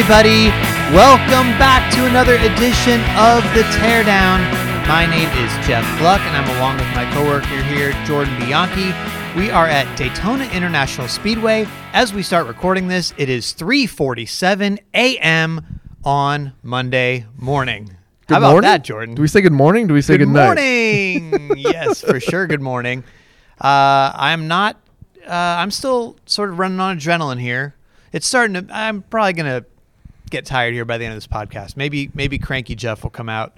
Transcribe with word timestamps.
everybody. 0.00 0.48
Welcome 0.96 1.52
back 1.58 1.92
to 1.92 2.06
another 2.06 2.36
edition 2.36 3.02
of 3.18 3.44
The 3.52 3.64
Teardown. 3.76 4.40
My 4.88 5.04
name 5.04 5.28
is 5.36 5.66
Jeff 5.66 5.84
Gluck, 5.98 6.22
and 6.22 6.34
I'm 6.34 6.56
along 6.56 6.78
with 6.78 6.86
my 6.94 7.04
coworker 7.12 7.62
here, 7.64 7.92
Jordan 8.06 8.34
Bianchi. 8.40 8.94
We 9.38 9.50
are 9.50 9.66
at 9.66 9.94
Daytona 9.98 10.48
International 10.54 11.06
Speedway. 11.06 11.66
As 11.92 12.14
we 12.14 12.22
start 12.22 12.46
recording 12.46 12.88
this, 12.88 13.12
it 13.18 13.28
is 13.28 13.52
3:47 13.52 14.78
a.m. 14.94 15.80
on 16.02 16.54
Monday 16.62 17.26
morning. 17.36 17.84
Good 18.26 18.34
How 18.34 18.38
about 18.38 18.52
morning? 18.52 18.70
that, 18.70 18.82
Jordan? 18.84 19.14
Do 19.14 19.20
we 19.20 19.28
say 19.28 19.42
good 19.42 19.52
morning? 19.52 19.86
Do 19.86 19.92
we 19.92 20.00
say 20.00 20.16
good 20.16 20.32
good, 20.32 20.46
morning. 20.46 21.56
yes, 21.58 22.00
for 22.00 22.18
sure. 22.18 22.46
Good 22.46 22.62
morning. 22.62 23.04
Uh, 23.60 24.12
I'm 24.14 24.48
not. 24.48 24.76
Uh, 25.26 25.34
I'm 25.34 25.70
still 25.70 26.16
sort 26.24 26.48
of 26.48 26.58
running 26.58 26.80
on 26.80 26.98
adrenaline 26.98 27.38
here. 27.38 27.74
It's 28.12 28.26
starting 28.26 28.54
to. 28.54 28.74
I'm 28.74 29.02
probably 29.02 29.34
gonna 29.34 29.66
get 30.30 30.46
tired 30.46 30.72
here 30.74 30.84
by 30.84 30.98
the 30.98 31.04
end 31.04 31.12
of 31.12 31.16
this 31.16 31.26
podcast. 31.26 31.76
Maybe 31.76 32.10
maybe 32.14 32.38
cranky 32.38 32.74
Jeff 32.74 33.02
will 33.02 33.10
come 33.10 33.28
out 33.28 33.56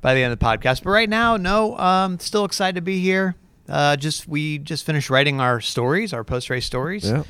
by 0.00 0.14
the 0.14 0.22
end 0.22 0.32
of 0.32 0.38
the 0.38 0.44
podcast. 0.44 0.82
But 0.82 0.90
right 0.90 1.08
now, 1.08 1.36
no. 1.36 1.76
Um, 1.78 2.18
still 2.18 2.44
excited 2.44 2.74
to 2.76 2.80
be 2.80 3.00
here. 3.00 3.34
Uh, 3.68 3.96
just 3.96 4.26
we 4.26 4.58
just 4.58 4.84
finished 4.86 5.10
writing 5.10 5.40
our 5.40 5.60
stories, 5.60 6.12
our 6.12 6.24
post 6.24 6.48
race 6.50 6.64
stories, 6.64 7.04
Yeah. 7.04 7.22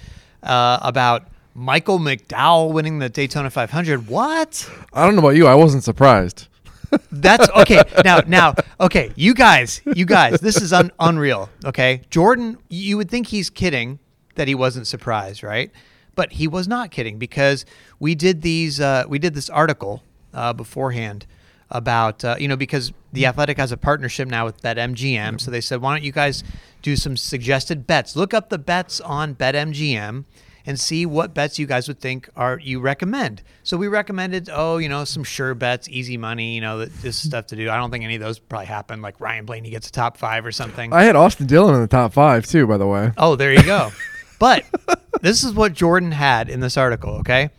uh, 0.42 0.78
about 0.82 1.28
Michael 1.54 1.98
McDowell 1.98 2.72
winning 2.72 3.00
the 3.00 3.08
Daytona 3.08 3.50
500. 3.50 4.06
What? 4.06 4.70
I 4.92 5.04
don't 5.04 5.14
know 5.16 5.20
about 5.20 5.36
you. 5.36 5.46
I 5.48 5.54
wasn't 5.56 5.82
surprised. 5.82 6.46
That's 7.12 7.50
okay. 7.50 7.82
Now, 8.04 8.20
now, 8.26 8.54
okay, 8.80 9.12
you 9.16 9.34
guys, 9.34 9.82
you 9.94 10.06
guys, 10.06 10.40
this 10.40 10.56
is 10.62 10.72
un- 10.72 10.92
unreal. 11.00 11.50
Okay, 11.66 12.02
Jordan, 12.08 12.56
you 12.70 12.96
would 12.96 13.10
think 13.10 13.26
he's 13.26 13.50
kidding 13.50 13.98
that 14.36 14.46
he 14.48 14.54
wasn't 14.54 14.86
surprised, 14.86 15.42
right? 15.42 15.70
But 16.18 16.32
he 16.32 16.48
was 16.48 16.66
not 16.66 16.90
kidding 16.90 17.16
because 17.16 17.64
we 18.00 18.16
did 18.16 18.42
these, 18.42 18.80
uh, 18.80 19.04
we 19.08 19.20
did 19.20 19.34
this 19.34 19.48
article 19.48 20.02
uh, 20.34 20.52
beforehand 20.52 21.26
about, 21.70 22.24
uh, 22.24 22.34
you 22.40 22.48
know, 22.48 22.56
because 22.56 22.92
the 23.12 23.24
Athletic 23.24 23.56
has 23.56 23.70
a 23.70 23.76
partnership 23.76 24.26
now 24.26 24.44
with 24.44 24.60
BetMGM, 24.60 25.40
so 25.40 25.52
they 25.52 25.60
said, 25.60 25.80
why 25.80 25.94
don't 25.94 26.02
you 26.02 26.10
guys 26.10 26.42
do 26.82 26.96
some 26.96 27.16
suggested 27.16 27.86
bets? 27.86 28.16
Look 28.16 28.34
up 28.34 28.48
the 28.48 28.58
bets 28.58 29.00
on 29.00 29.36
BetMGM 29.36 30.24
and 30.66 30.80
see 30.80 31.06
what 31.06 31.34
bets 31.34 31.56
you 31.56 31.66
guys 31.66 31.86
would 31.86 32.00
think 32.00 32.28
are 32.34 32.58
you 32.58 32.80
recommend. 32.80 33.44
So 33.62 33.76
we 33.76 33.86
recommended, 33.86 34.50
oh, 34.52 34.78
you 34.78 34.88
know, 34.88 35.04
some 35.04 35.22
sure 35.22 35.54
bets, 35.54 35.88
easy 35.88 36.16
money, 36.16 36.52
you 36.56 36.60
know, 36.60 36.84
this 36.84 37.16
stuff 37.16 37.46
to 37.46 37.56
do. 37.56 37.70
I 37.70 37.76
don't 37.76 37.92
think 37.92 38.02
any 38.02 38.16
of 38.16 38.20
those 38.20 38.40
probably 38.40 38.66
happened 38.66 39.02
Like 39.02 39.20
Ryan 39.20 39.44
Blaney 39.44 39.70
gets 39.70 39.88
a 39.88 39.92
top 39.92 40.16
five 40.16 40.44
or 40.44 40.50
something. 40.50 40.92
I 40.92 41.04
had 41.04 41.14
Austin 41.14 41.46
Dillon 41.46 41.76
in 41.76 41.80
the 41.80 41.86
top 41.86 42.12
five 42.12 42.44
too, 42.44 42.66
by 42.66 42.76
the 42.76 42.88
way. 42.88 43.12
Oh, 43.16 43.36
there 43.36 43.52
you 43.52 43.62
go. 43.62 43.92
but 44.38 44.64
this 45.20 45.44
is 45.44 45.52
what 45.52 45.72
Jordan 45.72 46.12
had 46.12 46.48
in 46.48 46.60
this 46.60 46.76
article, 46.76 47.14
okay? 47.16 47.50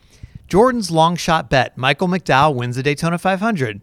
Jordan's 0.48 0.90
long 0.90 1.16
shot 1.16 1.50
bet 1.50 1.78
Michael 1.78 2.08
McDowell 2.08 2.56
wins 2.56 2.76
the 2.76 2.84
Daytona 2.84 3.18
500. 3.18 3.82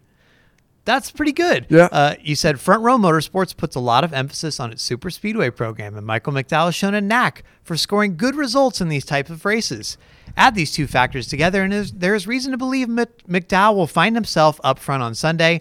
That's 0.87 1.11
pretty 1.11 1.33
good. 1.33 1.65
Yeah. 1.69 1.89
Uh, 1.91 2.15
you 2.21 2.33
said 2.33 2.61
Front 2.61 2.81
Row 2.81 2.97
Motorsports 2.97 3.55
puts 3.55 3.75
a 3.75 3.79
lot 3.81 4.05
of 4.05 4.13
emphasis 4.13 4.57
on 4.57 4.71
its 4.71 4.81
super 4.81 5.09
speedway 5.09 5.49
program, 5.49 5.97
and 5.97 6.07
Michael 6.07 6.31
McDowell 6.31 6.65
has 6.65 6.75
shown 6.75 6.93
a 6.93 7.01
knack 7.01 7.43
for 7.61 7.75
scoring 7.75 8.15
good 8.15 8.35
results 8.35 8.79
in 8.79 8.87
these 8.87 9.03
types 9.03 9.29
of 9.29 9.43
races. 9.43 9.97
Add 10.37 10.55
these 10.55 10.71
two 10.71 10.87
factors 10.87 11.27
together, 11.27 11.61
and 11.61 11.73
there's, 11.73 11.91
there's 11.91 12.25
reason 12.25 12.53
to 12.53 12.57
believe 12.57 12.87
McDowell 12.87 13.75
will 13.75 13.87
find 13.87 14.15
himself 14.15 14.61
up 14.63 14.79
front 14.79 15.03
on 15.03 15.13
Sunday. 15.13 15.59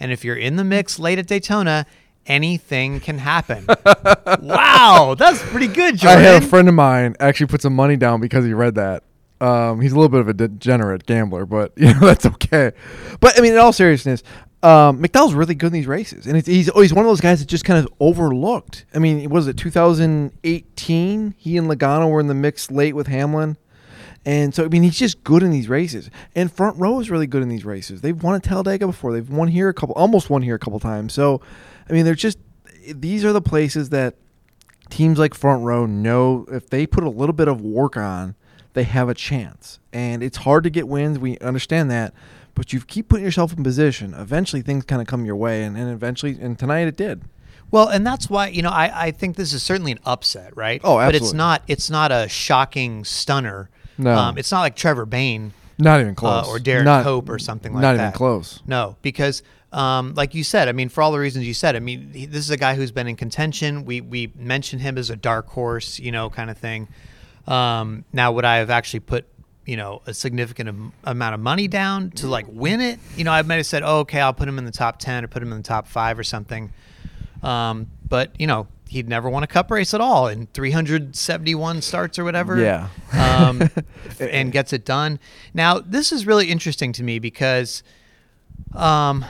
And 0.00 0.10
if 0.10 0.24
you're 0.24 0.34
in 0.34 0.56
the 0.56 0.64
mix 0.64 0.98
late 0.98 1.20
at 1.20 1.28
Daytona, 1.28 1.86
anything 2.26 3.00
can 3.00 3.18
happen. 3.18 3.66
wow, 4.42 5.14
that's 5.18 5.42
pretty 5.42 5.68
good, 5.68 5.96
Jordan. 5.96 6.18
I 6.18 6.22
had 6.22 6.42
a 6.42 6.46
friend 6.46 6.68
of 6.68 6.74
mine 6.74 7.16
actually 7.20 7.46
put 7.46 7.62
some 7.62 7.74
money 7.74 7.96
down 7.96 8.20
because 8.20 8.44
he 8.44 8.52
read 8.52 8.74
that. 8.76 9.02
Um, 9.40 9.80
he's 9.80 9.92
a 9.92 9.96
little 9.96 10.08
bit 10.08 10.20
of 10.20 10.28
a 10.28 10.34
degenerate 10.34 11.06
gambler, 11.06 11.44
but 11.44 11.72
you 11.76 11.92
know 11.92 12.00
that's 12.00 12.26
okay. 12.26 12.72
But 13.20 13.38
I 13.38 13.42
mean, 13.42 13.52
in 13.52 13.58
all 13.58 13.72
seriousness, 13.72 14.22
um, 14.62 15.02
McDowell's 15.02 15.34
really 15.34 15.54
good 15.54 15.68
in 15.68 15.72
these 15.72 15.86
races, 15.86 16.26
and 16.26 16.36
it's, 16.36 16.48
he's 16.48 16.72
he's 16.72 16.94
one 16.94 17.04
of 17.04 17.10
those 17.10 17.20
guys 17.20 17.40
that 17.40 17.46
just 17.46 17.64
kind 17.64 17.84
of 17.84 17.92
overlooked. 18.00 18.86
I 18.94 18.98
mean, 18.98 19.28
was 19.30 19.46
it 19.48 19.56
2018? 19.56 21.34
He 21.36 21.56
and 21.56 21.68
Logano 21.68 22.10
were 22.10 22.20
in 22.20 22.28
the 22.28 22.34
mix 22.34 22.70
late 22.70 22.94
with 22.94 23.06
Hamlin. 23.08 23.56
And 24.26 24.54
so, 24.54 24.64
I 24.64 24.68
mean, 24.68 24.82
he's 24.82 24.98
just 24.98 25.22
good 25.22 25.42
in 25.42 25.50
these 25.50 25.68
races. 25.68 26.08
And 26.34 26.50
front 26.50 26.78
row 26.78 26.98
is 26.98 27.10
really 27.10 27.26
good 27.26 27.42
in 27.42 27.50
these 27.50 27.66
races. 27.66 28.00
They've 28.00 28.20
won 28.22 28.34
at 28.34 28.42
Talladega 28.42 28.86
before. 28.86 29.12
They've 29.12 29.28
won 29.28 29.48
here 29.48 29.68
a 29.68 29.74
couple, 29.74 29.94
almost 29.96 30.30
won 30.30 30.40
here 30.40 30.54
a 30.54 30.58
couple 30.58 30.80
times. 30.80 31.12
So, 31.12 31.42
I 31.88 31.92
mean, 31.92 32.04
they're 32.04 32.14
just, 32.14 32.38
these 32.86 33.24
are 33.24 33.32
the 33.32 33.42
places 33.42 33.90
that 33.90 34.14
teams 34.90 35.18
like 35.18 35.34
front 35.34 35.64
row 35.64 35.86
know 35.86 36.46
if 36.50 36.68
they 36.70 36.86
put 36.86 37.04
a 37.04 37.10
little 37.10 37.32
bit 37.32 37.48
of 37.48 37.60
work 37.60 37.96
on, 37.96 38.34
they 38.74 38.84
have 38.84 39.08
a 39.08 39.14
chance. 39.14 39.78
And 39.92 40.22
it's 40.22 40.38
hard 40.38 40.64
to 40.64 40.70
get 40.70 40.88
wins. 40.88 41.18
We 41.18 41.38
understand 41.38 41.90
that. 41.90 42.12
But 42.54 42.72
you 42.72 42.80
keep 42.80 43.08
putting 43.08 43.24
yourself 43.24 43.52
in 43.56 43.64
position. 43.64 44.14
Eventually, 44.14 44.62
things 44.62 44.84
kind 44.84 45.02
of 45.02 45.08
come 45.08 45.24
your 45.24 45.36
way. 45.36 45.64
And, 45.64 45.76
and 45.76 45.90
eventually, 45.90 46.38
and 46.40 46.58
tonight 46.58 46.86
it 46.86 46.96
did. 46.96 47.22
Well, 47.70 47.88
and 47.88 48.06
that's 48.06 48.30
why 48.30 48.48
you 48.48 48.62
know 48.62 48.70
I, 48.70 49.06
I 49.06 49.10
think 49.10 49.34
this 49.34 49.52
is 49.52 49.60
certainly 49.62 49.90
an 49.90 49.98
upset, 50.04 50.56
right? 50.56 50.80
Oh, 50.84 51.00
absolutely. 51.00 51.18
But 51.18 51.24
it's 51.24 51.32
not 51.32 51.62
it's 51.66 51.90
not 51.90 52.12
a 52.12 52.28
shocking 52.28 53.04
stunner. 53.04 53.70
No. 53.98 54.14
um, 54.16 54.38
it's 54.38 54.52
not 54.52 54.60
like 54.60 54.76
Trevor 54.76 55.06
Bayne 55.06 55.52
Not 55.78 56.00
even 56.00 56.12
uh, 56.12 56.14
close. 56.14 56.46
or 56.48 56.58
Derrike 56.58 56.84
not, 56.84 57.04
Cope 57.04 57.28
or 57.28 57.38
something 57.40 57.72
like 57.72 57.82
that. 57.82 57.96
not 57.96 58.00
even 58.00 58.12
close. 58.12 58.60
No, 58.66 58.96
because 59.02 59.42
um, 59.74 60.14
like 60.14 60.34
you 60.34 60.44
said, 60.44 60.68
I 60.68 60.72
mean, 60.72 60.88
for 60.88 61.02
all 61.02 61.12
the 61.12 61.18
reasons 61.18 61.46
you 61.46 61.54
said, 61.54 61.74
I 61.76 61.80
mean, 61.80 62.10
he, 62.12 62.26
this 62.26 62.44
is 62.44 62.50
a 62.50 62.56
guy 62.56 62.74
who's 62.74 62.92
been 62.92 63.08
in 63.08 63.16
contention. 63.16 63.84
We 63.84 64.00
we 64.00 64.32
mentioned 64.36 64.82
him 64.82 64.96
as 64.96 65.10
a 65.10 65.16
dark 65.16 65.48
horse, 65.48 65.98
you 65.98 66.12
know, 66.12 66.30
kind 66.30 66.48
of 66.48 66.56
thing. 66.56 66.88
Um, 67.46 68.04
now, 68.12 68.32
would 68.32 68.44
I 68.44 68.56
have 68.56 68.70
actually 68.70 69.00
put 69.00 69.26
you 69.66 69.76
know 69.76 70.00
a 70.06 70.14
significant 70.14 70.68
am- 70.68 70.92
amount 71.02 71.34
of 71.34 71.40
money 71.40 71.68
down 71.68 72.10
to 72.12 72.28
like 72.28 72.46
win 72.48 72.80
it? 72.80 73.00
You 73.16 73.24
know, 73.24 73.32
I 73.32 73.42
might 73.42 73.56
have 73.56 73.66
said, 73.66 73.82
oh, 73.82 73.98
okay, 74.00 74.20
I'll 74.20 74.32
put 74.32 74.48
him 74.48 74.58
in 74.58 74.64
the 74.64 74.70
top 74.70 74.98
ten 74.98 75.24
or 75.24 75.28
put 75.28 75.42
him 75.42 75.50
in 75.50 75.58
the 75.58 75.64
top 75.64 75.88
five 75.88 76.18
or 76.18 76.24
something. 76.24 76.72
Um, 77.42 77.90
but 78.08 78.30
you 78.40 78.46
know, 78.46 78.68
he'd 78.88 79.08
never 79.08 79.28
won 79.28 79.42
a 79.42 79.46
cup 79.48 79.72
race 79.72 79.92
at 79.92 80.00
all 80.00 80.28
in 80.28 80.46
371 80.54 81.82
starts 81.82 82.16
or 82.16 82.22
whatever. 82.22 82.60
Yeah. 82.60 82.88
Um, 83.12 83.68
and 84.20 84.52
gets 84.52 84.72
it 84.72 84.84
done. 84.84 85.18
Now, 85.52 85.80
this 85.80 86.12
is 86.12 86.26
really 86.26 86.48
interesting 86.48 86.92
to 86.92 87.02
me 87.02 87.18
because, 87.18 87.82
um, 88.72 89.24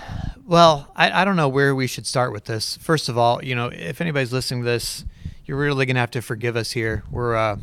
well, 0.47 0.91
I, 0.95 1.23
I 1.23 1.25
don't 1.25 1.37
know 1.37 1.49
where 1.49 1.75
we 1.75 1.87
should 1.87 2.07
start 2.07 2.33
with 2.33 2.45
this. 2.45 2.77
First 2.77 3.09
of 3.09 3.17
all, 3.19 3.43
you 3.45 3.55
know, 3.55 3.69
if 3.69 4.01
anybody's 4.01 4.33
listening 4.33 4.63
to 4.63 4.67
this, 4.67 5.05
you're 5.45 5.59
really 5.59 5.87
gonna 5.87 6.01
have 6.01 6.11
to 6.13 6.23
forgive 6.23 6.57
us 6.57 6.73
here. 6.73 7.05
We're 7.11 7.35
uh, 7.35 7.57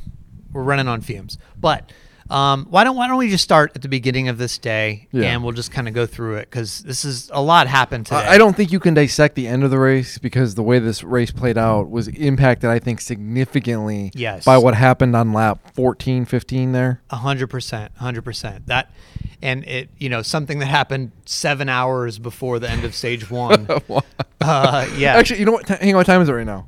we're 0.52 0.64
running 0.64 0.88
on 0.88 1.02
fumes, 1.02 1.38
but. 1.60 1.92
Um, 2.32 2.66
why 2.70 2.86
don't 2.86 2.96
Why 2.96 3.08
don't 3.08 3.18
we 3.18 3.30
just 3.30 3.44
start 3.44 3.74
at 3.76 3.82
the 3.82 3.90
beginning 3.90 4.30
of 4.30 4.38
this 4.38 4.58
day, 4.58 5.10
Yeah. 5.12 5.24
and 5.26 5.44
we'll 5.44 5.52
just 5.52 5.70
kind 5.72 5.90
of 5.90 5.94
go 5.94 6.06
through 6.06 6.36
it 6.38 6.50
because 6.50 6.80
this 6.80 7.04
is 7.04 7.30
a 7.34 7.42
lot 7.42 7.68
happened 7.68 8.06
today. 8.06 8.22
I 8.26 8.36
I 8.36 8.38
don't 8.38 8.56
think 8.56 8.72
you 8.72 8.80
can 8.80 8.94
dissect 8.94 9.36
the 9.36 9.48
end 9.48 9.66
of 9.66 9.70
the 9.70 9.78
race 9.80 10.18
because 10.18 10.56
the 10.56 10.64
way 10.64 10.80
this 10.80 11.04
race 11.04 11.32
played 11.32 11.58
out 11.58 11.90
was 11.90 12.08
impacted, 12.08 12.70
I 12.70 12.80
think, 12.80 13.02
significantly 13.02 14.12
Yes. 14.16 14.46
by 14.46 14.58
what 14.58 14.76
happened 14.76 15.14
on 15.14 15.34
lap 15.34 15.60
14, 15.76 16.24
15 16.24 16.72
there. 16.72 17.02
A 17.10 17.18
hundred 17.18 17.48
percent, 17.48 17.92
a 17.98 18.04
hundred 18.04 18.24
percent. 18.24 18.68
That, 18.68 18.94
and 19.42 19.66
it, 19.66 19.90
you 19.98 20.08
know, 20.08 20.22
something 20.22 20.60
that 20.60 20.68
happened 20.68 21.12
seven 21.26 21.68
hours 21.68 22.18
before 22.18 22.60
the 22.60 22.70
end 22.70 22.86
of 22.86 22.96
stage 22.96 23.30
one. 23.30 23.68
uh, 24.42 24.88
yeah. 24.96 25.16
Actually, 25.18 25.40
you 25.42 25.46
know 25.46 25.52
what? 25.52 25.68
T- 25.68 25.76
hang 25.82 25.90
on, 25.90 25.98
what 25.98 26.06
time 26.06 26.22
is 26.22 26.30
it 26.30 26.34
right 26.34 26.46
now? 26.48 26.66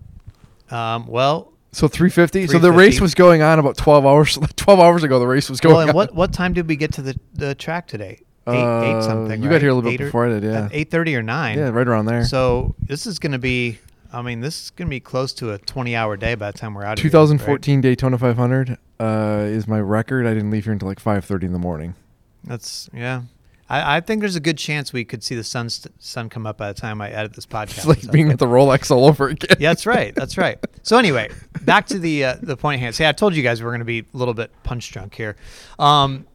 um, 0.72 1.08
well, 1.08 1.53
So 1.74 1.88
350. 1.88 2.48
So 2.48 2.60
the 2.60 2.72
race 2.72 3.02
was 3.02 3.14
going 3.16 3.42
on 3.42 3.60
about 3.60 3.76
12 3.78 4.06
hours 4.06 4.38
12 4.56 4.80
hours 4.80 5.04
ago 5.04 5.20
the 5.20 5.28
race 5.28 5.50
was 5.50 5.60
going 5.60 5.74
well, 5.74 5.82
and 5.82 5.90
on. 5.90 5.96
what 5.96 6.14
what 6.16 6.32
time 6.34 6.54
did 6.54 6.68
we 6.68 6.76
get 6.76 6.94
to 6.94 7.02
the 7.02 7.20
the 7.34 7.56
track 7.56 7.88
today? 7.88 8.20
Eight, 8.48 8.54
Uh, 8.62 8.82
eight 9.00 9.04
something. 9.04 9.42
you 9.42 9.48
right? 9.50 9.56
got 9.56 9.62
here 9.62 9.70
a 9.72 9.74
little 9.74 9.90
bit 9.90 9.96
Eight 9.96 10.02
or- 10.02 10.06
before 10.06 10.26
I 10.28 10.30
did, 10.40 10.44
yeah. 10.44 10.70
Eight 10.72 10.92
thirty 10.92 11.16
or 11.16 11.22
nine. 11.24 11.58
Yeah, 11.58 11.70
right 11.70 11.88
around 11.88 12.06
there. 12.06 12.26
So 12.26 12.76
this 12.82 13.06
is 13.08 13.20
going 13.20 13.32
to 13.34 13.40
be. 13.40 13.80
I 14.12 14.22
mean, 14.22 14.42
this 14.42 14.66
is 14.66 14.70
going 14.70 14.88
to 14.88 14.90
be 14.92 15.00
close 15.00 15.34
to 15.36 15.54
a 15.54 15.58
twenty-hour 15.58 16.18
day 16.18 16.36
by 16.36 16.52
the 16.52 16.58
time 16.58 16.76
we're 16.76 16.84
out. 16.84 17.00
of 17.00 17.04
here, 17.04 17.08
right? 17.10 17.28
2014 17.28 17.82
Daytona 17.82 18.18
500 18.20 18.78
uh, 19.00 19.04
is 19.48 19.68
my 19.68 19.80
record. 19.80 20.28
I 20.28 20.34
didn't 20.36 20.52
leave 20.52 20.66
here 20.66 20.74
until 20.74 20.88
like 20.88 21.02
5:30 21.02 21.44
in 21.46 21.54
the 21.54 21.58
morning. 21.60 21.96
That's 22.44 22.90
yeah. 22.94 23.24
I, 23.70 23.98
I 23.98 24.00
think 24.02 24.20
there's 24.22 24.36
a 24.36 24.40
good 24.42 24.58
chance 24.58 24.92
we 24.92 25.06
could 25.06 25.24
see 25.24 25.36
the 25.36 25.44
sun 25.44 25.70
st- 25.70 25.94
sun 26.02 26.30
come 26.30 26.46
up 26.46 26.58
by 26.58 26.72
the 26.72 26.80
time 26.80 27.02
I 27.02 27.10
edit 27.10 27.34
this 27.34 27.46
podcast. 27.46 27.78
It's 27.78 27.86
like 27.86 28.12
being 28.12 28.30
at 28.32 28.40
the 28.40 28.46
Rolex 28.46 28.92
all 28.92 29.06
over 29.06 29.30
again. 29.30 29.58
yeah, 29.60 29.70
that's 29.70 29.86
right. 29.86 30.14
That's 30.16 30.38
right. 30.38 30.58
So 30.84 30.98
anyway, 30.98 31.30
back 31.64 31.88
to 31.88 32.00
the 32.00 32.26
uh, 32.26 32.36
the 32.42 32.58
point 32.58 32.80
at 32.80 32.84
hand. 32.84 32.96
See, 32.96 33.06
I 33.06 33.12
told 33.14 33.36
you 33.36 33.44
guys 33.44 33.62
we 33.62 33.68
are 33.68 33.72
going 33.72 33.80
to 33.80 33.86
be 33.86 34.00
a 34.00 34.18
little 34.18 34.34
bit 34.34 34.52
punch 34.64 34.92
drunk 34.92 35.16
here. 35.16 35.36
Um, 35.80 36.26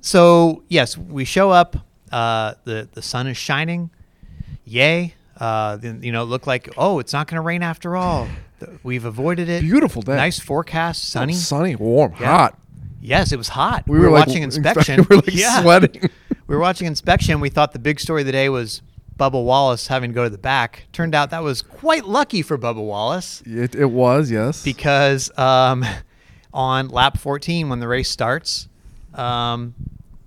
so 0.00 0.62
yes, 0.68 0.96
we 0.98 1.24
show 1.24 1.50
up. 1.50 1.76
Uh, 2.12 2.54
the 2.64 2.88
the 2.92 3.02
sun 3.02 3.26
is 3.26 3.36
shining. 3.36 3.90
Yay! 4.64 5.14
Uh, 5.38 5.78
you 5.82 6.12
know, 6.12 6.24
look 6.24 6.46
like 6.46 6.68
oh, 6.76 6.98
it's 6.98 7.12
not 7.12 7.26
going 7.26 7.36
to 7.36 7.42
rain 7.42 7.62
after 7.62 7.96
all. 7.96 8.28
We've 8.82 9.04
avoided 9.04 9.48
it. 9.48 9.62
Beautiful 9.62 10.00
day. 10.02 10.16
Nice 10.16 10.38
forecast, 10.38 11.10
sunny. 11.10 11.32
sunny, 11.34 11.76
warm, 11.76 12.14
Yeah. 12.20 12.26
hot. 12.38 12.58
Yes, 13.00 13.32
it 13.32 13.36
was 13.36 13.48
hot. 13.48 13.84
We, 13.86 13.98
We, 13.98 14.06
were, 14.06 14.10
like, 14.10 14.26
watching 14.26 14.42
inspe- 14.48 14.56
inspection. 14.64 15.04
we 15.10 15.16
were 15.16 15.22
like 15.22 15.34
yeah. 15.34 15.60
sweating. 15.60 16.08
We 16.46 16.54
were 16.54 16.60
watching 16.60 16.86
inspection. 16.86 17.40
We 17.40 17.48
thought 17.48 17.72
the 17.72 17.78
big 17.78 18.00
story 18.00 18.22
of 18.22 18.26
the 18.26 18.32
day 18.32 18.48
was 18.48 18.82
Bubba 19.18 19.42
Wallace 19.42 19.86
having 19.86 20.10
to 20.10 20.14
go 20.14 20.24
to 20.24 20.30
the 20.30 20.38
back. 20.38 20.86
Turned 20.92 21.14
out 21.14 21.30
that 21.30 21.42
was 21.42 21.62
quite 21.62 22.04
lucky 22.04 22.42
for 22.42 22.58
Bubba 22.58 22.84
Wallace 22.84 23.42
It, 23.46 23.74
it 23.74 23.86
was, 23.86 24.30
yes. 24.30 24.62
because 24.62 25.36
um, 25.38 25.84
on 26.52 26.88
lap 26.88 27.16
14, 27.18 27.68
when 27.68 27.80
the 27.80 27.88
race 27.88 28.10
starts, 28.10 28.68
um, 29.14 29.74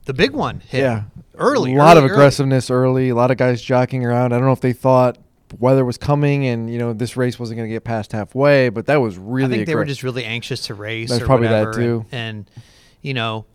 the 0.05 0.13
big 0.13 0.31
one 0.31 0.61
hit. 0.61 0.81
Yeah. 0.81 1.03
early. 1.35 1.75
A 1.75 1.77
lot 1.77 1.97
early, 1.97 2.05
of 2.05 2.11
aggressiveness 2.11 2.71
early. 2.71 3.09
A 3.09 3.15
lot 3.15 3.29
of 3.29 3.37
guys 3.37 3.61
jockeying 3.61 4.05
around. 4.05 4.33
I 4.33 4.37
don't 4.37 4.45
know 4.45 4.53
if 4.53 4.61
they 4.61 4.73
thought 4.73 5.17
weather 5.59 5.85
was 5.85 5.97
coming 5.97 6.45
and 6.45 6.69
you 6.69 6.77
know 6.77 6.91
this 6.91 7.15
race 7.15 7.39
wasn't 7.39 7.57
going 7.57 7.69
to 7.69 7.73
get 7.73 7.83
past 7.83 8.11
halfway, 8.11 8.69
but 8.69 8.85
that 8.87 8.97
was 8.97 9.17
really. 9.17 9.45
I 9.45 9.57
think 9.57 9.67
they 9.67 9.75
were 9.75 9.85
just 9.85 10.03
really 10.03 10.25
anxious 10.25 10.67
to 10.67 10.73
race. 10.73 11.09
That's 11.09 11.21
or 11.21 11.25
probably 11.25 11.47
that 11.47 11.73
too. 11.73 12.05
And, 12.11 12.49
and, 12.55 12.63
you 13.01 13.13
know, 13.13 13.45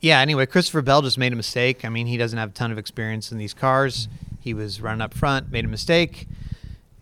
yeah. 0.00 0.20
Anyway, 0.20 0.46
Christopher 0.46 0.82
Bell 0.82 1.02
just 1.02 1.18
made 1.18 1.32
a 1.32 1.36
mistake. 1.36 1.84
I 1.84 1.88
mean, 1.88 2.06
he 2.06 2.16
doesn't 2.16 2.38
have 2.38 2.50
a 2.50 2.52
ton 2.52 2.72
of 2.72 2.78
experience 2.78 3.30
in 3.32 3.38
these 3.38 3.54
cars. 3.54 4.08
He 4.40 4.54
was 4.54 4.80
running 4.80 5.00
up 5.02 5.12
front, 5.14 5.50
made 5.50 5.64
a 5.64 5.68
mistake, 5.68 6.26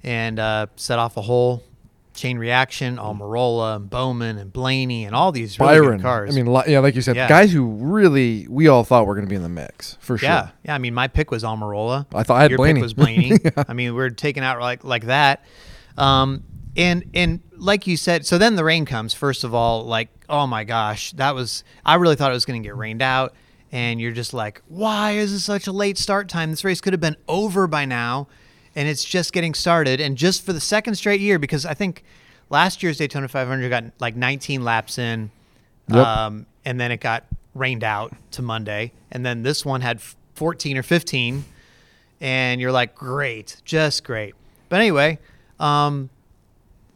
and 0.02 0.38
uh, 0.38 0.66
set 0.76 0.98
off 0.98 1.16
a 1.16 1.22
whole 1.22 1.62
chain 2.14 2.36
reaction. 2.38 2.96
Almirola 2.96 3.76
and 3.76 3.88
Bowman 3.88 4.38
and 4.38 4.52
Blaney 4.52 5.04
and 5.04 5.14
all 5.14 5.30
these 5.30 5.58
really 5.60 5.78
Byron. 5.78 5.96
good 5.98 6.02
cars. 6.02 6.32
I 6.32 6.34
mean, 6.42 6.52
li- 6.52 6.64
yeah, 6.66 6.80
like 6.80 6.96
you 6.96 7.02
said, 7.02 7.14
Yeah. 7.14 7.28
guys 7.28 7.52
who 7.52 7.64
really 7.76 8.46
we 8.48 8.66
all 8.66 8.82
thought 8.82 9.06
were 9.06 9.14
going 9.14 9.26
to 9.26 9.30
be 9.30 9.36
in 9.36 9.42
the 9.42 9.48
mix 9.48 9.96
for 10.00 10.18
sure. 10.18 10.28
Yeah, 10.28 10.48
yeah. 10.64 10.74
I 10.74 10.78
mean, 10.78 10.94
my 10.94 11.06
pick 11.06 11.30
was 11.30 11.44
Almirola. 11.44 12.06
I 12.12 12.24
thought 12.24 12.38
I 12.38 12.42
had 12.42 12.50
Your 12.50 12.58
Blaney. 12.58 12.74
pick 12.80 12.82
was 12.82 12.94
Blaney. 12.94 13.32
I 13.68 13.72
mean, 13.72 13.94
we 13.94 14.02
are 14.02 14.10
taking 14.10 14.42
out 14.42 14.58
like 14.60 14.82
like 14.82 15.06
that. 15.06 15.44
Um, 15.96 16.42
and 16.76 17.04
and 17.14 17.40
like 17.56 17.86
you 17.86 17.96
said, 17.96 18.26
so 18.26 18.36
then 18.38 18.56
the 18.56 18.64
rain 18.64 18.84
comes. 18.84 19.14
First 19.14 19.44
of 19.44 19.54
all, 19.54 19.84
like 19.84 20.08
oh 20.28 20.46
my 20.46 20.64
gosh, 20.64 21.12
that 21.12 21.34
was 21.34 21.64
I 21.84 21.94
really 21.96 22.16
thought 22.16 22.30
it 22.30 22.34
was 22.34 22.44
going 22.44 22.62
to 22.62 22.66
get 22.66 22.76
rained 22.76 23.02
out. 23.02 23.34
And 23.70 24.00
you're 24.00 24.12
just 24.12 24.32
like, 24.32 24.62
why 24.68 25.12
is 25.12 25.30
it 25.32 25.40
such 25.40 25.66
a 25.66 25.72
late 25.72 25.98
start 25.98 26.28
time? 26.30 26.50
This 26.50 26.64
race 26.64 26.80
could 26.80 26.94
have 26.94 27.00
been 27.02 27.16
over 27.28 27.66
by 27.66 27.84
now, 27.84 28.26
and 28.74 28.88
it's 28.88 29.04
just 29.04 29.34
getting 29.34 29.52
started. 29.52 30.00
And 30.00 30.16
just 30.16 30.42
for 30.42 30.54
the 30.54 30.60
second 30.60 30.94
straight 30.94 31.20
year, 31.20 31.38
because 31.38 31.66
I 31.66 31.74
think 31.74 32.02
last 32.48 32.82
year's 32.82 32.96
Daytona 32.96 33.28
500 33.28 33.68
got 33.68 33.84
like 33.98 34.16
19 34.16 34.64
laps 34.64 34.96
in, 34.96 35.30
Yep. 35.88 35.98
um, 36.06 36.46
and 36.64 36.80
then 36.80 36.90
it 36.92 37.00
got 37.00 37.24
rained 37.54 37.84
out 37.84 38.14
to 38.32 38.42
Monday, 38.42 38.92
and 39.10 39.24
then 39.24 39.42
this 39.42 39.66
one 39.66 39.82
had 39.82 40.00
14 40.34 40.78
or 40.78 40.82
15, 40.82 41.44
and 42.22 42.60
you're 42.60 42.72
like, 42.72 42.94
great, 42.94 43.60
just 43.66 44.02
great. 44.02 44.34
But 44.70 44.80
anyway, 44.80 45.18
um, 45.60 46.08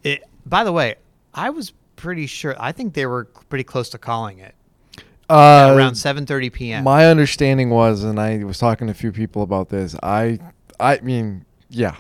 it. 0.03 0.25
By 0.47 0.65
the 0.65 0.73
way, 0.73 0.95
I 1.35 1.51
was 1.51 1.73
pretty 2.03 2.27
sure. 2.27 2.55
I 2.59 2.73
think 2.73 2.95
they 2.95 3.07
were 3.07 3.25
pretty 3.49 3.65
close 3.65 3.89
to 3.91 3.99
calling 3.99 4.39
it 4.41 4.55
Uh, 5.31 5.73
around 5.77 5.93
7:30 5.95 6.53
p.m. 6.53 6.85
My 6.85 7.07
understanding 7.07 7.71
was, 7.71 8.03
and 8.05 8.19
I 8.21 8.43
was 8.45 8.59
talking 8.59 8.89
to 8.89 8.91
a 8.91 8.95
few 8.95 9.13
people 9.13 9.43
about 9.43 9.69
this. 9.71 9.97
I, 10.03 10.39
I 10.81 10.99
mean, 11.03 11.45
yeah, 11.71 11.95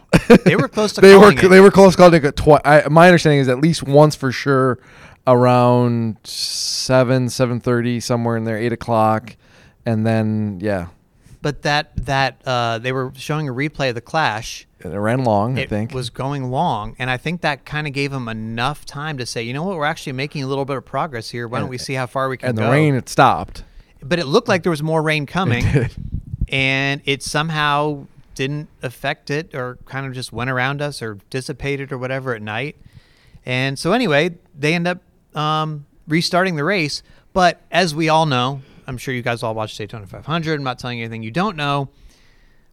They 0.45 0.57
were 0.57 0.69
close 0.69 0.93
to 0.95 1.01
they 1.01 1.17
were 1.17 1.31
it. 1.33 1.49
they 1.49 1.61
were 1.61 1.71
close 1.71 1.97
calling 1.97 2.23
it 2.25 2.37
twice. 2.37 2.61
My 2.91 3.07
understanding 3.07 3.41
is 3.41 3.49
at 3.49 3.59
least 3.61 3.83
once 3.85 4.15
for 4.17 4.31
sure, 4.33 4.79
around 5.27 6.19
seven 6.25 7.29
seven 7.31 7.61
thirty 7.61 8.01
somewhere 8.01 8.37
in 8.37 8.45
there, 8.45 8.59
eight 8.59 8.73
o'clock, 8.73 9.37
and 9.87 10.05
then 10.07 10.59
yeah, 10.61 10.89
but 11.43 11.63
that 11.63 11.95
that 12.07 12.41
uh, 12.47 12.79
they 12.79 12.93
were 12.93 13.13
showing 13.17 13.49
a 13.49 13.53
replay 13.53 13.89
of 13.89 13.95
the 13.97 14.01
clash. 14.01 14.67
it 14.81 14.89
ran 14.89 15.25
long. 15.25 15.59
I 15.59 15.63
it 15.63 15.69
think 15.69 15.93
was 15.93 16.09
going 16.09 16.51
long, 16.51 16.97
and 16.99 17.11
I 17.11 17.17
think 17.17 17.41
that 17.43 17.65
kind 17.65 17.87
of 17.87 17.93
gave 17.93 18.13
them 18.13 18.29
enough 18.29 18.87
time 18.87 19.19
to 19.19 19.27
say, 19.27 19.43
you 19.43 19.53
know 19.53 19.65
what, 19.65 19.77
we're 19.77 19.85
actually 19.85 20.13
making 20.13 20.45
a 20.45 20.47
little 20.47 20.65
bit 20.65 20.77
of 20.77 20.85
progress 20.85 21.31
here. 21.31 21.47
Why 21.49 21.59
don't 21.61 21.69
we 21.69 21.79
see 21.79 21.95
how 21.95 22.07
far 22.07 22.29
we 22.29 22.37
can 22.37 22.47
go? 22.47 22.49
and 22.51 22.59
the 22.59 22.63
go? 22.63 22.71
rain 22.71 22.95
had 22.95 23.09
stopped. 23.09 23.65
but 24.03 24.19
it 24.19 24.27
looked 24.27 24.49
like 24.49 24.63
there 24.63 24.71
was 24.71 24.83
more 24.83 25.03
rain 25.03 25.27
coming, 25.27 25.65
did. 25.73 25.91
and 26.49 27.03
it 27.05 27.23
somehow 27.23 28.07
didn't 28.35 28.69
affect 28.83 29.31
it, 29.31 29.55
or 29.55 29.79
kind 29.85 30.07
of 30.07 30.13
just 30.13 30.33
went 30.33 30.49
around 30.49 30.81
us, 30.81 31.03
or 31.03 31.19
dissipated, 31.29 31.93
or 31.93 31.99
whatever 31.99 32.35
at 32.35 32.41
night. 32.41 32.77
And 33.45 33.79
so 33.79 33.93
anyway, 33.93 34.37
they 34.57 34.75
end 34.75 34.87
up 34.87 35.01
um, 35.35 35.87
restarting 36.07 36.55
the 36.57 36.65
race. 36.65 37.03
But 37.33 37.61
as 37.71 37.95
we 37.95 38.09
all 38.09 38.27
know, 38.27 38.63
I'm 38.87 38.99
sure 38.99 39.15
you 39.15 39.23
guys 39.23 39.43
all 39.43 39.55
watched 39.55 39.79
Daytona 39.79 40.07
500. 40.07 40.55
I'm 40.55 40.65
not 40.65 40.79
telling 40.79 40.99
you 40.99 41.05
anything 41.05 41.23
you 41.23 41.31
don't 41.31 41.57
know. 41.57 41.89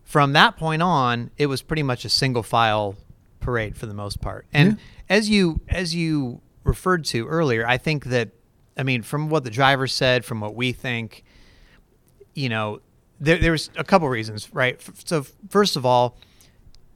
From 0.03 0.33
that 0.33 0.57
point 0.57 0.81
on, 0.81 1.31
it 1.38 1.45
was 1.45 1.61
pretty 1.61 1.83
much 1.83 2.03
a 2.06 2.09
single 2.09 2.44
file 2.44 2.95
parade 3.39 3.77
for 3.77 3.85
the 3.85 3.94
most 3.94 4.21
part. 4.21 4.47
And 4.53 4.79
as 5.07 5.29
you 5.29 5.61
as 5.69 5.94
you 5.94 6.41
referred 6.63 7.06
to 7.06 7.27
earlier, 7.27 7.67
I 7.67 7.77
think 7.77 8.06
that 8.06 8.29
I 8.77 8.83
mean, 8.83 9.01
from 9.01 9.29
what 9.29 9.44
the 9.44 9.50
driver 9.50 9.88
said, 9.88 10.25
from 10.25 10.39
what 10.39 10.56
we 10.56 10.71
think, 10.71 11.23
you 12.33 12.50
know, 12.50 12.79
there, 13.19 13.38
there's 13.38 13.69
a 13.75 13.83
couple 13.83 14.07
reasons, 14.07 14.53
right? 14.53 14.81
So 15.06 15.25
first 15.50 15.75
of 15.75 15.85
all, 15.85 16.17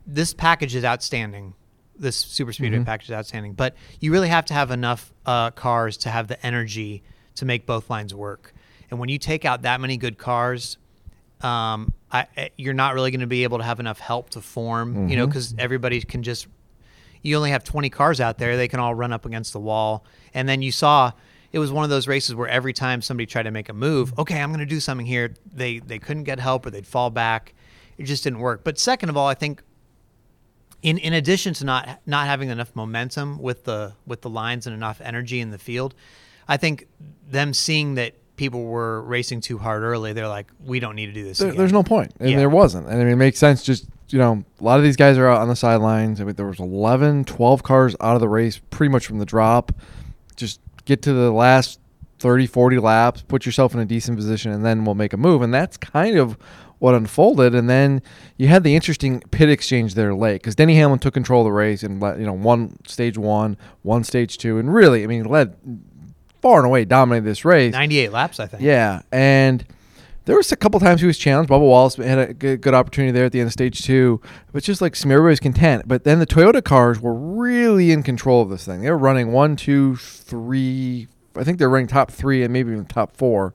this 0.08 0.34
package 0.34 0.76
is 0.76 0.86
outstanding. 0.86 1.54
This 1.96 2.16
super 2.16 2.54
speedway 2.54 2.84
package 2.84 3.10
is 3.10 3.14
outstanding, 3.14 3.54
but 3.54 3.76
you 4.00 4.12
really 4.12 4.30
have 4.30 4.46
to 4.46 4.54
have 4.54 4.72
enough 4.72 5.14
uh, 5.26 5.52
cars 5.52 5.98
to 5.98 6.10
have 6.10 6.28
the 6.28 6.44
energy 6.46 7.04
to 7.36 7.46
make 7.46 7.66
both 7.66 7.90
lines 7.90 8.14
work. 8.16 8.53
And 8.94 9.00
when 9.00 9.10
you 9.10 9.18
take 9.18 9.44
out 9.44 9.64
that 9.64 9.82
many 9.82 9.98
good 9.98 10.20
cars, 10.20 10.78
um, 11.42 11.94
I, 12.12 12.52
you're 12.58 12.76
not 12.76 12.94
really 12.94 13.10
going 13.10 13.22
to 13.22 13.28
be 13.28 13.44
able 13.44 13.58
to 13.58 13.64
have 13.64 13.80
enough 13.80 13.98
help 13.98 14.30
to 14.32 14.42
form. 14.42 15.10
You 15.10 15.18
know, 15.18 15.26
because 15.26 15.56
everybody 15.58 16.00
can 16.02 16.22
just 16.22 16.46
you 17.24 17.36
only 17.36 17.50
have 17.50 17.64
20 17.64 17.90
cars 17.90 18.22
out 18.22 18.38
there 18.38 18.56
they 18.56 18.68
can 18.68 18.80
all 18.80 18.94
run 18.94 19.12
up 19.12 19.26
against 19.26 19.52
the 19.52 19.60
wall. 19.60 20.06
And 20.36 20.48
then 20.48 20.62
you 20.62 20.72
saw 20.72 21.12
it 21.52 21.58
was 21.58 21.72
one 21.72 21.84
of 21.84 21.90
those 21.90 22.08
races 22.08 22.36
where 22.36 22.48
every 22.48 22.72
time 22.72 23.02
somebody 23.02 23.26
tried 23.26 23.44
to 23.44 23.52
make 23.52 23.70
a 23.70 23.74
move 23.74 24.14
okay 24.20 24.42
i'm 24.42 24.50
going 24.50 24.60
to 24.60 24.66
do 24.66 24.80
something 24.80 25.06
here 25.06 25.34
they 25.52 25.80
they 25.80 26.00
couldn't 26.00 26.24
get 26.24 26.40
help 26.40 26.66
or 26.66 26.70
they'd 26.70 26.86
fall 26.86 27.10
back. 27.10 27.56
It 27.98 28.04
just 28.04 28.24
didn't 28.24 28.40
work. 28.40 28.64
But 28.64 28.78
second 28.78 29.10
of 29.10 29.18
all 29.18 29.28
i 29.28 29.34
think 29.34 29.64
in 30.84 31.00
in 31.00 31.14
addition 31.14 31.56
to 31.56 31.66
not 31.66 32.00
not 32.06 32.28
having 32.28 32.50
enough 32.50 32.76
momentum 32.76 33.40
with 33.40 33.64
the 33.64 33.94
with 34.06 34.22
the 34.22 34.30
lines 34.30 34.68
and 34.68 34.76
enough 34.76 35.02
energy 35.02 35.40
in 35.40 35.50
the 35.50 35.58
field 35.58 35.96
i 36.48 36.58
think 36.58 36.88
them 37.28 37.54
seeing 37.54 37.96
that 37.96 38.14
people 38.36 38.64
were 38.66 39.02
racing 39.04 39.40
too 39.42 39.58
hard 39.58 39.84
early 39.84 40.12
they're 40.14 40.28
like 40.28 40.48
we 40.66 40.80
don't 40.80 40.96
need 40.96 41.06
to 41.08 41.12
do 41.14 41.24
this 41.24 41.38
There, 41.38 41.52
there's 41.52 41.74
no 41.74 41.84
point, 41.84 42.14
and 42.20 42.32
Yeah. 42.32 42.38
there 42.38 42.50
wasn't. 42.50 42.88
And 42.88 42.96
I 42.96 43.04
mean, 43.04 43.14
it 43.14 43.18
makes 43.18 43.38
sense. 43.40 43.64
Just 43.64 43.88
you 44.10 44.20
know, 44.20 44.44
a 44.60 44.64
lot 44.64 44.78
of 44.78 44.84
these 44.84 44.96
guys 44.96 45.18
are 45.18 45.28
out 45.28 45.42
on 45.42 45.48
the 45.48 45.56
sidelines. 45.56 46.22
I 46.22 46.24
mean, 46.24 46.36
there 46.36 46.46
was 46.46 46.60
11, 46.60 47.26
12 47.26 47.64
cars 47.64 47.96
out 48.00 48.14
of 48.16 48.22
the 48.22 48.30
race, 48.30 48.60
pretty 48.70 48.92
much 48.92 49.08
from 49.08 49.18
the 49.18 49.26
drop. 49.26 49.72
Just 50.36 50.60
get 50.86 51.02
to 51.04 51.14
the 51.14 51.32
last 51.32 51.80
30, 52.20 52.46
40 52.46 52.78
laps, 52.80 53.24
put 53.24 53.46
yourself 53.46 53.74
in 53.74 53.80
a 53.80 53.86
decent 53.86 54.16
position, 54.18 54.52
and 54.52 54.64
then 54.64 54.86
we'll 54.86 54.94
make 54.94 55.14
a 55.14 55.18
move. 55.18 55.42
And 55.42 55.52
that's 55.54 55.78
kind 55.78 56.18
of 56.18 56.38
what 56.78 56.94
unfolded. 56.94 57.56
And 57.56 57.68
then 57.70 58.02
you 58.38 58.50
had 58.50 58.64
the 58.64 58.76
interesting 58.76 59.20
pit 59.32 59.50
exchange 59.50 59.96
there 59.96 60.14
late 60.14 60.42
because 60.42 60.54
Denny 60.56 60.76
Hamlin 60.76 61.00
took 61.00 61.14
control 61.16 61.42
of 61.42 61.46
the 61.46 61.52
race 61.52 61.82
and 61.82 62.00
let 62.00 62.20
you 62.20 62.26
know 62.26 62.34
one 62.34 62.78
stage 62.86 63.18
one, 63.18 63.58
one 63.82 64.04
stage 64.04 64.38
two, 64.38 64.60
and 64.60 64.72
really, 64.72 65.04
I 65.04 65.08
mean, 65.08 65.24
led 65.26 65.56
far 66.44 66.58
and 66.58 66.66
away 66.66 66.84
dominated 66.84 67.24
this 67.24 67.46
race. 67.46 67.72
98 67.72 68.12
laps 68.12 68.38
i 68.38 68.46
think 68.46 68.62
Yeah, 68.62 69.02
and 69.14 69.66
there 70.26 70.36
was 70.36 70.52
a 70.52 70.58
couple 70.58 70.78
times 70.82 71.00
he 71.00 71.08
was 71.08 71.18
challenged. 71.18 71.50
Bubba 71.50 71.62
Wallace 71.62 71.96
had 71.96 72.20
a 72.20 72.34
good, 72.34 72.60
good 72.60 72.74
opportunity 72.74 73.12
there 73.14 73.24
at 73.26 73.32
the 73.32 73.40
end 73.40 73.48
of 73.48 73.54
stage 73.54 73.82
two, 73.82 74.20
but 74.52 74.62
just 74.62 74.82
like 74.82 74.98
everybody 74.98 75.22
was 75.30 75.40
content. 75.40 75.88
But 75.88 76.04
then 76.04 76.20
the 76.20 76.28
Toyota 76.28 76.62
cars 76.62 77.00
were 77.00 77.14
really 77.14 77.92
in 77.92 78.04
control 78.04 78.42
of 78.42 78.50
this 78.50 78.66
thing. 78.66 78.82
They 78.82 78.92
were 78.92 78.98
running 78.98 79.32
one, 79.32 79.56
two, 79.56 79.96
three. 79.96 81.08
I 81.36 81.46
think 81.46 81.60
they're 81.60 81.70
running 81.70 81.88
top 81.88 82.12
three 82.12 82.44
and 82.44 82.52
maybe 82.52 82.74
even 82.74 82.86
top 82.86 83.16
four. 83.16 83.54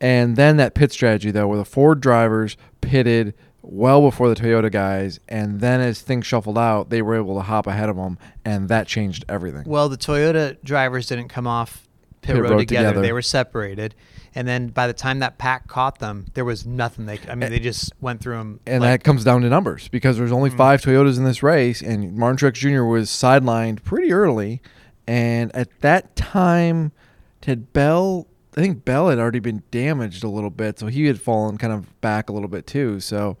And 0.00 0.36
then 0.36 0.56
that 0.56 0.74
pit 0.74 0.92
strategy 0.92 1.30
though, 1.30 1.46
where 1.46 1.58
the 1.58 1.64
Ford 1.66 2.00
drivers 2.00 2.56
pitted 2.80 3.34
well 3.60 4.00
before 4.00 4.30
the 4.30 4.34
Toyota 4.34 4.72
guys, 4.72 5.20
and 5.28 5.60
then 5.60 5.80
as 5.80 6.00
things 6.00 6.26
shuffled 6.26 6.58
out, 6.58 6.88
they 6.88 7.02
were 7.02 7.16
able 7.16 7.34
to 7.36 7.42
hop 7.42 7.66
ahead 7.66 7.90
of 7.90 7.96
them, 7.96 8.18
and 8.46 8.70
that 8.70 8.86
changed 8.86 9.26
everything. 9.28 9.64
Well, 9.66 9.90
the 9.90 9.98
Toyota 9.98 10.56
drivers 10.64 11.06
didn't 11.06 11.28
come 11.28 11.46
off 11.46 11.84
pit, 12.24 12.34
Pit 12.34 12.42
road, 12.42 12.50
road 12.50 12.58
together. 12.60 12.88
together. 12.88 13.02
They 13.02 13.12
were 13.12 13.22
separated, 13.22 13.94
and 14.34 14.48
then 14.48 14.68
by 14.68 14.86
the 14.86 14.92
time 14.92 15.20
that 15.20 15.38
pack 15.38 15.68
caught 15.68 15.98
them, 15.98 16.26
there 16.34 16.44
was 16.44 16.66
nothing 16.66 17.06
they. 17.06 17.18
Could, 17.18 17.30
I 17.30 17.34
mean, 17.34 17.50
they 17.50 17.60
just 17.60 17.92
went 18.00 18.20
through 18.20 18.38
them. 18.38 18.60
and 18.66 18.82
like, 18.82 19.00
that 19.00 19.04
comes 19.04 19.24
down 19.24 19.42
to 19.42 19.48
numbers 19.48 19.88
because 19.88 20.16
there's 20.18 20.32
only 20.32 20.50
mm-hmm. 20.50 20.58
five 20.58 20.82
Toyotas 20.82 21.18
in 21.18 21.24
this 21.24 21.42
race, 21.42 21.82
and 21.82 22.16
Martin 22.16 22.50
Truex 22.50 22.54
Jr. 22.54 22.82
was 22.82 23.10
sidelined 23.10 23.84
pretty 23.84 24.12
early, 24.12 24.60
and 25.06 25.54
at 25.54 25.80
that 25.80 26.16
time, 26.16 26.92
Ted 27.40 27.72
Bell, 27.72 28.26
I 28.56 28.60
think 28.60 28.84
Bell 28.84 29.10
had 29.10 29.18
already 29.18 29.40
been 29.40 29.62
damaged 29.70 30.24
a 30.24 30.28
little 30.28 30.50
bit, 30.50 30.78
so 30.78 30.86
he 30.86 31.06
had 31.06 31.20
fallen 31.20 31.58
kind 31.58 31.72
of 31.72 32.00
back 32.00 32.30
a 32.30 32.32
little 32.32 32.48
bit 32.48 32.66
too. 32.66 33.00
So 33.00 33.36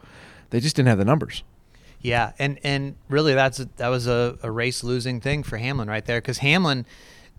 they 0.50 0.60
just 0.60 0.76
didn't 0.76 0.88
have 0.88 0.98
the 0.98 1.04
numbers. 1.04 1.42
yeah, 2.02 2.32
and 2.38 2.58
and 2.62 2.96
really, 3.08 3.32
that's 3.34 3.60
a, 3.60 3.68
that 3.78 3.88
was 3.88 4.06
a, 4.06 4.38
a 4.42 4.50
race 4.50 4.84
losing 4.84 5.20
thing 5.20 5.42
for 5.42 5.56
Hamlin 5.56 5.88
right 5.88 6.04
there 6.04 6.20
because 6.20 6.38
Hamlin, 6.38 6.84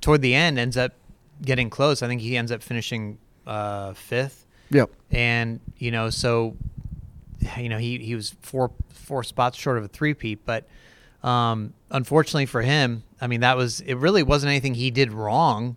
toward 0.02 0.22
the 0.24 0.34
end, 0.34 0.58
ends 0.58 0.76
up 0.76 0.94
getting 1.42 1.70
close. 1.70 2.02
I 2.02 2.08
think 2.08 2.22
he 2.22 2.38
ends 2.38 2.52
up 2.52 2.62
finishing 2.64 3.18
uh, 3.48 3.94
fifth, 3.94 4.46
Yep. 4.72 4.90
and 5.12 5.60
you 5.78 5.92
know, 5.92 6.10
so 6.10 6.56
you 7.58 7.70
know, 7.70 7.78
he 7.78 7.98
he 8.00 8.16
was 8.16 8.36
four 8.42 8.72
four 8.90 9.24
spots 9.24 9.58
short 9.58 9.78
of 9.78 9.84
a 9.84 9.88
three-peat, 9.88 10.46
but 10.46 10.68
um, 11.24 11.74
unfortunately 11.92 12.46
for 12.46 12.62
him, 12.62 13.04
I 13.22 13.28
mean, 13.28 13.42
that 13.42 13.58
was 13.58 13.82
it. 13.82 13.96
Really 13.96 14.24
wasn't 14.24 14.50
anything 14.50 14.74
he 14.74 14.92
did 14.92 15.12
wrong. 15.12 15.76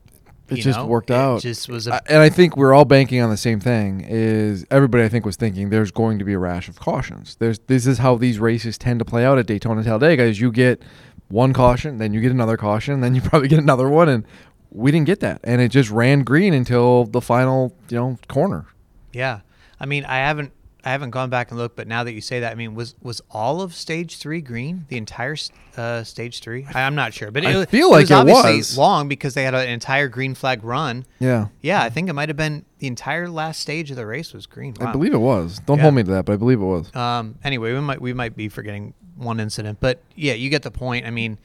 It 0.50 0.56
just 0.56 0.78
know? 0.78 0.86
worked 0.86 1.10
It 1.10 1.14
out. 1.16 1.42
just 1.42 1.68
was 1.68 1.86
a 1.86 1.96
I- 1.96 2.00
and 2.08 2.18
I 2.22 2.30
think 2.30 2.56
we're 2.56 2.72
all 2.72 2.86
banking 2.86 3.20
on 3.20 3.28
the 3.28 3.36
same 3.36 3.60
thing. 3.60 4.02
Is 4.08 4.64
everybody 4.70 5.04
I 5.04 5.08
think 5.10 5.26
was 5.26 5.36
thinking 5.36 5.68
there's 5.68 5.90
going 5.90 6.18
to 6.20 6.24
be 6.24 6.32
a 6.32 6.38
rash 6.38 6.68
of 6.70 6.80
cautions. 6.80 7.36
There's 7.38 7.58
this 7.66 7.86
is 7.86 7.98
how 7.98 8.16
these 8.16 8.38
races 8.38 8.78
tend 8.78 8.98
to 9.00 9.04
play 9.04 9.26
out 9.26 9.36
at 9.36 9.46
Daytona 9.46 9.84
Talladega. 9.84 10.22
Is 10.22 10.40
you 10.40 10.50
get 10.50 10.80
one 11.28 11.52
caution, 11.52 11.98
then 11.98 12.14
you 12.14 12.22
get 12.22 12.30
another 12.32 12.56
caution, 12.56 13.02
then 13.02 13.14
you 13.14 13.20
probably 13.28 13.48
get 13.48 13.58
another 13.58 13.90
one, 13.90 14.08
and 14.08 14.24
we 14.70 14.90
didn't 14.90 15.06
get 15.06 15.20
that, 15.20 15.40
and 15.44 15.60
it 15.60 15.70
just 15.70 15.90
ran 15.90 16.22
green 16.24 16.54
until 16.54 17.04
the 17.04 17.20
final 17.20 17.74
you 17.88 17.96
know 17.96 18.18
corner. 18.28 18.66
Yeah. 19.12 19.40
I 19.80 19.86
mean, 19.86 20.04
I 20.04 20.16
haven't 20.18 20.52
I 20.84 20.90
haven't 20.90 21.10
gone 21.10 21.28
back 21.28 21.50
and 21.50 21.58
looked, 21.58 21.76
but 21.76 21.88
now 21.88 22.04
that 22.04 22.12
you 22.12 22.20
say 22.20 22.40
that, 22.40 22.52
I 22.52 22.54
mean, 22.54 22.74
was 22.74 22.94
was 23.02 23.20
all 23.30 23.60
of 23.60 23.74
stage 23.74 24.18
three 24.18 24.40
green? 24.40 24.86
The 24.88 24.96
entire 24.96 25.36
uh, 25.76 26.04
stage 26.04 26.40
three? 26.40 26.66
I, 26.72 26.82
am 26.82 26.94
not 26.94 27.12
sure, 27.12 27.30
but 27.30 27.44
I 27.44 27.62
it, 27.62 27.68
feel 27.68 27.88
it 27.88 27.90
like 27.90 28.00
was 28.02 28.10
it 28.10 28.14
obviously 28.14 28.56
was. 28.58 28.78
long 28.78 29.08
because 29.08 29.34
they 29.34 29.44
had 29.44 29.54
an 29.54 29.68
entire 29.68 30.08
green 30.08 30.34
flag 30.34 30.62
run. 30.64 31.04
Yeah. 31.18 31.48
Yeah, 31.62 31.82
I 31.82 31.90
think 31.90 32.08
it 32.08 32.12
might 32.12 32.28
have 32.28 32.36
been 32.36 32.64
the 32.78 32.86
entire 32.86 33.28
last 33.28 33.60
stage 33.60 33.90
of 33.90 33.96
the 33.96 34.06
race 34.06 34.32
was 34.32 34.46
green. 34.46 34.74
I 34.80 34.92
believe 34.92 35.12
it 35.14 35.18
was. 35.18 35.60
Don't 35.66 35.78
Yeah. 35.78 35.82
hold 35.82 35.94
me 35.94 36.04
to 36.04 36.10
that, 36.12 36.24
but 36.24 36.34
I 36.34 36.36
believe 36.36 36.60
it 36.60 36.64
was. 36.64 36.94
Um, 36.94 37.36
anyway, 37.44 37.72
we 37.72 37.80
might 37.80 38.00
we 38.00 38.12
might 38.12 38.36
be 38.36 38.48
forgetting 38.48 38.94
one 39.16 39.40
incident, 39.40 39.78
but 39.80 40.00
yeah, 40.14 40.34
you 40.34 40.48
get 40.48 40.62
the 40.62 40.70
point. 40.70 41.06
I 41.06 41.10
mean, 41.10 41.38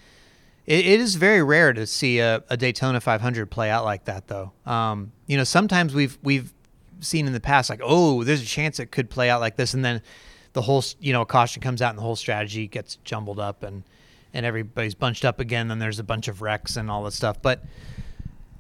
it, 0.66 0.86
it 0.86 1.00
is 1.00 1.16
very 1.16 1.44
rare 1.44 1.74
to 1.74 1.86
see 1.86 2.20
a, 2.20 2.44
a 2.50 2.58
Daytona 2.58 3.02
500 3.02 3.50
play 3.50 3.70
out 3.70 3.84
like 3.84 4.06
that, 4.06 4.28
though. 4.28 4.54
Um, 4.66 5.12
you 5.28 5.38
know, 5.38 5.44
sometimes 5.44 5.94
we've 5.94 6.18
we've 6.24 6.54
seen 7.00 7.28
in 7.28 7.34
the 7.34 7.40
past 7.40 7.70
like, 7.70 7.82
oh, 7.84 8.24
there's 8.24 8.42
a 8.42 8.46
chance 8.46 8.80
it 8.80 8.92
could 8.92 9.10
play 9.10 9.30
out 9.30 9.42
like 9.42 9.58
this, 9.58 9.74
and 9.74 9.84
then 9.84 10.02
the 10.54 10.62
whole 10.62 10.84
you 11.00 11.14
know 11.14 11.26
caution 11.26 11.62
comes 11.62 11.82
out 11.82 11.90
and 11.90 11.98
the 11.98 12.04
whole 12.04 12.16
strategy 12.16 12.68
gets 12.68 12.98
jumbled 13.04 13.40
up 13.40 13.64
and 13.64 13.84
and 14.34 14.46
everybody's 14.46 14.96
bunched 14.96 15.26
up 15.26 15.40
again. 15.40 15.68
Then 15.68 15.80
there's 15.80 16.00
a 16.00 16.04
bunch 16.04 16.28
of 16.28 16.42
wrecks 16.42 16.78
and 16.78 16.90
all 16.90 17.04
that 17.04 17.14
stuff, 17.14 17.42
but. 17.42 17.64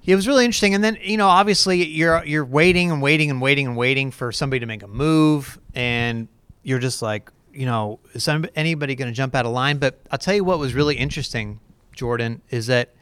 It 0.06 0.16
was 0.16 0.28
really 0.28 0.44
interesting, 0.44 0.76
and 0.76 0.84
then 0.84 0.98
you 1.02 1.16
know, 1.16 1.30
obviously, 1.30 1.88
you're 1.88 2.26
you're 2.26 2.44
waiting 2.44 2.92
and 2.92 3.02
waiting 3.02 3.32
and 3.32 3.42
waiting 3.42 3.68
and 3.68 3.78
waiting 3.78 4.12
for 4.12 4.34
somebody 4.34 4.60
to 4.60 4.66
make 4.66 4.84
a 4.84 4.88
move, 4.88 5.58
and 5.74 6.28
you're 6.62 6.80
just 6.80 7.02
like, 7.02 7.32
you 7.54 7.66
know, 7.66 8.02
is 8.14 8.28
anybody 8.28 8.96
going 8.96 9.10
to 9.10 9.16
jump 9.16 9.34
out 9.34 9.46
of 9.46 9.54
line? 9.54 9.78
But 9.78 10.02
I'll 10.12 10.18
tell 10.18 10.36
you 10.36 10.44
what 10.44 10.60
was 10.60 10.74
really 10.74 10.98
interesting, 10.98 11.62
Jordan, 11.94 12.42
is 12.50 12.68
that 12.68 12.94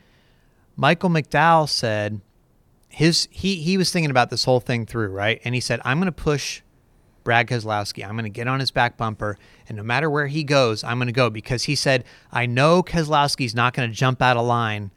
Michael 0.75 1.09
McDowell 1.09 1.69
said 1.69 2.21
his 2.89 3.27
he 3.31 3.55
he 3.55 3.77
was 3.77 3.91
thinking 3.91 4.11
about 4.11 4.29
this 4.29 4.43
whole 4.43 4.59
thing 4.59 4.85
through, 4.85 5.09
right? 5.09 5.41
And 5.43 5.55
he 5.55 5.61
said, 5.61 5.79
I'm 5.85 5.99
going 5.99 6.07
to 6.07 6.11
push 6.11 6.61
Brad 7.23 7.47
Keselowski. 7.47 8.03
I'm 8.03 8.13
going 8.13 8.23
to 8.23 8.29
get 8.29 8.47
on 8.47 8.59
his 8.59 8.71
back 8.71 8.97
bumper, 8.97 9.37
and 9.67 9.77
no 9.77 9.83
matter 9.83 10.09
where 10.09 10.27
he 10.27 10.43
goes, 10.43 10.83
I'm 10.83 10.97
going 10.97 11.07
to 11.07 11.13
go 11.13 11.29
because 11.29 11.63
he 11.63 11.75
said, 11.75 12.03
I 12.31 12.45
know 12.45 12.83
Keselowski's 12.83 13.55
not 13.55 13.73
going 13.73 13.89
to 13.89 13.95
jump 13.95 14.21
out 14.21 14.37
of 14.37 14.45
line, 14.45 14.91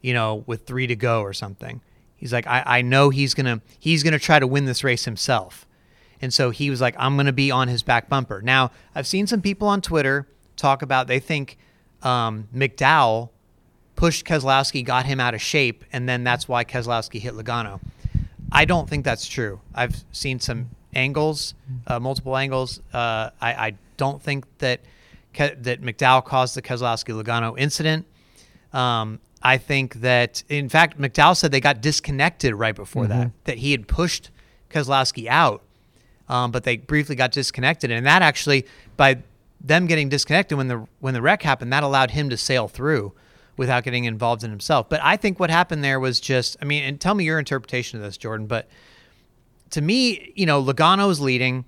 you 0.00 0.12
know, 0.12 0.44
with 0.46 0.66
three 0.66 0.86
to 0.86 0.96
go 0.96 1.22
or 1.22 1.32
something. 1.32 1.80
He's 2.16 2.32
like, 2.32 2.46
I, 2.46 2.62
I 2.66 2.82
know 2.82 3.08
he's 3.08 3.32
gonna 3.32 3.62
he's 3.78 4.02
gonna 4.02 4.18
try 4.18 4.38
to 4.38 4.46
win 4.46 4.66
this 4.66 4.84
race 4.84 5.06
himself. 5.06 5.66
And 6.20 6.34
so 6.34 6.50
he 6.50 6.68
was 6.68 6.80
like, 6.80 6.94
I'm 6.98 7.16
going 7.16 7.26
to 7.26 7.32
be 7.32 7.50
on 7.50 7.68
his 7.68 7.82
back 7.82 8.08
bumper. 8.08 8.42
Now, 8.42 8.72
I've 8.94 9.06
seen 9.06 9.26
some 9.26 9.40
people 9.40 9.68
on 9.68 9.80
Twitter 9.80 10.28
talk 10.56 10.82
about 10.82 11.06
they 11.06 11.18
think 11.18 11.56
um, 12.02 12.48
McDowell 12.54 13.30
pushed 13.96 14.24
Keselowski, 14.24 14.84
got 14.84 15.06
him 15.06 15.20
out 15.20 15.34
of 15.34 15.42
shape, 15.42 15.84
and 15.92 16.08
then 16.08 16.24
that's 16.24 16.48
why 16.48 16.64
Keselowski 16.64 17.20
hit 17.20 17.34
Logano. 17.34 17.80
I 18.50 18.64
don't 18.64 18.88
think 18.88 19.04
that's 19.04 19.26
true. 19.26 19.60
I've 19.74 20.04
seen 20.10 20.40
some 20.40 20.70
angles, 20.94 21.54
uh, 21.86 22.00
multiple 22.00 22.36
angles. 22.36 22.80
Uh, 22.92 23.30
I, 23.40 23.52
I 23.52 23.74
don't 23.96 24.20
think 24.22 24.46
that 24.58 24.80
Ke- 25.32 25.54
that 25.62 25.80
McDowell 25.80 26.24
caused 26.24 26.56
the 26.56 26.62
Keselowski 26.62 27.14
Logano 27.14 27.56
incident. 27.56 28.04
Um, 28.72 29.20
I 29.42 29.58
think 29.58 29.94
that, 30.00 30.42
in 30.48 30.68
fact, 30.68 30.98
McDowell 30.98 31.36
said 31.36 31.52
they 31.52 31.60
got 31.60 31.80
disconnected 31.80 32.54
right 32.54 32.74
before 32.74 33.06
that. 33.06 33.30
That 33.44 33.58
he 33.58 33.70
had 33.70 33.86
pushed 33.86 34.30
Keselowski 34.70 35.28
out, 35.28 35.62
um, 36.28 36.50
but 36.50 36.64
they 36.64 36.78
briefly 36.78 37.14
got 37.14 37.30
disconnected, 37.32 37.90
and 37.92 38.06
that 38.06 38.22
actually, 38.22 38.66
by 38.96 39.22
them 39.60 39.86
getting 39.86 40.08
disconnected 40.08 40.56
when 40.56 40.68
the 40.68 40.86
when 41.00 41.14
the 41.14 41.22
wreck 41.22 41.42
happened, 41.42 41.72
that 41.72 41.82
allowed 41.82 42.12
him 42.12 42.30
to 42.30 42.36
sail 42.36 42.68
through 42.68 43.12
without 43.56 43.84
getting 43.84 44.04
involved 44.04 44.42
in 44.42 44.50
himself. 44.50 44.88
But 44.88 45.00
I 45.02 45.16
think 45.16 45.38
what 45.38 45.50
happened 45.50 45.84
there 45.84 46.00
was 46.00 46.18
just, 46.18 46.56
I 46.62 46.64
mean, 46.64 46.82
and 46.82 46.98
tell 46.98 47.14
me 47.14 47.24
your 47.24 47.38
interpretation 47.38 47.98
of 47.98 48.02
this, 48.04 48.16
Jordan. 48.16 48.46
But 48.46 48.68
to 49.70 49.82
me, 49.82 50.32
you 50.34 50.46
know, 50.46 50.62
Logano's 50.62 51.20
leading. 51.20 51.66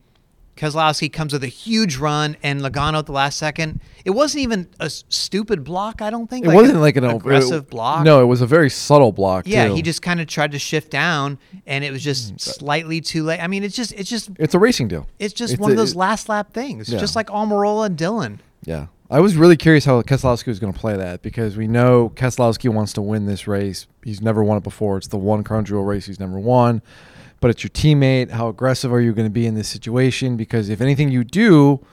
Keselowski 0.56 1.10
comes 1.12 1.32
with 1.32 1.42
a 1.42 1.48
huge 1.48 1.96
run, 1.96 2.36
and 2.42 2.60
Logano 2.60 2.98
at 2.98 3.06
the 3.06 3.12
last 3.12 3.38
second. 3.38 3.80
It 4.04 4.10
wasn't 4.10 4.42
even 4.42 4.68
a 4.80 4.90
stupid 4.90 5.64
block. 5.64 6.02
I 6.02 6.10
don't 6.10 6.28
think 6.28 6.44
It 6.44 6.50
a- 6.52 6.54
wasn't 6.54 6.80
like 6.80 6.96
an 6.96 7.04
aggressive 7.04 7.62
it- 7.64 7.70
block. 7.70 8.04
No, 8.04 8.20
it 8.22 8.26
was 8.26 8.40
a 8.42 8.46
very 8.46 8.68
subtle 8.68 9.12
block. 9.12 9.46
Yeah, 9.46 9.68
too. 9.68 9.74
he 9.74 9.82
just 9.82 10.02
kind 10.02 10.20
of 10.20 10.26
tried 10.26 10.52
to 10.52 10.58
shift 10.58 10.90
down, 10.90 11.38
and 11.66 11.84
it 11.84 11.90
was 11.90 12.04
just 12.04 12.34
mm, 12.34 12.40
slightly 12.40 13.00
too 13.00 13.24
late. 13.24 13.40
I 13.40 13.46
mean, 13.46 13.64
it's 13.64 13.74
just, 13.74 13.92
it's 13.92 14.10
just, 14.10 14.30
It's 14.38 14.54
a 14.54 14.58
racing 14.58 14.88
deal. 14.88 15.06
it's 15.18 15.32
just 15.34 15.54
It's 15.54 15.60
one 15.60 15.70
of 15.70 15.76
a- 15.78 15.80
those 15.80 15.94
last 15.96 16.28
lap 16.28 16.52
things. 16.52 16.88
Yeah. 16.90 16.98
Just 16.98 17.16
like 17.16 17.28
Almirola 17.28 17.86
and 17.86 17.96
Dillon. 17.96 18.40
Yeah. 18.64 18.86
I 19.10 19.20
was 19.20 19.36
really 19.36 19.56
curious 19.58 19.84
how 19.84 20.00
Keselowski 20.00 20.46
was 20.46 20.58
going 20.58 20.72
to 20.72 20.78
play 20.78 20.96
that 20.96 21.20
because 21.20 21.54
we 21.54 21.66
know 21.66 22.10
Keselowski 22.14 22.70
wants 22.72 22.94
to 22.94 23.02
win 23.02 23.26
this 23.26 23.46
race. 23.46 23.86
He's 24.02 24.22
never 24.22 24.42
won 24.42 24.56
it 24.56 24.62
before. 24.62 24.96
It's 24.96 25.08
the 25.08 25.18
one 25.18 25.44
Crown 25.44 25.66
Jewel 25.66 25.84
race 25.84 26.06
he's 26.06 26.18
never 26.18 26.38
won. 26.38 26.80
But 27.42 27.50
it's 27.50 27.62
your 27.62 27.70
teammate. 27.70 28.30
How 28.30 28.48
aggressive 28.48 28.92
are 28.92 29.00
you 29.00 29.12
going 29.12 29.26
to 29.26 29.30
be 29.32 29.46
in 29.46 29.54
this 29.54 29.68
situation? 29.68 30.38
Because 30.38 30.70
if 30.70 30.80
anything 30.80 31.10
you 31.10 31.24
do 31.24 31.84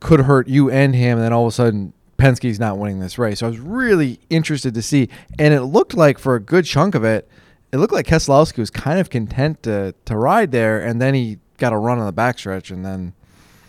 could 0.00 0.20
hurt 0.20 0.48
you 0.48 0.70
and 0.70 0.94
him, 0.94 1.16
and 1.16 1.24
then 1.24 1.32
all 1.32 1.46
of 1.46 1.52
a 1.52 1.54
sudden 1.54 1.94
Penske's 2.18 2.58
not 2.58 2.76
winning 2.76 3.00
this 3.00 3.16
race. 3.18 3.38
So 3.38 3.46
I 3.46 3.48
was 3.48 3.60
really 3.60 4.18
interested 4.28 4.74
to 4.74 4.82
see. 4.82 5.08
And 5.38 5.54
it 5.54 5.62
looked 5.62 5.94
like 5.94 6.18
for 6.18 6.34
a 6.34 6.40
good 6.40 6.64
chunk 6.64 6.94
of 6.94 7.04
it, 7.04 7.28
it 7.72 7.78
looked 7.78 7.92
like 7.92 8.06
Keselowski 8.06 8.58
was 8.58 8.70
kind 8.70 8.98
of 8.98 9.08
content 9.08 9.62
to, 9.62 9.94
to 10.04 10.16
ride 10.16 10.50
there, 10.50 10.80
and 10.80 11.00
then 11.00 11.14
he 11.14 11.38
got 11.58 11.72
a 11.72 11.78
run 11.78 11.98
on 11.98 12.06
the 12.06 12.12
backstretch, 12.12 12.70
and 12.70 12.84
then 12.84 13.12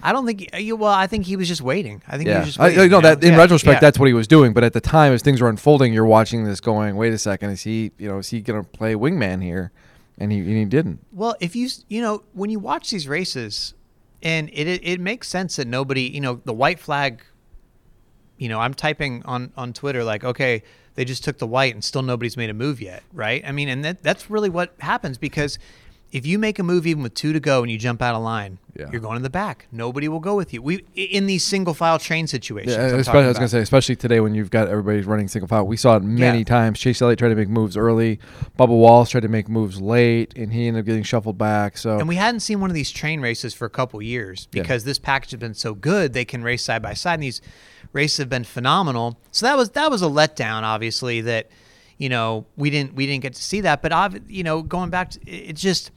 I 0.02 0.12
don't 0.14 0.26
think. 0.26 0.50
Uh, 0.54 0.58
he, 0.58 0.74
well, 0.74 0.92
I 0.92 1.08
think 1.08 1.26
he 1.26 1.36
was 1.36 1.48
just 1.48 1.62
waiting. 1.62 2.02
I 2.08 2.18
think 2.18 2.28
he 2.28 2.34
yeah, 2.34 2.40
was 2.40 2.48
just 2.48 2.60
I, 2.60 2.66
waiting. 2.66 2.80
I 2.80 2.84
you 2.84 2.90
know 2.90 3.02
that 3.02 3.24
in 3.24 3.34
Yeah, 3.34 3.40
retrospect, 3.40 3.76
yeah. 3.76 3.80
that's 3.80 4.00
what 4.00 4.08
he 4.08 4.14
was 4.14 4.28
doing. 4.28 4.54
But 4.54 4.64
at 4.64 4.74
the 4.74 4.82
time, 4.82 5.14
as 5.14 5.22
things 5.22 5.42
were 5.42 5.50
unfolding, 5.50 5.94
you're 5.94 6.06
watching 6.06 6.44
this, 6.44 6.60
going, 6.60 6.96
"Wait 6.96 7.14
a 7.14 7.18
second, 7.18 7.50
is 7.50 7.64
he, 7.64 7.92
you 7.98 8.08
know, 8.08 8.20
is 8.20 8.30
he 8.30 8.42
going 8.42 8.64
to 8.64 8.70
play 8.70 8.94
wingman 8.94 9.44
here?" 9.44 9.72
And 10.18 10.32
he 10.32 10.40
and 10.40 10.48
he 10.50 10.66
didn't. 10.66 11.06
Well, 11.12 11.36
if 11.40 11.56
you 11.56 11.70
you 11.88 12.02
know 12.02 12.24
when 12.34 12.50
you 12.50 12.60
watch 12.60 12.90
these 12.90 13.08
races, 13.08 13.74
and 14.24 14.50
it 14.52 14.68
it, 14.68 14.82
it 14.84 15.00
makes 15.00 15.28
sense 15.28 15.58
that 15.58 15.68
nobody 15.68 16.02
you 16.02 16.22
know 16.22 16.42
the 16.44 16.54
white 16.54 16.80
flag. 16.80 17.24
You 18.38 18.50
know, 18.50 18.60
I'm 18.60 18.74
typing 18.74 19.24
on 19.26 19.52
on 19.58 19.74
Twitter 19.74 20.04
like, 20.04 20.24
okay, 20.24 20.64
they 20.98 21.06
just 21.06 21.24
took 21.24 21.38
the 21.38 21.48
white 21.48 21.74
and 21.74 21.84
still 21.84 22.02
nobody's 22.02 22.36
made 22.38 22.50
a 22.50 22.54
move 22.54 22.82
yet, 22.82 23.04
right? 23.14 23.44
I 23.46 23.52
mean, 23.52 23.70
and 23.70 23.86
that 23.86 24.04
that's 24.04 24.30
really 24.30 24.50
what 24.50 24.74
happens 24.80 25.18
because 25.18 25.60
if 26.12 26.26
you 26.26 26.40
make 26.40 26.58
a 26.58 26.64
move 26.64 26.88
even 26.88 27.04
with 27.04 27.14
two 27.14 27.34
to 27.34 27.40
go 27.40 27.62
and 27.62 27.70
you 27.72 27.78
jump 27.78 28.02
out 28.02 28.16
of 28.16 28.22
line, 28.24 28.60
Yeah. 28.80 28.86
you're 28.92 29.02
going 29.02 29.18
to 29.18 29.24
the 29.24 29.30
back. 29.30 29.68
Nobody 29.74 30.08
will 30.08 30.22
go 30.22 30.36
with 30.38 30.54
you. 30.54 30.62
We 30.62 30.86
in 30.96 31.26
these 31.26 31.44
single 31.44 31.74
file 31.74 32.00
train 32.00 32.28
situations. 32.28 32.76
Yeah, 32.78 32.88
I'm 32.94 33.00
especially, 33.00 33.26
I 33.26 33.28
was 33.28 33.38
going 33.38 33.48
to 33.48 33.52
say, 33.52 33.60
especially 33.60 33.98
today 33.98 34.20
when 34.22 34.34
you've 34.34 34.50
got 34.50 34.70
everybody 34.70 35.02
running 35.02 35.28
single 35.28 35.48
file. 35.50 35.68
We 35.68 35.76
saw 35.76 35.98
it 35.98 36.04
many 36.04 36.40
Yeah. 36.40 36.44
times. 36.46 36.80
Chase 36.80 37.02
Elliott 37.02 37.20
tried 37.20 37.30
to 37.30 37.36
make 37.36 37.50
moves 37.50 37.76
early. 37.76 38.20
Bubba 38.58 38.70
Wallace 38.70 39.10
tried 39.10 39.22
to 39.22 39.28
make 39.28 39.50
moves 39.50 39.82
late, 39.82 40.34
and 40.38 40.54
he 40.54 40.68
ended 40.68 40.82
up 40.82 40.86
getting 40.86 41.04
shuffled 41.04 41.38
back. 41.38 41.78
So 41.78 42.00
And 42.00 42.08
we 42.08 42.16
hadn't 42.16 42.40
seen 42.40 42.62
one 42.62 42.70
of 42.70 42.74
these 42.76 42.90
train 42.92 43.20
races 43.20 43.54
for 43.54 43.66
a 43.66 43.70
couple 43.70 44.02
years 44.02 44.48
Yeah. 44.54 44.62
because 44.62 44.86
this 44.86 45.00
package 45.00 45.32
has 45.32 45.40
been 45.40 45.54
so 45.56 45.74
good. 45.74 46.14
They 46.14 46.26
can 46.26 46.42
race 46.42 46.64
side 46.64 46.82
by 46.82 46.94
side, 46.94 47.16
and 47.16 47.24
these 47.24 47.42
races 47.92 48.18
have 48.20 48.30
been 48.30 48.44
phenomenal. 48.46 49.20
So 49.32 49.46
that 49.46 49.58
was 49.58 49.72
that 49.72 49.92
was 49.92 50.02
a 50.02 50.06
letdown, 50.08 50.64
obviously. 50.64 51.20
That 51.22 51.50
you 51.98 52.10
know 52.10 52.46
we 52.56 52.70
didn't 52.70 52.94
we 52.96 53.06
didn't 53.08 53.24
get 53.24 53.34
to 53.34 53.44
see 53.44 53.60
that. 53.62 53.82
But 53.82 53.92
you 54.30 54.44
know, 54.44 54.62
going 54.62 54.90
back 54.90 55.10
to 55.12 55.20
it, 55.26 55.50
it 55.50 55.56
just 55.56 55.92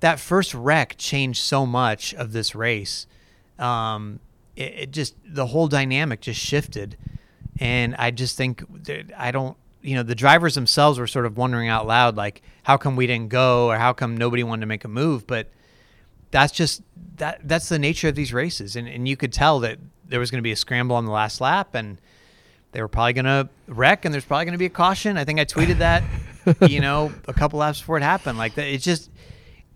that 0.00 0.20
first 0.20 0.54
wreck 0.54 0.96
changed 0.98 1.42
so 1.42 1.66
much 1.66 2.14
of 2.14 2.32
this 2.32 2.54
race. 2.54 3.06
Um, 3.58 4.20
it, 4.54 4.74
it 4.74 4.90
just 4.90 5.14
the 5.26 5.46
whole 5.46 5.68
dynamic 5.68 6.20
just 6.20 6.40
shifted, 6.40 6.96
and 7.58 7.94
I 7.96 8.10
just 8.10 8.36
think 8.36 8.64
that 8.84 9.12
I 9.16 9.30
don't. 9.30 9.56
You 9.82 9.94
know, 9.94 10.02
the 10.02 10.16
drivers 10.16 10.56
themselves 10.56 10.98
were 10.98 11.06
sort 11.06 11.26
of 11.26 11.36
wondering 11.36 11.68
out 11.68 11.86
loud, 11.86 12.16
like, 12.16 12.42
how 12.64 12.76
come 12.76 12.96
we 12.96 13.06
didn't 13.06 13.28
go, 13.28 13.70
or 13.70 13.76
how 13.76 13.92
come 13.92 14.16
nobody 14.16 14.42
wanted 14.42 14.62
to 14.62 14.66
make 14.66 14.84
a 14.84 14.88
move? 14.88 15.28
But 15.28 15.48
that's 16.30 16.52
just 16.52 16.82
that 17.16 17.40
that's 17.44 17.68
the 17.68 17.78
nature 17.78 18.08
of 18.08 18.14
these 18.14 18.32
races 18.32 18.76
and, 18.76 18.88
and 18.88 19.08
you 19.08 19.16
could 19.16 19.32
tell 19.32 19.60
that 19.60 19.78
there 20.08 20.20
was 20.20 20.30
going 20.30 20.38
to 20.38 20.42
be 20.42 20.52
a 20.52 20.56
scramble 20.56 20.96
on 20.96 21.04
the 21.04 21.10
last 21.10 21.40
lap 21.40 21.74
and 21.74 21.98
they 22.72 22.80
were 22.80 22.88
probably 22.88 23.12
going 23.12 23.24
to 23.24 23.48
wreck 23.68 24.04
and 24.04 24.12
there's 24.12 24.24
probably 24.24 24.44
going 24.44 24.52
to 24.52 24.58
be 24.58 24.66
a 24.66 24.70
caution 24.70 25.16
i 25.16 25.24
think 25.24 25.40
i 25.40 25.44
tweeted 25.44 25.78
that 25.78 26.02
you 26.68 26.80
know 26.80 27.12
a 27.26 27.32
couple 27.32 27.58
laps 27.58 27.80
before 27.80 27.96
it 27.96 28.02
happened 28.02 28.36
like 28.38 28.54
that 28.54 28.66
it's 28.66 28.84
just 28.84 29.10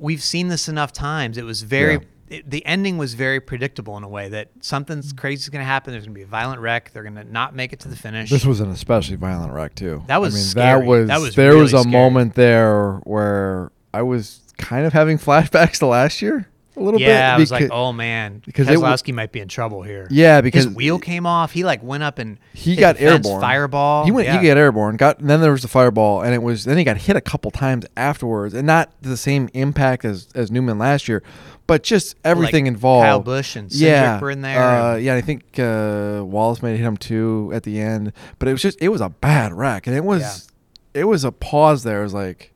we've 0.00 0.22
seen 0.22 0.48
this 0.48 0.68
enough 0.68 0.92
times 0.92 1.36
it 1.38 1.44
was 1.44 1.62
very 1.62 2.00
it, 2.28 2.48
the 2.48 2.64
ending 2.64 2.96
was 2.96 3.14
very 3.14 3.40
predictable 3.40 3.96
in 3.96 4.02
a 4.04 4.08
way 4.08 4.28
that 4.28 4.48
something's 4.60 5.12
crazy 5.12 5.40
is 5.40 5.48
going 5.48 5.60
to 5.62 5.66
happen 5.66 5.92
there's 5.92 6.04
going 6.04 6.14
to 6.14 6.18
be 6.18 6.22
a 6.22 6.26
violent 6.26 6.60
wreck 6.60 6.90
they're 6.92 7.02
going 7.02 7.14
to 7.16 7.24
not 7.24 7.54
make 7.54 7.72
it 7.72 7.80
to 7.80 7.88
the 7.88 7.96
finish 7.96 8.30
This 8.30 8.44
was 8.46 8.60
an 8.60 8.70
especially 8.70 9.16
violent 9.16 9.52
wreck 9.52 9.74
too. 9.74 10.02
That 10.06 10.20
was 10.20 10.34
I 10.34 10.36
mean, 10.38 10.44
scary. 10.46 10.80
that 10.80 10.86
was 10.86 11.08
That 11.08 11.20
was 11.20 11.34
there 11.36 11.56
was 11.56 11.72
a 11.74 11.80
scary. 11.80 11.92
moment 11.92 12.34
there 12.34 12.94
where 13.04 13.70
I 13.92 14.02
was 14.02 14.40
kind 14.58 14.86
of 14.86 14.92
having 14.92 15.18
flashbacks 15.26 15.78
to 15.80 15.86
last 15.86 16.22
year 16.22 16.46
a 16.76 16.80
little 16.80 16.98
bit. 17.00 17.08
yeah 17.08 17.34
i 17.34 17.38
was 17.38 17.50
like 17.50 17.68
oh 17.72 17.92
man 17.92 18.42
because 18.46 18.66
because 18.66 18.68
it 18.68 18.80
wa- 18.80 18.92
Keselowski 18.94 19.12
might 19.12 19.32
be 19.32 19.40
in 19.40 19.48
trouble 19.48 19.82
here 19.82 20.06
Yeah, 20.10 20.40
because 20.40 20.64
his 20.64 20.74
wheel 20.74 20.98
came 20.98 21.26
off 21.26 21.52
he 21.52 21.64
like 21.64 21.82
went 21.82 22.02
up 22.02 22.18
and 22.18 22.38
he 22.54 22.76
got 22.76 23.00
airborne. 23.00 23.40
fireball 23.40 24.04
He 24.04 24.10
went. 24.12 24.26
yeah. 24.28 24.40
He 24.40 24.46
got 24.46 24.56
airborne. 24.56 24.96
Got 24.96 25.18
then 25.18 25.40
there 25.40 25.50
was 25.52 25.62
the 25.62 25.68
fireball, 25.68 26.22
and 26.22 26.32
it 26.34 26.42
was 26.42 26.64
then 26.64 26.78
he 26.78 26.84
got 26.84 26.96
hit 26.96 27.16
a 27.16 27.20
couple 27.20 27.50
times 27.50 27.84
afterwards, 27.96 28.54
and 28.54 28.66
not 28.66 28.90
the 29.02 29.16
same 29.16 29.48
impact 29.54 30.04
as 30.04 30.28
as 30.34 30.50
Newman 30.50 30.78
last 30.78 31.08
year, 31.08 31.22
but 31.66 31.82
just 31.82 32.14
everything 32.24 32.64
Like 32.66 32.72
involved. 32.74 33.04
Kyle 33.04 33.20
Busch 33.20 33.56
and 33.56 33.68
Cindric 33.68 33.80
yeah, 33.80 34.20
were 34.20 34.30
in 34.30 34.42
there. 34.42 34.62
Uh, 34.62 34.96
yeah, 34.96 35.14
I 35.16 35.20
think 35.20 35.58
uh, 35.58 36.22
Wallace 36.24 36.62
might 36.62 36.70
have 36.70 36.78
hit 36.78 36.86
him 36.86 36.96
too 36.96 37.50
at 37.52 37.64
the 37.64 37.80
end, 37.80 38.12
but 38.38 38.48
it 38.48 38.52
was 38.52 38.62
just 38.62 38.80
it 38.80 38.88
was 38.90 39.00
a 39.00 39.08
bad 39.08 39.52
wreck, 39.52 39.86
and 39.86 39.96
it 39.96 40.04
was 40.04 40.48
it 40.94 41.04
was 41.04 41.24
a 41.24 41.32
pause 41.32 41.82
there. 41.82 42.00
It 42.00 42.04
was 42.04 42.14
like, 42.14 42.52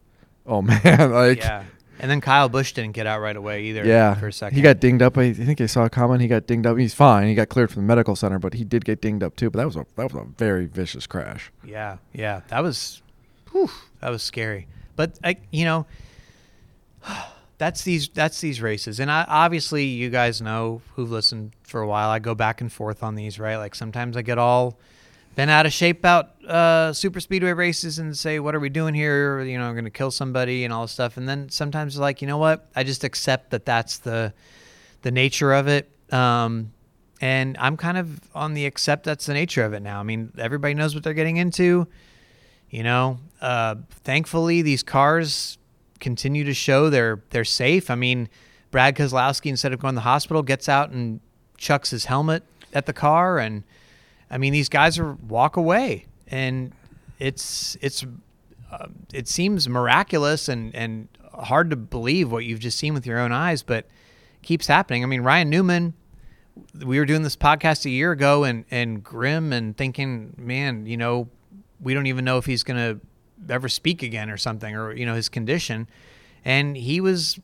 oh 0.46 0.62
man, 0.84 1.12
like 1.12 1.38
yeah. 1.38 1.64
And 2.00 2.10
then 2.10 2.20
Kyle 2.20 2.48
Busch 2.48 2.72
didn't 2.72 2.92
get 2.92 3.06
out 3.06 3.20
right 3.20 3.36
away 3.36 3.64
either. 3.64 3.84
Yeah, 3.84 4.14
for 4.14 4.28
a 4.28 4.32
second. 4.32 4.56
he 4.56 4.62
got 4.62 4.80
dinged 4.80 5.02
up. 5.02 5.16
I 5.16 5.32
think 5.32 5.60
I 5.60 5.66
saw 5.66 5.84
a 5.84 5.90
comment. 5.90 6.20
He 6.20 6.28
got 6.28 6.46
dinged 6.46 6.66
up. 6.66 6.76
He's 6.76 6.94
fine. 6.94 7.28
He 7.28 7.34
got 7.34 7.48
cleared 7.48 7.70
from 7.70 7.82
the 7.82 7.86
medical 7.86 8.16
center, 8.16 8.38
but 8.38 8.54
he 8.54 8.64
did 8.64 8.84
get 8.84 9.00
dinged 9.00 9.22
up 9.22 9.36
too. 9.36 9.50
But 9.50 9.58
that 9.58 9.66
was 9.66 9.76
a 9.76 9.86
that 9.96 10.12
was 10.12 10.22
a 10.22 10.26
very 10.36 10.66
vicious 10.66 11.06
crash. 11.06 11.52
Yeah, 11.64 11.98
yeah, 12.12 12.40
that 12.48 12.62
was, 12.62 13.02
whew, 13.52 13.70
that 14.00 14.10
was 14.10 14.22
scary. 14.22 14.66
But 14.96 15.18
I, 15.22 15.36
you 15.50 15.64
know, 15.64 15.86
that's 17.58 17.84
these 17.84 18.08
that's 18.08 18.40
these 18.40 18.60
races, 18.60 18.98
and 18.98 19.10
I 19.10 19.24
obviously 19.28 19.84
you 19.84 20.10
guys 20.10 20.42
know 20.42 20.82
who've 20.96 21.10
listened 21.10 21.52
for 21.62 21.80
a 21.80 21.86
while. 21.86 22.10
I 22.10 22.18
go 22.18 22.34
back 22.34 22.60
and 22.60 22.72
forth 22.72 23.02
on 23.02 23.14
these, 23.14 23.38
right? 23.38 23.56
Like 23.56 23.74
sometimes 23.74 24.16
I 24.16 24.22
get 24.22 24.38
all 24.38 24.78
been 25.34 25.48
out 25.48 25.66
of 25.66 25.72
shape 25.72 26.04
out 26.04 26.42
uh, 26.44 26.92
super 26.92 27.20
speedway 27.20 27.52
races 27.52 27.98
and 27.98 28.16
say, 28.16 28.38
"What 28.38 28.54
are 28.54 28.60
we 28.60 28.68
doing 28.68 28.94
here?" 28.94 29.42
You 29.42 29.58
know, 29.58 29.64
I'm 29.64 29.74
going 29.74 29.84
to 29.84 29.90
kill 29.90 30.10
somebody 30.10 30.64
and 30.64 30.72
all 30.72 30.82
this 30.82 30.92
stuff. 30.92 31.16
And 31.16 31.28
then 31.28 31.48
sometimes 31.48 31.98
like, 31.98 32.22
you 32.22 32.28
know 32.28 32.38
what? 32.38 32.68
I 32.76 32.84
just 32.84 33.04
accept 33.04 33.50
that 33.50 33.64
that's 33.64 33.98
the 33.98 34.32
the 35.02 35.10
nature 35.10 35.52
of 35.52 35.68
it. 35.68 35.90
Um, 36.12 36.72
and 37.20 37.56
I'm 37.58 37.76
kind 37.76 37.96
of 37.96 38.20
on 38.34 38.54
the 38.54 38.66
accept 38.66 39.04
that's 39.04 39.26
the 39.26 39.34
nature 39.34 39.64
of 39.64 39.72
it 39.72 39.80
now. 39.80 40.00
I 40.00 40.02
mean, 40.02 40.32
everybody 40.38 40.74
knows 40.74 40.94
what 40.94 41.04
they're 41.04 41.14
getting 41.14 41.36
into. 41.36 41.86
You 42.70 42.82
know, 42.82 43.18
uh, 43.40 43.76
thankfully 44.02 44.62
these 44.62 44.82
cars 44.82 45.58
continue 46.00 46.44
to 46.44 46.54
show 46.54 46.90
they're 46.90 47.22
they're 47.30 47.44
safe. 47.44 47.90
I 47.90 47.94
mean, 47.94 48.28
Brad 48.70 48.96
Keselowski 48.96 49.46
instead 49.46 49.72
of 49.72 49.80
going 49.80 49.94
to 49.94 49.96
the 49.96 50.02
hospital 50.02 50.42
gets 50.42 50.68
out 50.68 50.90
and 50.90 51.20
chucks 51.56 51.90
his 51.90 52.06
helmet 52.06 52.42
at 52.72 52.86
the 52.86 52.92
car, 52.92 53.38
and 53.38 53.62
I 54.30 54.38
mean 54.38 54.52
these 54.52 54.68
guys 54.68 54.98
are 54.98 55.14
walk 55.14 55.56
away, 55.56 56.06
and 56.28 56.72
it's 57.18 57.76
it's 57.80 58.04
uh, 58.70 58.86
it 59.12 59.28
seems 59.28 59.68
miraculous 59.68 60.48
and 60.48 60.74
and 60.74 61.08
hard 61.32 61.70
to 61.70 61.76
believe 61.76 62.30
what 62.30 62.44
you've 62.44 62.60
just 62.60 62.78
seen 62.78 62.94
with 62.94 63.06
your 63.06 63.18
own 63.18 63.32
eyes, 63.32 63.62
but 63.62 63.86
keeps 64.42 64.66
happening. 64.66 65.02
I 65.02 65.06
mean, 65.06 65.22
Ryan 65.22 65.50
Newman 65.50 65.94
we 66.84 66.98
were 66.98 67.04
doing 67.04 67.22
this 67.22 67.36
podcast 67.36 67.84
a 67.84 67.90
year 67.90 68.12
ago 68.12 68.44
and 68.44 68.64
and 68.70 69.02
grim 69.02 69.52
and 69.52 69.76
thinking, 69.76 70.34
man, 70.36 70.86
you 70.86 70.96
know, 70.96 71.28
we 71.80 71.94
don't 71.94 72.06
even 72.06 72.24
know 72.24 72.38
if 72.38 72.46
he's 72.46 72.62
to 72.64 73.00
ever 73.52 73.68
speak 73.68 74.02
again 74.02 74.30
or 74.30 74.36
something 74.36 74.74
or 74.74 74.92
you 74.92 75.06
know 75.06 75.14
his 75.14 75.28
condition. 75.28 75.88
And 76.44 76.76
he 76.76 77.00
was 77.00 77.38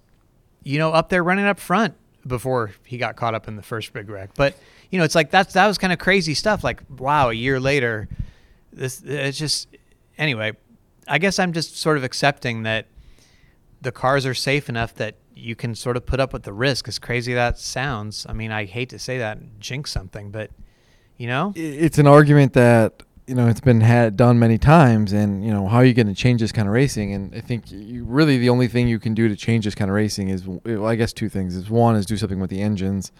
you 0.62 0.78
know 0.78 0.92
up 0.92 1.08
there 1.08 1.25
running 1.25 1.46
up 1.46 1.58
front 1.58 1.94
before 2.26 2.72
he 2.84 2.99
got 2.99 3.16
caught 3.16 3.34
up 3.34 3.49
in 3.49 3.56
the 3.56 3.62
first 3.62 3.92
big 3.92 4.08
wreck. 4.08 4.30
But 4.34 4.54
you 4.90 4.99
know 4.99 5.04
it's 5.04 5.14
like 5.14 5.30
that's 5.30 5.54
that 5.54 5.66
was 5.66 5.78
kind 5.78 5.92
of 5.92 5.99
crazy 5.99 6.35
stuff 6.35 6.62
like 6.64 6.82
wow 6.99 7.30
a 7.30 7.32
year 7.32 7.61
later 7.61 8.09
this 8.73 9.02
it's 9.02 9.38
just 9.38 9.68
anyway 10.18 10.52
i 11.09 11.18
guess 11.18 11.38
i'm 11.38 11.52
just 11.52 11.76
sort 11.76 11.97
of 11.97 12.04
accepting 12.04 12.62
that 12.64 12.87
the 13.80 13.92
cars 13.92 14.26
are 14.26 14.35
safe 14.35 14.68
enough 14.68 14.94
that 14.94 15.16
you 15.35 15.56
can 15.56 15.75
sort 15.75 15.97
of 15.97 16.04
put 16.04 16.20
up 16.20 16.32
with 16.32 16.42
the 16.42 16.52
risk 16.52 16.87
as 16.88 16.99
crazy 16.99 17.35
that 17.35 17.59
sounds 17.59 18.26
i 18.28 18.32
mean 18.32 18.50
i 18.52 18.64
hate 18.64 18.88
to 18.88 18.99
say 18.99 19.18
that 19.18 19.59
jinx 19.59 19.90
something 19.90 20.30
but 20.30 20.50
you 21.16 21.26
know 21.26 21.52
It's 21.54 21.99
an 21.99 22.06
argument 22.06 22.54
that 22.54 23.02
you 23.30 23.37
know 23.37 23.47
it's 23.47 23.61
been 23.61 23.80
had 23.80 24.16
done 24.16 24.40
many 24.40 24.59
times, 24.59 25.12
and 25.12 25.44
you 25.44 25.52
know 25.52 25.68
how 25.68 25.76
are 25.76 25.85
you 25.85 25.94
going 25.94 26.09
to 26.09 26.14
change 26.14 26.40
this 26.40 26.50
kind 26.50 26.66
of 26.66 26.75
racing? 26.75 27.14
And 27.14 27.32
I 27.32 27.40
think 27.40 27.70
you, 27.70 28.02
really 28.04 28.38
the 28.38 28.49
only 28.49 28.66
thing 28.66 28.88
you 28.88 28.99
can 28.99 29.14
do 29.14 29.28
to 29.28 29.37
change 29.37 29.66
this 29.66 29.76
kind 29.76 29.88
of 29.88 29.94
racing 29.94 30.30
is, 30.30 30.49
well, 30.49 30.87
I 30.87 30.97
guess, 30.97 31.12
two 31.12 31.28
things. 31.28 31.54
Is 31.54 31.70
one 31.70 31.94
is 31.94 32.06
do 32.06 32.16
something 32.16 32.40
with 32.40 32.50
the 32.50 32.61
engines, 32.61 33.12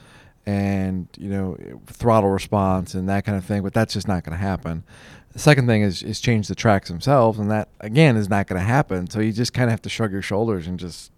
and 0.47 1.07
you 1.19 1.29
know 1.29 1.57
throttle 1.87 2.31
response 2.31 2.95
and 2.95 3.09
that 3.09 3.25
kind 3.25 3.37
of 3.37 3.45
thing. 3.45 3.63
But 3.63 3.75
that's 3.75 3.95
just 3.95 4.09
not 4.09 4.25
going 4.25 4.37
to 4.37 4.43
happen. 4.43 4.85
The 5.33 5.39
second 5.39 5.67
thing 5.67 5.83
is 5.83 6.03
is 6.03 6.21
change 6.21 6.49
the 6.49 6.55
tracks 6.55 6.89
themselves, 6.89 7.39
and 7.39 7.51
that 7.51 7.69
again 7.81 8.17
is 8.17 8.29
not 8.29 8.47
going 8.47 8.61
to 8.61 8.67
happen. 8.67 9.09
So 9.09 9.21
you 9.21 9.33
just 9.33 9.53
kind 9.53 9.69
of 9.69 9.71
have 9.73 9.83
to 9.83 9.89
shrug 9.89 10.13
your 10.13 10.23
shoulders 10.23 10.67
and 10.67 10.79
just 10.79 11.13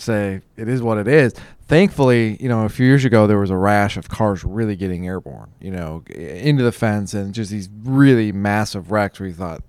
say 0.00 0.40
it 0.56 0.68
is 0.68 0.82
what 0.82 0.98
it 0.98 1.08
is. 1.08 1.34
Thankfully, 1.66 2.36
you 2.40 2.48
know, 2.48 2.64
a 2.64 2.68
few 2.68 2.86
years 2.86 3.04
ago 3.04 3.26
there 3.26 3.38
was 3.38 3.50
a 3.50 3.56
rash 3.56 3.96
of 3.96 4.08
cars 4.08 4.42
really 4.42 4.76
getting 4.76 5.06
airborne, 5.06 5.50
you 5.60 5.70
know, 5.70 6.02
into 6.08 6.62
the 6.62 6.72
fence 6.72 7.14
and 7.14 7.34
just 7.34 7.50
these 7.50 7.68
really 7.82 8.32
massive 8.32 8.90
wrecks 8.90 9.20
where 9.20 9.28
you 9.28 9.34
thought, 9.34 9.62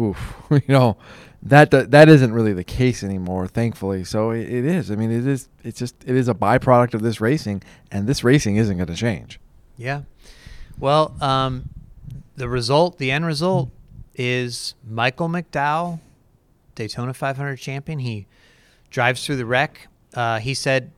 oof, 0.00 0.34
you 0.50 0.62
know, 0.68 0.96
that 1.44 1.70
that 1.70 2.08
isn't 2.08 2.32
really 2.32 2.54
the 2.54 2.64
case 2.64 3.04
anymore, 3.04 3.46
thankfully. 3.46 4.02
So 4.04 4.30
it, 4.30 4.48
it 4.48 4.64
is. 4.64 4.90
I 4.90 4.96
mean, 4.96 5.10
it 5.10 5.26
is. 5.26 5.48
It's 5.62 5.78
just 5.78 5.94
it 6.06 6.16
is 6.16 6.28
a 6.28 6.34
byproduct 6.34 6.94
of 6.94 7.02
this 7.02 7.20
racing, 7.20 7.62
and 7.90 8.06
this 8.06 8.24
racing 8.24 8.56
isn't 8.56 8.76
going 8.76 8.88
to 8.88 8.96
change. 8.96 9.38
Yeah. 9.76 10.02
Well, 10.78 11.14
um, 11.20 11.68
the 12.36 12.48
result, 12.48 12.98
the 12.98 13.10
end 13.10 13.26
result, 13.26 13.70
is 14.14 14.74
Michael 14.88 15.28
McDowell, 15.28 16.00
Daytona 16.74 17.14
500 17.14 17.56
champion. 17.56 17.98
He 17.98 18.26
drives 18.90 19.24
through 19.24 19.36
the 19.36 19.46
wreck. 19.46 19.88
Uh, 20.14 20.38
he 20.38 20.54
said 20.54 20.92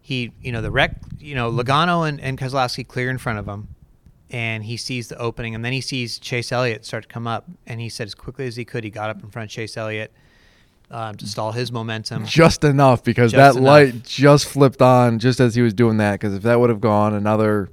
he, 0.00 0.32
you 0.40 0.52
know, 0.52 0.62
the 0.62 0.70
wreck, 0.70 0.96
you 1.18 1.34
know, 1.34 1.50
Logano 1.50 2.08
and, 2.08 2.20
and 2.20 2.38
Keselowski 2.38 2.86
clear 2.86 3.10
in 3.10 3.18
front 3.18 3.38
of 3.38 3.46
him, 3.46 3.73
and 4.34 4.64
he 4.64 4.76
sees 4.76 5.06
the 5.06 5.16
opening, 5.18 5.54
and 5.54 5.64
then 5.64 5.72
he 5.72 5.80
sees 5.80 6.18
Chase 6.18 6.50
Elliott 6.50 6.84
start 6.84 7.04
to 7.04 7.08
come 7.08 7.28
up, 7.28 7.44
and 7.68 7.80
he 7.80 7.88
said 7.88 8.08
as 8.08 8.16
quickly 8.16 8.48
as 8.48 8.56
he 8.56 8.64
could, 8.64 8.82
he 8.82 8.90
got 8.90 9.08
up 9.08 9.22
in 9.22 9.30
front 9.30 9.48
of 9.48 9.50
Chase 9.54 9.76
Elliott 9.76 10.12
um, 10.90 11.14
to 11.14 11.26
stall 11.28 11.52
his 11.52 11.70
momentum. 11.70 12.26
Just 12.26 12.64
enough 12.64 13.04
because 13.04 13.30
Just 13.30 13.54
that 13.54 13.60
enough. 13.60 13.64
light 13.64 14.02
just 14.02 14.46
flipped 14.46 14.82
on 14.82 15.20
just 15.20 15.38
as 15.38 15.54
he 15.54 15.62
was 15.62 15.72
doing 15.72 15.98
that. 15.98 16.14
Because 16.14 16.34
if 16.34 16.42
that 16.42 16.58
would 16.58 16.68
have 16.68 16.80
gone 16.80 17.14
another 17.14 17.68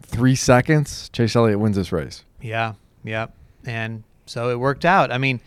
three 0.00 0.34
seconds, 0.34 1.10
Chase 1.10 1.36
Elliott 1.36 1.60
wins 1.60 1.76
this 1.76 1.92
race. 1.92 2.24
Yeah, 2.40 2.74
yeah, 3.02 3.26
and 3.66 4.04
so 4.24 4.48
it 4.48 4.58
worked 4.58 4.86
out. 4.86 5.12
I 5.12 5.18
mean, 5.18 5.38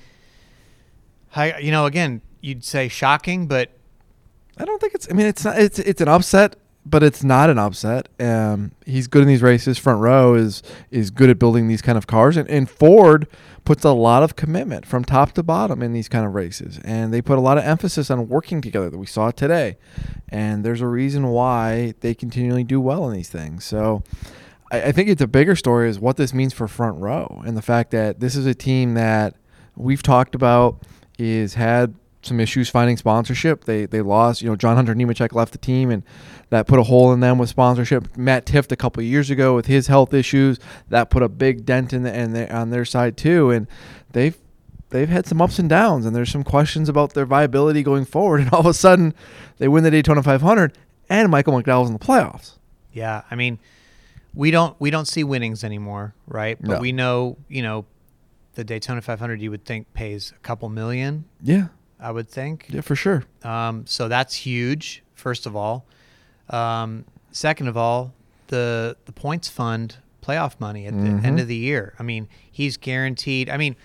I, 1.35 1.57
you 1.57 1.71
know, 1.71 1.87
again, 1.87 2.21
you'd 2.41 2.63
say 2.63 2.89
shocking, 2.89 3.47
but 3.47 3.71
I 4.59 4.65
don't 4.65 4.79
think 4.79 4.93
it's. 4.93 5.07
I 5.09 5.15
mean, 5.15 5.25
it's 5.25 5.43
not. 5.43 5.57
It's 5.57 5.79
it's 5.79 5.99
an 5.99 6.09
upset, 6.09 6.57
but 6.89 7.03
it's 7.03 7.23
not 7.23 7.49
an 7.49 7.57
upset. 7.57 8.09
Um, 8.19 8.71
he's 8.85 9.07
good 9.07 9.21
in 9.21 9.27
these 9.27 9.41
races. 9.41 9.77
Front 9.77 10.01
row 10.01 10.35
is 10.35 10.63
is 10.91 11.11
good 11.11 11.29
at 11.29 11.39
building 11.39 11.67
these 11.67 11.81
kind 11.81 11.97
of 11.97 12.07
cars, 12.07 12.37
and, 12.37 12.49
and 12.49 12.69
Ford 12.69 13.27
puts 13.65 13.83
a 13.83 13.91
lot 13.91 14.23
of 14.23 14.35
commitment 14.35 14.85
from 14.85 15.03
top 15.03 15.33
to 15.33 15.43
bottom 15.43 15.81
in 15.81 15.93
these 15.93 16.07
kind 16.07 16.25
of 16.25 16.33
races, 16.33 16.79
and 16.83 17.13
they 17.13 17.21
put 17.21 17.37
a 17.37 17.41
lot 17.41 17.57
of 17.57 17.63
emphasis 17.63 18.09
on 18.09 18.27
working 18.27 18.61
together. 18.61 18.89
That 18.89 18.97
we 18.97 19.05
saw 19.05 19.31
today, 19.31 19.77
and 20.29 20.63
there's 20.63 20.81
a 20.81 20.87
reason 20.87 21.27
why 21.27 21.93
they 21.99 22.13
continually 22.13 22.63
do 22.63 22.79
well 22.79 23.07
in 23.09 23.15
these 23.15 23.29
things. 23.29 23.65
So. 23.65 24.03
I, 24.69 24.87
I 24.87 24.91
think 24.91 25.07
it's 25.07 25.21
a 25.21 25.27
bigger 25.27 25.55
story 25.55 25.89
is 25.89 25.97
what 25.97 26.17
this 26.17 26.33
means 26.33 26.53
for 26.53 26.67
front 26.67 26.99
row 26.99 27.41
and 27.45 27.55
the 27.55 27.61
fact 27.61 27.91
that 27.91 28.19
this 28.19 28.35
is 28.35 28.45
a 28.45 28.53
team 28.53 28.95
that 28.95 29.33
we've 29.77 30.03
talked 30.03 30.35
about 30.35 30.83
is 31.17 31.53
had 31.53 31.95
some 32.21 32.39
issues 32.39 32.69
finding 32.69 32.97
sponsorship. 32.97 33.65
They 33.65 33.85
they 33.85 34.01
lost, 34.01 34.41
you 34.41 34.49
know, 34.49 34.55
John 34.55 34.75
Hunter 34.75 34.93
Nemechek 34.95 35.33
left 35.33 35.51
the 35.51 35.57
team 35.57 35.89
and 35.91 36.03
that 36.49 36.65
put 36.67 36.79
a 36.79 36.83
hole 36.83 37.11
in 37.13 37.19
them 37.19 37.37
with 37.37 37.49
sponsorship. 37.49 38.15
Matt 38.17 38.45
Tifft 38.45 38.71
a 38.71 38.75
couple 38.75 39.01
of 39.01 39.05
years 39.07 39.29
ago 39.29 39.53
with 39.55 39.65
his 39.65 39.87
health 39.87 40.13
issues, 40.13 40.59
that 40.89 41.09
put 41.09 41.21
a 41.23 41.29
big 41.29 41.65
dent 41.65 41.91
in, 41.93 42.03
the, 42.03 42.17
in 42.17 42.31
the, 42.33 42.53
on 42.55 42.69
their 42.69 42.85
side 42.85 43.17
too 43.17 43.51
and 43.51 43.67
they've 44.13 44.37
they've 44.89 45.09
had 45.09 45.25
some 45.25 45.41
ups 45.41 45.59
and 45.59 45.67
downs 45.69 46.05
and 46.05 46.15
there's 46.15 46.31
some 46.31 46.43
questions 46.43 46.87
about 46.87 47.13
their 47.13 47.25
viability 47.25 47.83
going 47.83 48.05
forward 48.05 48.39
and 48.41 48.51
all 48.53 48.61
of 48.61 48.65
a 48.65 48.73
sudden 48.73 49.13
they 49.57 49.67
win 49.67 49.83
the 49.83 49.91
Daytona 49.91 50.23
500 50.23 50.77
and 51.09 51.29
Michael 51.29 51.53
McDowell's 51.53 51.87
in 51.89 51.93
the 51.93 51.99
playoffs. 51.99 52.53
yeah, 52.93 53.23
I 53.29 53.35
mean, 53.35 53.59
we 54.33 54.51
don't 54.51 54.79
we 54.79 54.89
don't 54.89 55.07
see 55.07 55.23
winnings 55.23 55.63
anymore, 55.63 56.13
right? 56.27 56.57
But 56.61 56.75
No. 56.75 56.79
we 56.79 56.91
know, 56.91 57.37
you 57.49 57.61
know, 57.61 57.85
the 58.55 58.63
Daytona 58.63 59.01
500 59.01 59.41
you 59.41 59.51
would 59.51 59.65
think 59.65 59.93
pays 59.93 60.31
a 60.35 60.39
couple 60.39 60.69
million. 60.69 61.25
Yeah. 61.43 61.67
I 61.99 62.11
would 62.11 62.29
think. 62.29 62.65
Yeah, 62.69 62.81
for 62.81 62.95
sure. 62.95 63.23
Um, 63.43 63.85
so 63.87 64.07
that's 64.07 64.35
huge. 64.35 65.03
First 65.15 65.45
of 65.45 65.55
all, 65.55 65.85
um, 66.49 67.05
second 67.31 67.67
of 67.67 67.77
all, 67.77 68.13
the 68.47 68.95
the 69.05 69.11
points 69.11 69.47
fund 69.49 69.97
playoff 70.21 70.59
money 70.59 70.85
at 70.85 70.93
the 70.93 70.99
Mhm. 71.09 71.23
end 71.25 71.39
of 71.39 71.47
the 71.47 71.55
year. 71.55 71.93
I 71.99 72.03
mean, 72.03 72.27
he's 72.51 72.77
guaranteed. 72.77 73.49
I 73.49 73.57
mean, 73.57 73.75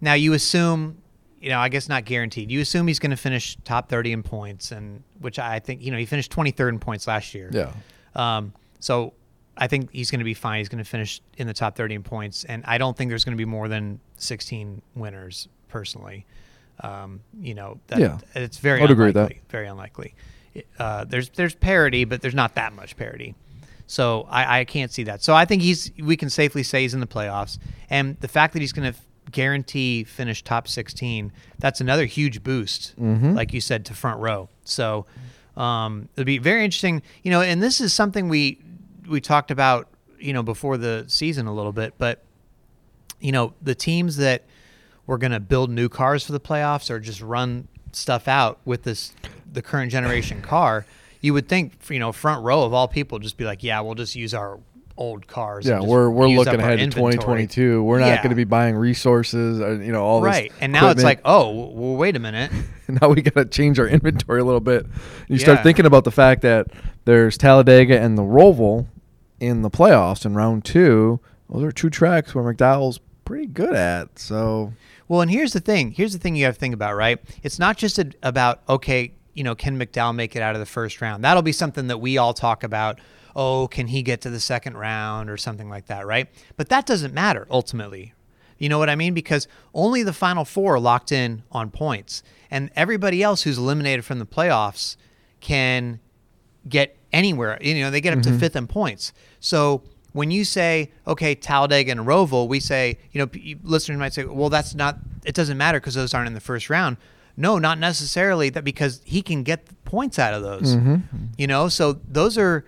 now 0.00 0.14
you 0.14 0.32
assume, 0.32 0.98
you 1.40 1.48
know, 1.50 1.58
I 1.58 1.68
guess 1.68 1.88
not 1.88 2.04
guaranteed. 2.06 2.50
You 2.50 2.60
assume 2.60 2.86
he's 2.86 2.98
going 2.98 3.10
to 3.10 3.16
finish 3.16 3.56
top 3.64 3.88
thirty 3.88 4.12
in 4.12 4.22
points, 4.22 4.72
and 4.72 5.02
which 5.20 5.38
I 5.38 5.58
think 5.58 5.82
you 5.82 5.90
know 5.90 5.98
he 5.98 6.06
finished 6.06 6.30
twenty 6.30 6.50
third 6.50 6.74
in 6.74 6.80
points 6.80 7.06
last 7.06 7.34
year. 7.34 7.50
Yeah. 7.52 7.72
Um, 8.14 8.52
so 8.80 9.12
I 9.56 9.66
think 9.68 9.90
he's 9.92 10.10
going 10.10 10.18
to 10.20 10.24
be 10.24 10.34
fine. 10.34 10.58
He's 10.58 10.68
going 10.68 10.82
to 10.82 10.88
finish 10.88 11.20
in 11.36 11.46
the 11.46 11.52
top 11.52 11.76
30 11.76 11.94
in 11.96 12.02
points, 12.02 12.44
and 12.44 12.64
I 12.66 12.78
don't 12.78 12.96
think 12.96 13.10
there's 13.10 13.24
going 13.24 13.36
to 13.36 13.40
be 13.40 13.44
more 13.44 13.68
than 13.68 14.00
16 14.16 14.80
winners 14.94 15.48
personally. 15.68 16.24
Um, 16.82 17.20
you 17.40 17.54
know, 17.54 17.78
that, 17.88 17.98
Yeah. 17.98 18.18
it's 18.34 18.58
very 18.58 18.82
I'd 18.82 18.90
agree 18.90 19.06
with 19.06 19.16
unlikely. 19.16 19.40
Very 19.50 19.66
unlikely. 19.68 20.14
Uh, 20.78 21.04
there's 21.04 21.28
there's 21.30 21.54
parity, 21.54 22.04
but 22.04 22.22
there's 22.22 22.34
not 22.34 22.54
that 22.56 22.72
much 22.72 22.96
parity. 22.96 23.34
So 23.86 24.26
I, 24.30 24.60
I 24.60 24.64
can't 24.64 24.90
see 24.92 25.02
that. 25.04 25.22
So 25.22 25.34
I 25.34 25.44
think 25.44 25.62
he's 25.62 25.90
we 25.98 26.16
can 26.16 26.30
safely 26.30 26.62
say 26.62 26.82
he's 26.82 26.94
in 26.94 27.00
the 27.00 27.06
playoffs, 27.06 27.58
and 27.88 28.18
the 28.20 28.28
fact 28.28 28.52
that 28.54 28.60
he's 28.60 28.72
going 28.72 28.92
to 28.92 28.98
guarantee 29.30 30.02
finish 30.02 30.42
top 30.42 30.66
16, 30.66 31.30
that's 31.58 31.80
another 31.80 32.04
huge 32.04 32.42
boost, 32.42 32.94
Mhm. 33.00 33.34
like 33.36 33.52
you 33.52 33.60
said, 33.60 33.84
to 33.86 33.94
front 33.94 34.18
row. 34.20 34.48
So 34.64 35.06
um, 35.56 36.08
it'll 36.16 36.24
be 36.24 36.38
very 36.38 36.64
interesting, 36.64 37.02
you 37.22 37.30
know. 37.30 37.40
And 37.42 37.62
this 37.62 37.80
is 37.80 37.92
something 37.92 38.28
we 38.28 38.58
we 39.08 39.20
talked 39.20 39.50
about, 39.50 39.88
you 40.18 40.32
know, 40.32 40.42
before 40.42 40.76
the 40.78 41.04
season 41.08 41.46
a 41.46 41.52
little 41.54 41.72
bit, 41.72 41.94
but 41.98 42.24
you 43.20 43.32
know, 43.32 43.52
the 43.60 43.74
teams 43.74 44.16
that 44.16 44.44
were 45.10 45.18
going 45.18 45.32
to 45.32 45.40
build 45.40 45.68
new 45.70 45.88
cars 45.88 46.24
for 46.24 46.30
the 46.30 46.38
playoffs 46.40 46.88
or 46.88 47.00
just 47.00 47.20
run 47.20 47.66
stuff 47.92 48.28
out 48.28 48.60
with 48.64 48.84
this 48.84 49.12
the 49.52 49.60
current 49.60 49.90
generation 49.90 50.40
car, 50.40 50.86
you 51.20 51.34
would 51.34 51.48
think 51.48 51.72
you 51.90 51.98
know 51.98 52.12
front 52.12 52.44
row 52.44 52.62
of 52.62 52.72
all 52.72 52.86
people 52.86 53.18
just 53.18 53.36
be 53.36 53.44
like, 53.44 53.64
yeah, 53.64 53.80
we'll 53.80 53.96
just 53.96 54.14
use 54.14 54.32
our 54.32 54.60
old 54.96 55.26
cars. 55.26 55.66
Yeah, 55.66 55.80
we're 55.80 56.08
we're 56.10 56.28
looking 56.28 56.60
ahead 56.60 56.78
to 56.78 56.86
2022. 56.86 57.82
We're 57.82 57.98
not 57.98 58.06
Yeah. 58.06 58.16
going 58.18 58.30
to 58.30 58.36
be 58.36 58.44
buying 58.44 58.76
resources, 58.76 59.60
or, 59.60 59.82
you 59.82 59.90
know, 59.90 60.04
all 60.04 60.20
this. 60.20 60.28
right. 60.28 60.52
And 60.60 60.72
now 60.72 60.90
it's 60.90 61.02
like, 61.02 61.20
oh, 61.24 61.50
well, 61.72 61.96
wait 61.96 62.14
a 62.14 62.20
minute. 62.20 62.52
now 62.88 63.08
we 63.08 63.20
got 63.20 63.34
to 63.34 63.44
change 63.46 63.80
our 63.80 63.88
inventory 63.88 64.40
a 64.40 64.44
little 64.44 64.60
bit. 64.60 64.86
You 65.26 65.38
start 65.38 65.64
thinking 65.64 65.86
about 65.86 66.04
the 66.04 66.12
fact 66.12 66.42
that 66.42 66.68
there's 67.04 67.36
Talladega 67.36 67.98
and 68.00 68.16
the 68.16 68.22
Roval 68.22 68.86
in 69.40 69.62
the 69.62 69.70
playoffs 69.70 70.24
in 70.24 70.34
round 70.34 70.64
two. 70.64 71.18
Those 71.48 71.64
are 71.64 71.72
two 71.72 71.90
tracks 71.90 72.32
where 72.32 72.44
McDowell's 72.44 73.00
pretty 73.24 73.46
good 73.46 73.74
at. 73.74 74.18
So 74.18 74.72
Well, 75.10 75.22
and 75.22 75.30
here's 75.30 75.52
the 75.52 75.60
thing. 75.60 75.90
Here's 75.90 76.12
the 76.12 76.20
thing 76.20 76.36
you 76.36 76.44
have 76.44 76.54
to 76.54 76.60
think 76.60 76.72
about, 76.72 76.94
right? 76.94 77.18
It's 77.42 77.58
not 77.58 77.76
just 77.76 77.98
a, 77.98 78.12
about 78.22 78.62
okay, 78.68 79.12
you 79.34 79.42
know, 79.42 79.56
can 79.56 79.76
McDowell 79.76 80.14
make 80.14 80.36
it 80.36 80.40
out 80.40 80.54
of 80.54 80.60
the 80.60 80.66
first 80.66 81.00
round? 81.00 81.24
That'll 81.24 81.42
be 81.42 81.50
something 81.50 81.88
that 81.88 81.98
we 81.98 82.16
all 82.16 82.32
talk 82.32 82.62
about. 82.62 83.00
Oh, 83.34 83.66
can 83.66 83.88
he 83.88 84.02
get 84.02 84.20
to 84.20 84.30
the 84.30 84.38
second 84.38 84.76
round 84.76 85.28
or 85.28 85.36
something 85.36 85.68
like 85.68 85.86
that, 85.86 86.06
right? 86.06 86.28
But 86.56 86.68
that 86.68 86.86
doesn't 86.86 87.12
matter 87.12 87.48
ultimately. 87.50 88.14
You 88.56 88.68
know 88.68 88.78
what 88.78 88.88
I 88.88 88.94
mean? 88.94 89.12
Because 89.12 89.48
only 89.74 90.04
the 90.04 90.12
final 90.12 90.44
four 90.44 90.76
are 90.76 90.80
locked 90.80 91.10
in 91.10 91.42
on 91.50 91.72
points, 91.72 92.22
and 92.48 92.70
everybody 92.76 93.20
else 93.20 93.42
who's 93.42 93.58
eliminated 93.58 94.04
from 94.04 94.20
the 94.20 94.26
playoffs 94.26 94.94
can 95.40 95.98
get 96.68 96.96
anywhere. 97.12 97.58
You 97.60 97.80
know, 97.80 97.90
they 97.90 98.00
get 98.00 98.16
up 98.16 98.22
to 98.22 98.28
mm-hmm. 98.28 98.38
fifth 98.38 98.54
in 98.54 98.68
points. 98.68 99.12
So 99.40 99.82
when 100.12 100.30
you 100.30 100.44
say, 100.44 100.90
okay, 101.06 101.34
Talladega 101.34 101.92
and 101.92 102.00
Roval, 102.00 102.48
we 102.48 102.60
say, 102.60 102.98
you 103.12 103.20
know, 103.20 103.56
listeners 103.62 103.98
might 103.98 104.12
say, 104.12 104.24
well, 104.24 104.48
that's 104.48 104.74
not, 104.74 104.98
it 105.24 105.34
doesn't 105.34 105.56
matter 105.56 105.78
because 105.78 105.94
those 105.94 106.14
aren't 106.14 106.26
in 106.26 106.34
the 106.34 106.40
first 106.40 106.68
round. 106.68 106.96
No, 107.36 107.58
not 107.58 107.78
necessarily 107.78 108.50
that 108.50 108.64
because 108.64 109.00
he 109.04 109.22
can 109.22 109.42
get 109.44 109.66
points 109.84 110.18
out 110.18 110.34
of 110.34 110.42
those. 110.42 110.76
Mm-hmm. 110.76 111.16
You 111.38 111.46
know, 111.46 111.68
so 111.68 111.92
those 111.92 112.36
are, 112.36 112.64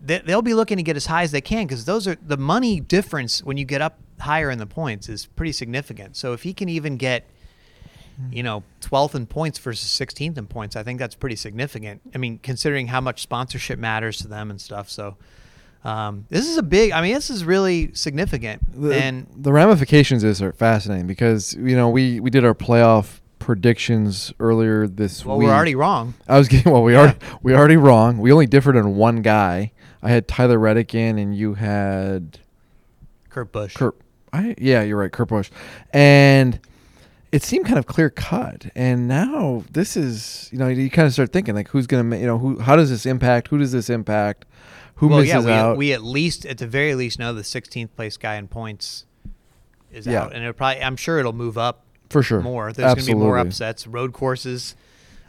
they, 0.00 0.18
they'll 0.18 0.42
be 0.42 0.54
looking 0.54 0.78
to 0.78 0.82
get 0.82 0.96
as 0.96 1.06
high 1.06 1.22
as 1.22 1.30
they 1.30 1.40
can 1.40 1.66
because 1.66 1.84
those 1.84 2.08
are 2.08 2.16
the 2.20 2.36
money 2.36 2.80
difference 2.80 3.42
when 3.42 3.56
you 3.56 3.64
get 3.64 3.80
up 3.80 3.98
higher 4.18 4.50
in 4.50 4.58
the 4.58 4.66
points 4.66 5.08
is 5.08 5.26
pretty 5.26 5.52
significant. 5.52 6.16
So 6.16 6.32
if 6.32 6.42
he 6.42 6.52
can 6.52 6.68
even 6.68 6.96
get, 6.96 7.28
mm-hmm. 8.20 8.32
you 8.32 8.42
know, 8.42 8.64
12th 8.80 9.14
in 9.14 9.26
points 9.26 9.58
versus 9.58 9.88
16th 9.90 10.36
in 10.36 10.46
points, 10.46 10.74
I 10.74 10.82
think 10.82 10.98
that's 10.98 11.14
pretty 11.14 11.36
significant. 11.36 12.00
I 12.14 12.18
mean, 12.18 12.38
considering 12.38 12.88
how 12.88 13.00
much 13.00 13.22
sponsorship 13.22 13.78
matters 13.78 14.18
to 14.18 14.28
them 14.28 14.50
and 14.50 14.60
stuff. 14.60 14.90
So, 14.90 15.16
um, 15.84 16.26
this 16.28 16.46
is 16.46 16.58
a 16.58 16.62
big, 16.62 16.92
I 16.92 17.00
mean, 17.00 17.14
this 17.14 17.30
is 17.30 17.44
really 17.44 17.92
significant. 17.94 18.62
the, 18.80 18.94
and 18.94 19.26
the 19.34 19.52
ramifications 19.52 20.24
is 20.24 20.42
are 20.42 20.52
fascinating 20.52 21.06
because 21.06 21.54
you 21.54 21.74
know 21.76 21.88
we 21.88 22.20
we 22.20 22.30
did 22.30 22.44
our 22.44 22.54
playoff 22.54 23.20
predictions 23.38 24.32
earlier 24.38 24.86
this 24.86 25.24
well, 25.24 25.36
week. 25.38 25.46
Well, 25.46 25.54
we're 25.54 25.56
already 25.56 25.74
wrong. 25.74 26.14
I 26.28 26.38
was 26.38 26.48
getting 26.48 26.70
well. 26.72 26.82
We 26.82 26.92
Yeah. 26.92 27.00
already 27.00 27.18
we 27.42 27.54
already 27.54 27.76
wrong. 27.76 28.18
We 28.18 28.30
only 28.32 28.46
differed 28.46 28.76
on 28.76 28.96
one 28.96 29.22
guy. 29.22 29.72
I 30.02 30.10
had 30.10 30.28
Tyler 30.28 30.58
Reddick 30.58 30.94
in, 30.94 31.18
and 31.18 31.34
you 31.36 31.54
had 31.54 32.38
Kurt 33.28 33.52
Busch. 33.52 33.74
Kurt. 33.74 33.96
I 34.32 34.54
yeah, 34.58 34.82
you're 34.82 34.98
right, 34.98 35.10
Kurt 35.10 35.28
Busch, 35.28 35.50
and 35.92 36.60
it 37.32 37.42
seemed 37.42 37.66
kind 37.66 37.78
of 37.78 37.86
clear 37.86 38.10
cut. 38.10 38.66
And 38.74 39.08
now 39.08 39.64
this 39.72 39.96
is 39.96 40.48
you 40.52 40.58
know 40.58 40.68
you 40.68 40.90
kind 40.90 41.06
of 41.06 41.12
start 41.12 41.32
thinking 41.32 41.54
like 41.54 41.68
who's 41.68 41.86
gonna 41.86 42.16
you 42.16 42.26
know 42.26 42.38
who 42.38 42.58
how 42.60 42.76
does 42.76 42.90
this 42.90 43.06
impact? 43.06 43.48
Who 43.48 43.58
does 43.58 43.72
this 43.72 43.90
impact? 43.90 44.44
Who 45.00 45.08
well, 45.08 45.20
misses 45.20 45.32
yeah, 45.32 45.44
we, 45.44 45.52
out? 45.52 45.76
we 45.76 45.92
at 45.92 46.02
least, 46.02 46.44
at 46.44 46.58
the 46.58 46.66
very 46.66 46.94
least, 46.94 47.18
know 47.18 47.32
the 47.32 47.42
16th 47.42 47.88
place 47.96 48.16
guy 48.18 48.36
in 48.36 48.48
points 48.48 49.06
is 49.90 50.06
Yeah. 50.06 50.24
out. 50.24 50.32
And 50.34 50.42
it'll 50.42 50.52
probably, 50.52 50.82
I'm 50.82 50.96
sure 50.96 51.18
it'll 51.18 51.32
move 51.32 51.56
up 51.56 51.84
for 52.10 52.22
sure 52.22 52.40
more. 52.40 52.72
There's 52.72 52.94
going 52.94 53.06
to 53.06 53.12
be 53.12 53.14
more 53.14 53.38
upsets, 53.38 53.86
road 53.86 54.12
courses, 54.12 54.74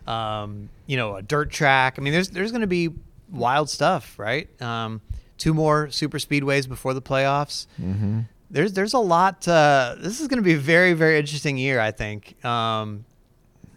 um, 0.07 0.69
you 0.87 0.97
know, 0.97 1.15
a 1.15 1.21
dirt 1.21 1.51
track. 1.51 1.95
I 1.97 2.01
mean, 2.01 2.11
there's 2.11 2.29
there's 2.29 2.51
going 2.51 2.61
to 2.61 2.67
be 2.67 2.89
wild 3.31 3.69
stuff, 3.69 4.19
right? 4.19 4.49
Um, 4.61 4.99
two 5.37 5.53
more 5.53 5.89
super 5.89 6.17
speedways 6.17 6.67
before 6.67 6.93
the 6.93 7.01
playoffs. 7.01 7.67
Mm-hmm. 7.81 8.21
There's 8.49 8.73
there's 8.73 8.93
a 8.93 8.99
lot. 8.99 9.47
Uh, 9.47 9.95
this 9.99 10.19
is 10.19 10.27
going 10.27 10.39
to 10.39 10.43
be 10.43 10.53
a 10.53 10.59
very 10.59 10.91
very 10.93 11.17
interesting 11.17 11.57
year, 11.57 11.79
I 11.79 11.91
think. 11.91 12.43
Um, 12.43 13.05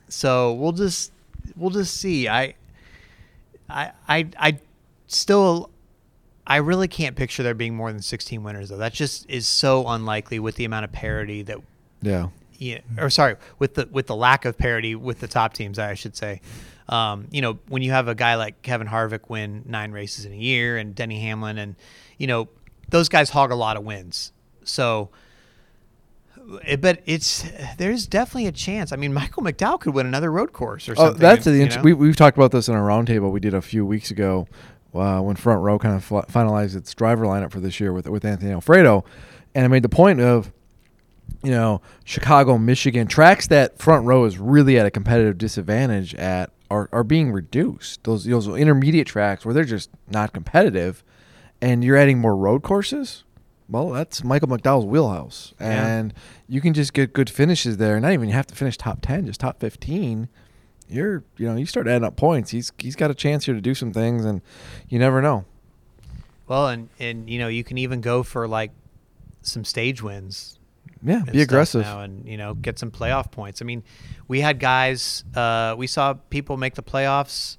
so 0.09 0.55
we'll 0.55 0.73
just 0.73 1.13
we'll 1.55 1.71
just 1.71 1.97
see. 1.99 2.29
I 2.29 2.55
I 3.71 3.93
I 4.09 4.27
I 4.39 4.59
still. 5.07 5.71
I 6.47 6.57
really 6.57 6.89
can't 6.89 7.17
picture 7.17 7.43
there 7.43 7.55
being 7.55 7.75
more 7.75 7.91
than 7.93 8.03
16 8.03 8.43
winners, 8.43 8.69
though. 8.69 8.77
That 8.77 8.93
just 8.93 9.29
is 9.31 9.47
so 9.47 9.87
unlikely 9.89 10.39
with 10.39 10.57
the 10.57 10.65
amount 10.67 10.85
of 10.85 10.93
parity 10.93 11.43
that 11.43 11.59
Yeah. 12.03 12.29
yeah, 12.59 12.81
or 12.99 13.09
sorry, 13.11 13.37
with 13.59 13.75
the 13.75 13.89
with 13.91 14.07
the 14.09 14.17
lack 14.17 14.45
of 14.45 14.59
parity 14.59 14.95
with 14.95 15.21
the 15.21 15.29
top 15.29 15.55
teams, 15.55 15.79
I 15.79 15.95
should 15.95 16.17
say. 16.17 16.41
Um, 16.89 17.29
you 17.31 17.41
know, 17.41 17.59
when 17.69 17.81
you 17.81 17.93
have 17.93 18.09
a 18.09 18.15
guy 18.15 18.35
like 18.35 18.61
Kevin 18.61 18.87
Harvick 18.87 19.31
win 19.31 19.63
nine 19.67 19.91
races 19.93 20.27
in 20.27 20.33
a 20.33 20.37
year, 20.37 20.77
and 20.77 20.95
Denny 20.95 21.19
Hamlin, 21.21 21.57
and 21.57 21.77
you 22.19 22.27
know, 22.27 22.49
those 22.91 23.09
guys 23.09 23.31
hog 23.31 23.51
a 23.51 23.55
lot 23.55 23.79
of 23.79 23.85
wins. 23.85 24.33
So, 24.65 25.09
it, 26.67 26.83
but 26.83 27.01
it's 27.07 27.43
there's 27.79 28.07
definitely 28.07 28.47
a 28.49 28.53
chance. 28.53 28.93
I 28.93 28.97
mean, 28.97 29.15
Michael 29.15 29.43
McDowell 29.43 29.81
could 29.81 29.95
win 29.95 30.07
another 30.07 30.31
road 30.31 30.53
course 30.53 30.89
or 30.89 30.93
Oh, 30.93 31.07
something. 31.07 31.21
that's 31.21 31.45
the 31.47 31.57
you 31.57 31.69
know? 31.69 31.81
we 31.83 31.95
we've 31.95 32.17
talked 32.17 32.37
about 32.37 32.51
this 32.53 32.69
in 32.69 32.75
a 32.75 32.79
roundtable 32.81 33.31
we 33.33 33.41
did 33.41 33.55
a 33.55 33.63
few 33.63 33.87
weeks 33.87 34.11
ago 34.11 34.47
uh, 34.95 35.21
when 35.21 35.37
Front 35.37 35.63
Row 35.63 35.79
kind 35.79 35.95
of 35.97 36.05
fi- 36.05 36.23
finalized 36.23 36.77
its 36.77 36.95
driver 36.95 37.25
lineup 37.25 37.51
for 37.51 37.61
this 37.61 37.81
year 37.81 37.93
with 37.93 38.09
with 38.09 38.25
Anthony 38.25 38.53
Alfredo, 38.53 39.05
and 39.55 39.65
I 39.65 39.69
made 39.69 39.83
the 39.83 39.89
point 39.89 40.21
of 40.21 40.53
you 41.43 41.51
know 41.51 41.81
Chicago, 42.05 42.59
Michigan 42.59 43.07
tracks 43.07 43.47
that 43.49 43.79
Front 43.79 44.07
Row 44.07 44.25
is 44.25 44.39
really 44.39 44.79
at 44.79 44.87
a 44.87 44.91
competitive 44.91 45.39
disadvantage 45.39 46.15
at 46.15 46.51
are 46.71 46.89
are 46.93 47.05
being 47.05 47.33
reduced. 47.33 48.05
Those 48.05 48.25
those 48.25 48.49
intermediate 48.49 49.07
tracks 49.07 49.45
where 49.45 49.55
they're 49.55 49.65
just 49.65 49.91
not 50.11 50.33
competitive, 50.33 51.03
and 51.61 51.85
you're 51.85 51.97
adding 51.97 52.19
more 52.19 52.37
road 52.37 52.63
courses. 52.63 53.25
Well, 53.69 53.91
that's 53.91 54.23
Michael 54.23 54.49
McDowell's 54.49 54.85
wheelhouse, 54.85 55.55
Yeah. 55.59 55.87
and 55.87 56.15
you 56.47 56.61
can 56.61 56.75
just 56.75 56.93
get 56.93 57.15
good 57.15 57.31
finishes 57.31 57.79
there. 57.79 57.99
Not 57.99 58.13
even 58.13 58.29
you 58.29 58.35
have 58.35 58.47
to 58.49 58.55
finish 58.55 58.77
top 58.77 58.99
ten, 59.01 59.25
just 59.27 59.41
top 59.41 59.59
fifteen 59.59 60.29
you're 60.89 61.25
you 61.37 61.47
know 61.47 61.57
you 61.57 61.67
start 61.67 61.87
adding 61.89 62.05
up 62.05 62.17
points. 62.17 62.51
He's 62.51 62.73
he's 62.79 62.97
got 62.97 63.11
a 63.11 63.15
chance 63.15 63.45
here 63.47 63.55
to 63.55 63.61
do 63.61 63.75
some 63.75 63.93
things, 63.93 64.25
and 64.25 64.41
you 64.89 64.99
never 64.99 65.21
know. 65.23 65.45
well, 66.47 66.69
and 66.69 66.89
and 66.99 67.29
you 67.29 67.39
know, 67.39 67.49
you 67.49 67.65
can 67.65 67.79
even 67.79 68.01
go 68.01 68.23
for 68.23 68.47
like 68.49 68.71
some 69.43 69.65
stage 69.65 70.03
wins 70.03 70.59
Yeah, 71.03 71.23
be 71.31 71.43
aggressive. 71.43 71.83
now 71.83 72.01
and 72.01 72.27
you 72.27 72.37
know 72.39 72.55
get 72.55 72.79
some 72.79 72.91
playoff 72.91 73.31
points. 73.31 73.61
I 73.61 73.65
mean, 73.65 73.83
we 74.29 74.41
had 74.41 74.59
guys, 74.59 75.25
uh, 75.35 75.75
we 75.77 75.87
saw 75.87 76.15
people 76.31 76.57
make 76.57 76.75
the 76.75 76.83
playoffs 76.83 77.57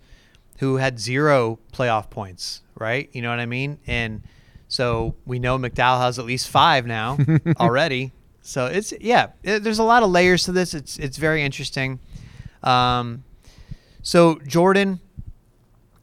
who 0.60 0.78
had 0.78 1.00
zero 1.00 1.60
playoff 1.74 2.10
points, 2.10 2.64
right? 2.76 3.10
You 3.12 3.22
know 3.22 3.30
what 3.30 3.40
I 3.40 3.46
mean? 3.46 3.78
And 3.88 4.24
so 4.68 5.14
we 5.26 5.38
know 5.38 5.58
McDowell 5.60 6.00
has 6.00 6.18
at 6.18 6.26
least 6.26 6.50
five 6.50 6.86
now 6.88 7.18
already. 7.60 8.14
So 8.42 8.68
it's 8.68 8.94
yeah, 9.02 9.28
it, 9.44 9.64
there's 9.64 9.80
a 9.80 9.84
lot 9.84 10.02
of 10.04 10.10
layers 10.12 10.44
to 10.46 10.52
this. 10.52 10.74
It's 10.74 10.98
it's 10.98 11.18
very 11.18 11.44
interesting. 11.44 12.00
Um, 12.66 13.24
so 14.02 14.40
Jordan, 14.48 15.00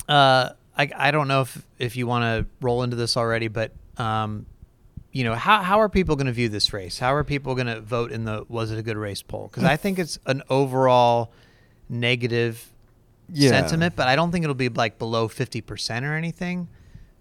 uh, 0.09 0.51
I 0.77 0.91
I 0.97 1.11
don't 1.11 1.29
know 1.29 1.43
if 1.43 1.67
if 1.79 1.97
you 1.97 2.07
want 2.07 2.23
to 2.25 2.47
roll 2.65 2.83
into 2.83 2.97
this 2.97 3.17
already, 3.17 3.49
but 3.49 3.73
um, 3.99 4.47
you 5.13 5.25
know 5.25 5.35
how 5.35 5.63
how 5.63 5.81
are 5.81 5.89
people 5.89 6.17
going 6.17 6.27
to 6.27 6.33
view 6.33 6.49
this 6.49 6.73
race? 6.73 6.99
How 6.99 7.15
are 7.15 7.25
people 7.25 7.55
going 7.55 7.67
to 7.67 7.81
vote 7.81 8.13
in 8.13 8.25
the 8.25 8.45
was 8.49 8.71
it 8.71 8.79
a 8.79 8.83
good 8.83 8.97
race 8.97 9.23
poll? 9.23 9.49
Because 9.49 9.65
I 9.65 9.77
think 9.77 9.99
it's 9.99 10.19
an 10.27 10.43
overall 10.49 11.33
negative 11.89 12.71
Yeah. 13.29 13.51
sentiment, 13.51 13.97
but 13.97 14.09
I 14.09 14.17
don't 14.17 14.31
think 14.33 14.45
it'll 14.45 14.55
be 14.55 14.69
like 14.69 14.99
below 14.99 15.29
fifty 15.29 15.61
percent 15.61 16.05
or 16.05 16.15
anything. 16.15 16.69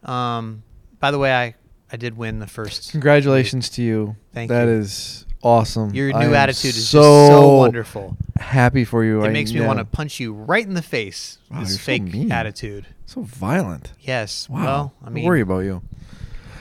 Um, 0.03 0.63
by 0.99 1.11
the 1.11 1.19
way, 1.19 1.33
I 1.33 1.55
I 1.91 1.97
did 1.97 2.15
win 2.17 2.39
the 2.39 2.47
first. 2.47 2.91
Congratulations 2.91 3.69
to 3.71 3.81
you. 3.81 4.15
Thank 4.33 4.49
That 4.49 4.65
you. 4.65 4.71
is 4.71 5.25
awesome. 5.43 5.93
Your 5.93 6.11
new 6.13 6.27
am 6.27 6.33
attitude 6.33 6.75
is 6.75 6.87
so 6.87 6.99
just 7.01 7.31
so 7.31 7.55
wonderful. 7.57 8.17
Happy 8.37 8.83
for 8.85 9.03
you. 9.03 9.23
It 9.23 9.27
I- 9.27 9.31
makes 9.31 9.51
me 9.53 9.61
want 9.61 9.79
to 9.79 9.85
punch 9.85 10.19
you 10.19 10.33
right 10.33 10.65
in 10.65 10.73
the 10.73 10.81
face. 10.81 11.37
Wow, 11.49 11.59
this 11.61 11.69
you're 11.69 11.77
so 11.77 11.83
fake 12.11 12.31
attitude. 12.31 12.85
So 13.05 13.21
violent. 13.23 13.91
Yes. 13.99 14.47
Wow. 14.49 14.63
Well, 14.63 14.93
I 15.05 15.09
mean, 15.09 15.25
worry 15.25 15.41
about 15.41 15.59
you. 15.59 15.81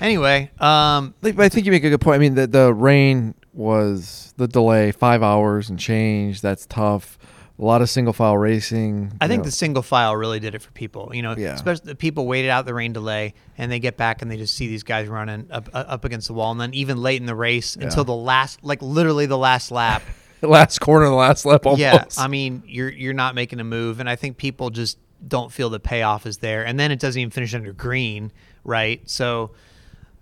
anyway, 0.00 0.50
um, 0.58 1.14
I 1.22 1.48
think 1.48 1.66
you 1.66 1.72
make 1.72 1.84
a 1.84 1.90
good 1.90 2.00
point. 2.00 2.16
I 2.16 2.18
mean, 2.18 2.34
the 2.34 2.46
the 2.46 2.74
rain 2.74 3.34
was 3.52 4.32
the 4.36 4.48
delay, 4.48 4.92
five 4.92 5.22
hours 5.22 5.70
and 5.70 5.78
change. 5.78 6.40
That's 6.40 6.66
tough. 6.66 7.18
A 7.60 7.64
lot 7.64 7.82
of 7.82 7.90
single 7.90 8.14
file 8.14 8.38
racing. 8.38 9.12
I 9.20 9.28
think 9.28 9.40
know. 9.40 9.44
the 9.44 9.50
single 9.50 9.82
file 9.82 10.16
really 10.16 10.40
did 10.40 10.54
it 10.54 10.62
for 10.62 10.70
people. 10.72 11.10
You 11.14 11.20
know, 11.20 11.34
Yeah. 11.36 11.52
especially 11.54 11.88
the 11.88 11.94
people 11.94 12.26
waited 12.26 12.48
out 12.48 12.64
the 12.64 12.72
rain 12.72 12.94
delay 12.94 13.34
and 13.58 13.70
they 13.70 13.78
get 13.80 13.98
back 13.98 14.22
and 14.22 14.30
they 14.30 14.38
just 14.38 14.54
see 14.56 14.66
these 14.66 14.82
guys 14.82 15.08
running 15.08 15.46
up, 15.50 15.68
uh, 15.74 15.84
up 15.86 16.04
against 16.06 16.26
the 16.28 16.32
wall. 16.32 16.50
And 16.52 16.60
then 16.60 16.72
even 16.72 16.96
late 17.02 17.20
in 17.20 17.26
the 17.26 17.34
race 17.34 17.76
Yeah. 17.76 17.84
until 17.86 18.04
the 18.04 18.14
last, 18.14 18.64
like 18.64 18.80
literally 18.80 19.26
the 19.26 19.36
last 19.36 19.70
lap. 19.70 20.02
the 20.40 20.48
last 20.48 20.80
corner, 20.80 21.04
the 21.06 21.12
last 21.12 21.44
lap. 21.44 21.66
Almost. 21.66 21.80
yeah, 21.80 22.04
I 22.16 22.28
mean, 22.28 22.62
you're 22.66 22.88
you're 22.90 23.12
not 23.12 23.34
making 23.34 23.60
a 23.60 23.64
move, 23.64 24.00
and 24.00 24.08
I 24.08 24.16
think 24.16 24.38
people 24.38 24.70
just 24.70 24.96
don't 25.28 25.52
feel 25.52 25.68
the 25.68 25.78
payoff 25.80 26.24
is 26.24 26.38
there. 26.38 26.64
And 26.64 26.80
then 26.80 26.90
it 26.90 26.98
doesn't 26.98 27.20
even 27.20 27.30
finish 27.30 27.52
under 27.54 27.74
green, 27.74 28.32
right? 28.64 29.02
So, 29.08 29.50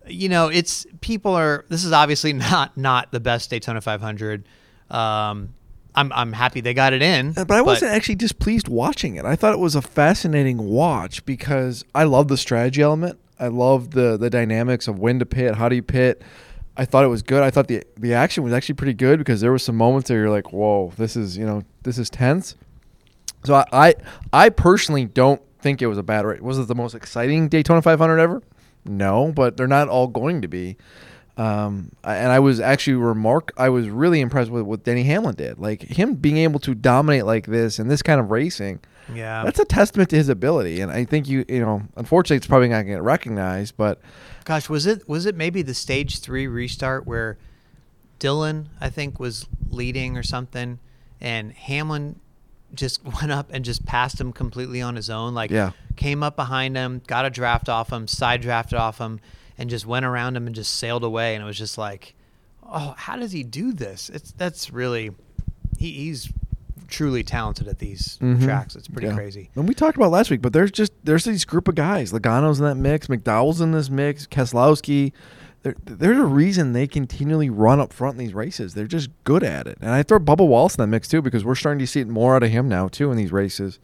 you 0.09 0.29
know, 0.29 0.48
it's 0.48 0.87
people 1.01 1.35
are. 1.35 1.64
This 1.68 1.85
is 1.85 1.92
obviously 1.92 2.33
not 2.51 2.77
not 2.77 3.12
the 3.12 3.20
best 3.20 3.48
Daytona 3.48 3.81
500. 3.81 4.42
Um, 4.90 5.55
I'm 5.94 6.12
I'm 6.12 6.33
happy 6.33 6.61
they 6.61 6.74
got 6.74 6.92
it 6.92 7.03
in. 7.03 7.35
Uh, 7.37 7.44
But 7.44 7.57
I 7.57 7.62
wasn't 7.62 7.92
actually 7.92 8.14
displeased 8.16 8.68
watching 8.68 9.16
it. 9.16 9.24
I 9.24 9.37
thought 9.37 9.53
it 9.53 9.59
was 9.59 9.74
a 9.74 9.83
fascinating 9.83 10.59
watch 10.59 11.24
because 11.24 11.85
I 11.94 12.05
love 12.05 12.29
the 12.29 12.37
strategy 12.37 12.83
element. 12.83 13.18
I 13.40 13.48
love 13.48 13.90
the 13.92 14.16
the 14.16 14.31
dynamics 14.31 14.88
of 14.88 14.98
when 14.98 15.18
to 15.18 15.27
pit, 15.27 15.57
how 15.57 15.68
do 15.68 15.77
you 15.77 15.83
pit. 15.83 16.22
I 16.77 16.85
thought 16.85 17.05
it 17.05 17.09
was 17.09 17.22
good. 17.22 17.42
I 17.42 17.51
thought 17.51 17.66
the 17.68 17.83
the 17.96 18.14
action 18.14 18.44
was 18.44 18.53
actually 18.53 18.77
pretty 18.77 18.94
good 18.94 19.18
because 19.18 19.40
there 19.40 19.51
were 19.51 19.59
some 19.59 19.77
moments 19.77 20.11
where 20.11 20.20
you're 20.20 20.31
like, 20.31 20.53
"Whoa, 20.53 20.92
this 20.96 21.16
is 21.16 21.37
you 21.37 21.44
know 21.44 21.62
this 21.83 21.98
is 21.98 22.09
tense." 22.11 22.55
So 23.44 23.55
I 23.55 23.64
I, 23.72 23.94
I 24.33 24.48
personally 24.51 25.05
don't 25.07 25.40
think 25.61 25.83
it 25.83 25.87
was 25.88 25.98
a 25.98 26.03
bad 26.05 26.24
race. 26.24 26.40
Was 26.40 26.59
it 26.59 26.68
the 26.68 26.74
most 26.77 26.94
exciting 26.94 27.48
Daytona 27.48 27.83
500 27.83 28.18
ever? 28.18 28.42
No, 28.85 29.33
but 29.33 29.57
they're 29.57 29.66
not 29.66 29.88
all 29.88 30.07
going 30.07 30.40
to 30.42 30.48
be. 30.48 30.77
Um, 31.38 31.92
and 32.03 32.33
I 32.33 32.40
was 32.40 32.59
actually 32.61 32.94
remark. 32.96 33.53
I 33.57 33.68
was 33.68 33.88
really 33.88 34.20
impressed 34.20 34.51
with 34.51 34.64
what 34.64 34.83
Denny 34.85 35.05
Hamlin 35.05 35.37
did. 35.37 35.59
Like 35.59 35.83
him 35.83 36.14
being 36.14 36.38
able 36.38 36.59
to 36.61 36.74
dominate 36.74 37.24
like 37.27 37.46
this 37.46 37.79
in 37.79 37.87
this 37.88 38.03
kind 38.03 38.20
of 38.20 38.31
racing. 38.31 38.81
Yeah. 39.14 39.44
That's 39.44 39.59
a 39.61 39.64
testament 39.64 40.11
to 40.11 40.16
his 40.16 40.29
ability, 40.29 40.81
and 40.81 40.90
I 40.90 41.05
think 41.05 41.29
you 41.29 41.44
you 41.48 41.61
know, 41.61 41.83
unfortunately, 41.96 42.37
it's 42.38 42.46
probably 42.46 42.68
not 42.68 42.74
going 42.83 42.87
to 42.88 42.92
get 42.94 43.03
recognized. 43.03 43.77
But 43.77 44.01
Gosh, 44.44 44.68
was 44.68 44.85
it 44.85 45.09
was 45.09 45.24
it 45.27 45.37
maybe 45.37 45.62
the 45.62 45.74
stage 45.74 46.18
three 46.20 46.46
restart 46.46 47.07
where 47.07 47.38
Dillon 48.18 48.68
I 48.81 48.90
think 48.90 49.18
was 49.20 49.46
leading 49.70 50.16
or 50.16 50.22
something, 50.22 50.79
and 51.20 51.53
Hamlin 51.53 52.18
just 52.74 53.03
went 53.20 53.31
up 53.33 53.48
and 53.53 53.64
just 53.64 53.87
passed 53.87 54.20
him 54.20 54.33
completely 54.33 54.83
on 54.83 54.96
his 54.96 55.09
own. 55.09 55.35
Like 55.35 55.51
Yeah. 55.51 55.70
came 55.96 56.22
up 56.22 56.37
behind 56.37 56.77
him, 56.77 57.01
got 57.07 57.24
a 57.24 57.31
draft 57.31 57.68
off 57.68 57.92
him, 57.92 58.09
side 58.09 58.40
drafted 58.42 58.79
off 58.79 58.98
him, 58.98 59.20
and 59.58 59.68
just 59.68 59.84
went 59.86 60.06
around 60.06 60.36
him 60.36 60.46
and 60.46 60.54
just 60.54 60.74
sailed 60.76 61.04
away. 61.04 61.34
And 61.34 61.42
it 61.42 61.46
was 61.46 61.58
just 61.58 61.76
like, 61.76 62.14
oh, 62.64 62.94
how 62.96 63.16
does 63.16 63.32
he 63.32 63.42
do 63.42 63.72
this? 63.72 64.08
It's 64.10 64.32
that's 64.32 64.70
really 64.70 65.10
he, 65.78 65.92
he's 65.92 66.32
truly 66.88 67.22
talented 67.22 67.68
at 67.68 67.78
these 67.80 68.16
Mhm. 68.22 68.42
tracks. 68.42 68.74
It's 68.74 68.88
pretty 68.88 69.08
Yeah. 69.08 69.14
crazy. 69.14 69.50
And 69.54 69.68
we 69.68 69.74
talked 69.74 69.96
about 69.96 70.10
last 70.10 70.30
week, 70.30 70.40
but 70.40 70.52
there's 70.54 70.70
just 70.70 70.92
there's 71.04 71.24
these 71.24 71.44
group 71.44 71.68
of 71.68 71.74
guys. 71.74 72.12
Logano's 72.12 72.58
in 72.60 72.64
that 72.64 72.76
mix, 72.76 73.08
McDowell's 73.08 73.60
in 73.60 73.72
this 73.72 73.90
mix, 73.90 74.26
Keselowski. 74.26 75.12
There, 75.64 75.74
there's 75.84 76.18
a 76.18 76.24
reason 76.24 76.72
they 76.72 76.86
continually 76.86 77.50
run 77.50 77.80
up 77.80 77.92
front 77.92 78.14
in 78.14 78.24
these 78.24 78.32
races. 78.32 78.74
They're 78.74 78.86
just 78.86 79.10
good 79.24 79.42
at 79.42 79.66
it. 79.66 79.76
And 79.80 79.90
I 79.90 80.04
throw 80.04 80.20
Bubba 80.20 80.46
Wallace 80.46 80.76
in 80.76 80.82
that 80.82 80.86
mix 80.86 81.08
too 81.08 81.20
because 81.20 81.44
we're 81.44 81.56
starting 81.56 81.80
to 81.80 81.86
see 81.86 82.00
it 82.00 82.08
more 82.08 82.36
out 82.36 82.44
of 82.44 82.50
him 82.50 82.68
now 82.68 82.86
too 82.88 83.10
in 83.10 83.16
these 83.16 83.32
races. 83.32 83.78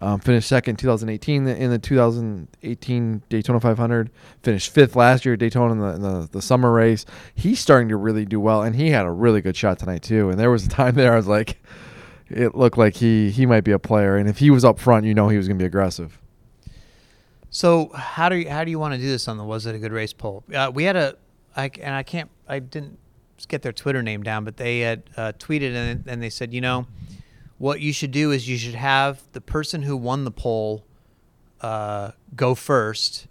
Um, 0.00 0.18
finished 0.18 0.48
second 0.48 0.72
in 0.72 0.76
2018 0.76 1.46
in 1.46 1.70
the 1.70 1.78
2018 1.78 3.22
Daytona 3.28 3.60
500. 3.60 4.10
Finished 4.42 4.72
fifth 4.72 4.96
last 4.96 5.24
year 5.24 5.34
at 5.34 5.40
Daytona 5.40 5.72
in 5.72 5.80
the, 5.80 5.86
in 5.94 6.02
the 6.02 6.28
the 6.32 6.42
summer 6.42 6.72
race. 6.72 7.06
He's 7.34 7.60
starting 7.60 7.88
to 7.90 7.96
really 7.96 8.24
do 8.24 8.40
well, 8.40 8.62
and 8.62 8.74
he 8.74 8.90
had 8.90 9.06
a 9.06 9.10
really 9.10 9.40
good 9.40 9.56
shot 9.56 9.78
tonight 9.78 10.02
too. 10.02 10.30
And 10.30 10.38
there 10.38 10.50
was 10.50 10.66
a 10.66 10.68
time 10.68 10.94
there 10.96 11.12
I 11.12 11.16
was 11.16 11.28
like, 11.28 11.62
it 12.28 12.54
looked 12.54 12.76
like 12.76 12.96
he 12.96 13.30
he 13.30 13.46
might 13.46 13.62
be 13.62 13.72
a 13.72 13.78
player, 13.78 14.16
and 14.16 14.28
if 14.28 14.38
he 14.38 14.50
was 14.50 14.64
up 14.64 14.80
front, 14.80 15.06
you 15.06 15.14
know 15.14 15.28
he 15.28 15.36
was 15.36 15.46
going 15.46 15.58
to 15.58 15.62
be 15.62 15.66
aggressive. 15.66 16.18
So 17.50 17.90
how 17.94 18.28
do 18.28 18.34
you 18.34 18.50
how 18.50 18.64
do 18.64 18.72
you 18.72 18.80
want 18.80 18.94
to 18.94 19.00
do 19.00 19.06
this 19.06 19.28
on 19.28 19.38
the 19.38 19.44
was 19.44 19.64
it 19.66 19.76
a 19.76 19.78
good 19.78 19.92
race 19.92 20.12
poll? 20.12 20.42
Uh, 20.52 20.72
we 20.74 20.82
had 20.84 20.96
a 20.96 21.16
I 21.56 21.70
and 21.80 21.94
I 21.94 22.02
can't 22.02 22.30
I 22.48 22.58
didn't 22.58 22.98
get 23.46 23.62
their 23.62 23.72
Twitter 23.72 24.02
name 24.02 24.24
down, 24.24 24.44
but 24.44 24.56
they 24.56 24.80
had 24.80 25.04
uh, 25.16 25.32
tweeted 25.38 25.74
and, 25.74 26.04
and 26.08 26.20
they 26.20 26.30
said 26.30 26.52
you 26.52 26.60
know 26.60 26.86
what 27.58 27.80
you 27.80 27.92
should 27.92 28.10
do 28.10 28.30
is 28.30 28.48
you 28.48 28.56
should 28.56 28.74
have 28.74 29.22
the 29.32 29.40
person 29.40 29.82
who 29.82 29.96
won 29.96 30.24
the 30.24 30.30
poll 30.30 30.84
uh, 31.60 32.10
go 32.34 32.54
first 32.54 33.26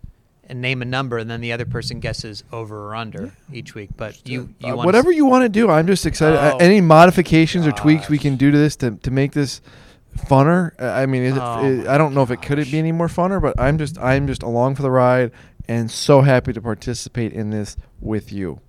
and 0.45 0.59
name 0.61 0.81
a 0.81 0.85
number, 0.85 1.17
and 1.17 1.29
then 1.29 1.39
the 1.41 1.53
other 1.53 1.65
person 1.65 1.99
guesses 1.99 2.43
over 2.51 2.87
or 2.89 2.95
under 2.95 3.33
each 3.51 3.75
week. 3.75 3.89
But 3.95 4.27
you 4.27 4.53
you 4.59 4.73
Uh, 4.73 4.75
want 4.77 4.85
whatever 4.85 5.11
you 5.11 5.25
want 5.25 5.43
to 5.43 5.49
do, 5.49 5.69
I'm 5.69 5.87
just 5.87 6.05
excited. 6.05 6.37
Uh, 6.37 6.53
Oh, 6.55 6.57
Any 6.57 6.81
modifications 6.81 7.65
or 7.67 7.71
tweaks 7.71 8.09
we 8.09 8.17
can 8.17 8.35
do 8.35 8.51
to 8.51 8.57
this 8.57 8.75
to, 8.77 8.91
to 8.91 9.11
make 9.11 9.31
this 9.31 9.61
funner? 10.17 10.71
Uh, 10.81 10.85
I 10.87 11.05
mean, 11.05 11.23
is 11.23 11.37
Oh 11.39 11.63
it- 11.65 11.87
I 11.87 11.97
don't 11.97 12.13
know 12.13 12.23
if 12.23 12.31
it 12.31 12.41
could 12.41 12.59
it 12.59 12.69
be 12.71 12.77
any 12.79 12.91
more 12.91 13.07
funner, 13.07 13.41
but 13.41 13.59
I'm 13.59 13.77
just 13.77 13.97
I'm 13.99 14.27
just 14.27 14.43
along 14.43 14.75
for 14.75 14.81
the 14.81 14.91
ride 14.91 15.31
and 15.67 15.89
so 15.89 16.21
happy 16.21 16.51
to 16.53 16.61
participate 16.61 17.31
in 17.33 17.49
this 17.51 17.77
with 18.01 18.33
you. 18.33 18.59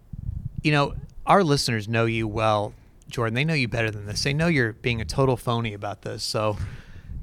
you 0.63 0.71
know, 0.73 0.95
our 1.27 1.43
listeners 1.43 1.89
know 1.89 2.05
you 2.07 2.27
well, 2.29 2.73
Jordan. 3.15 3.35
They 3.35 3.45
know 3.45 3.55
you 3.55 3.69
better 3.69 3.93
than 3.93 4.07
this. 4.07 4.25
They 4.25 4.35
know 4.35 4.49
you're 4.49 4.73
being 4.73 5.01
a 5.01 5.05
total 5.05 5.37
phony 5.37 5.73
about 5.73 6.03
this. 6.03 6.25
So 6.25 6.57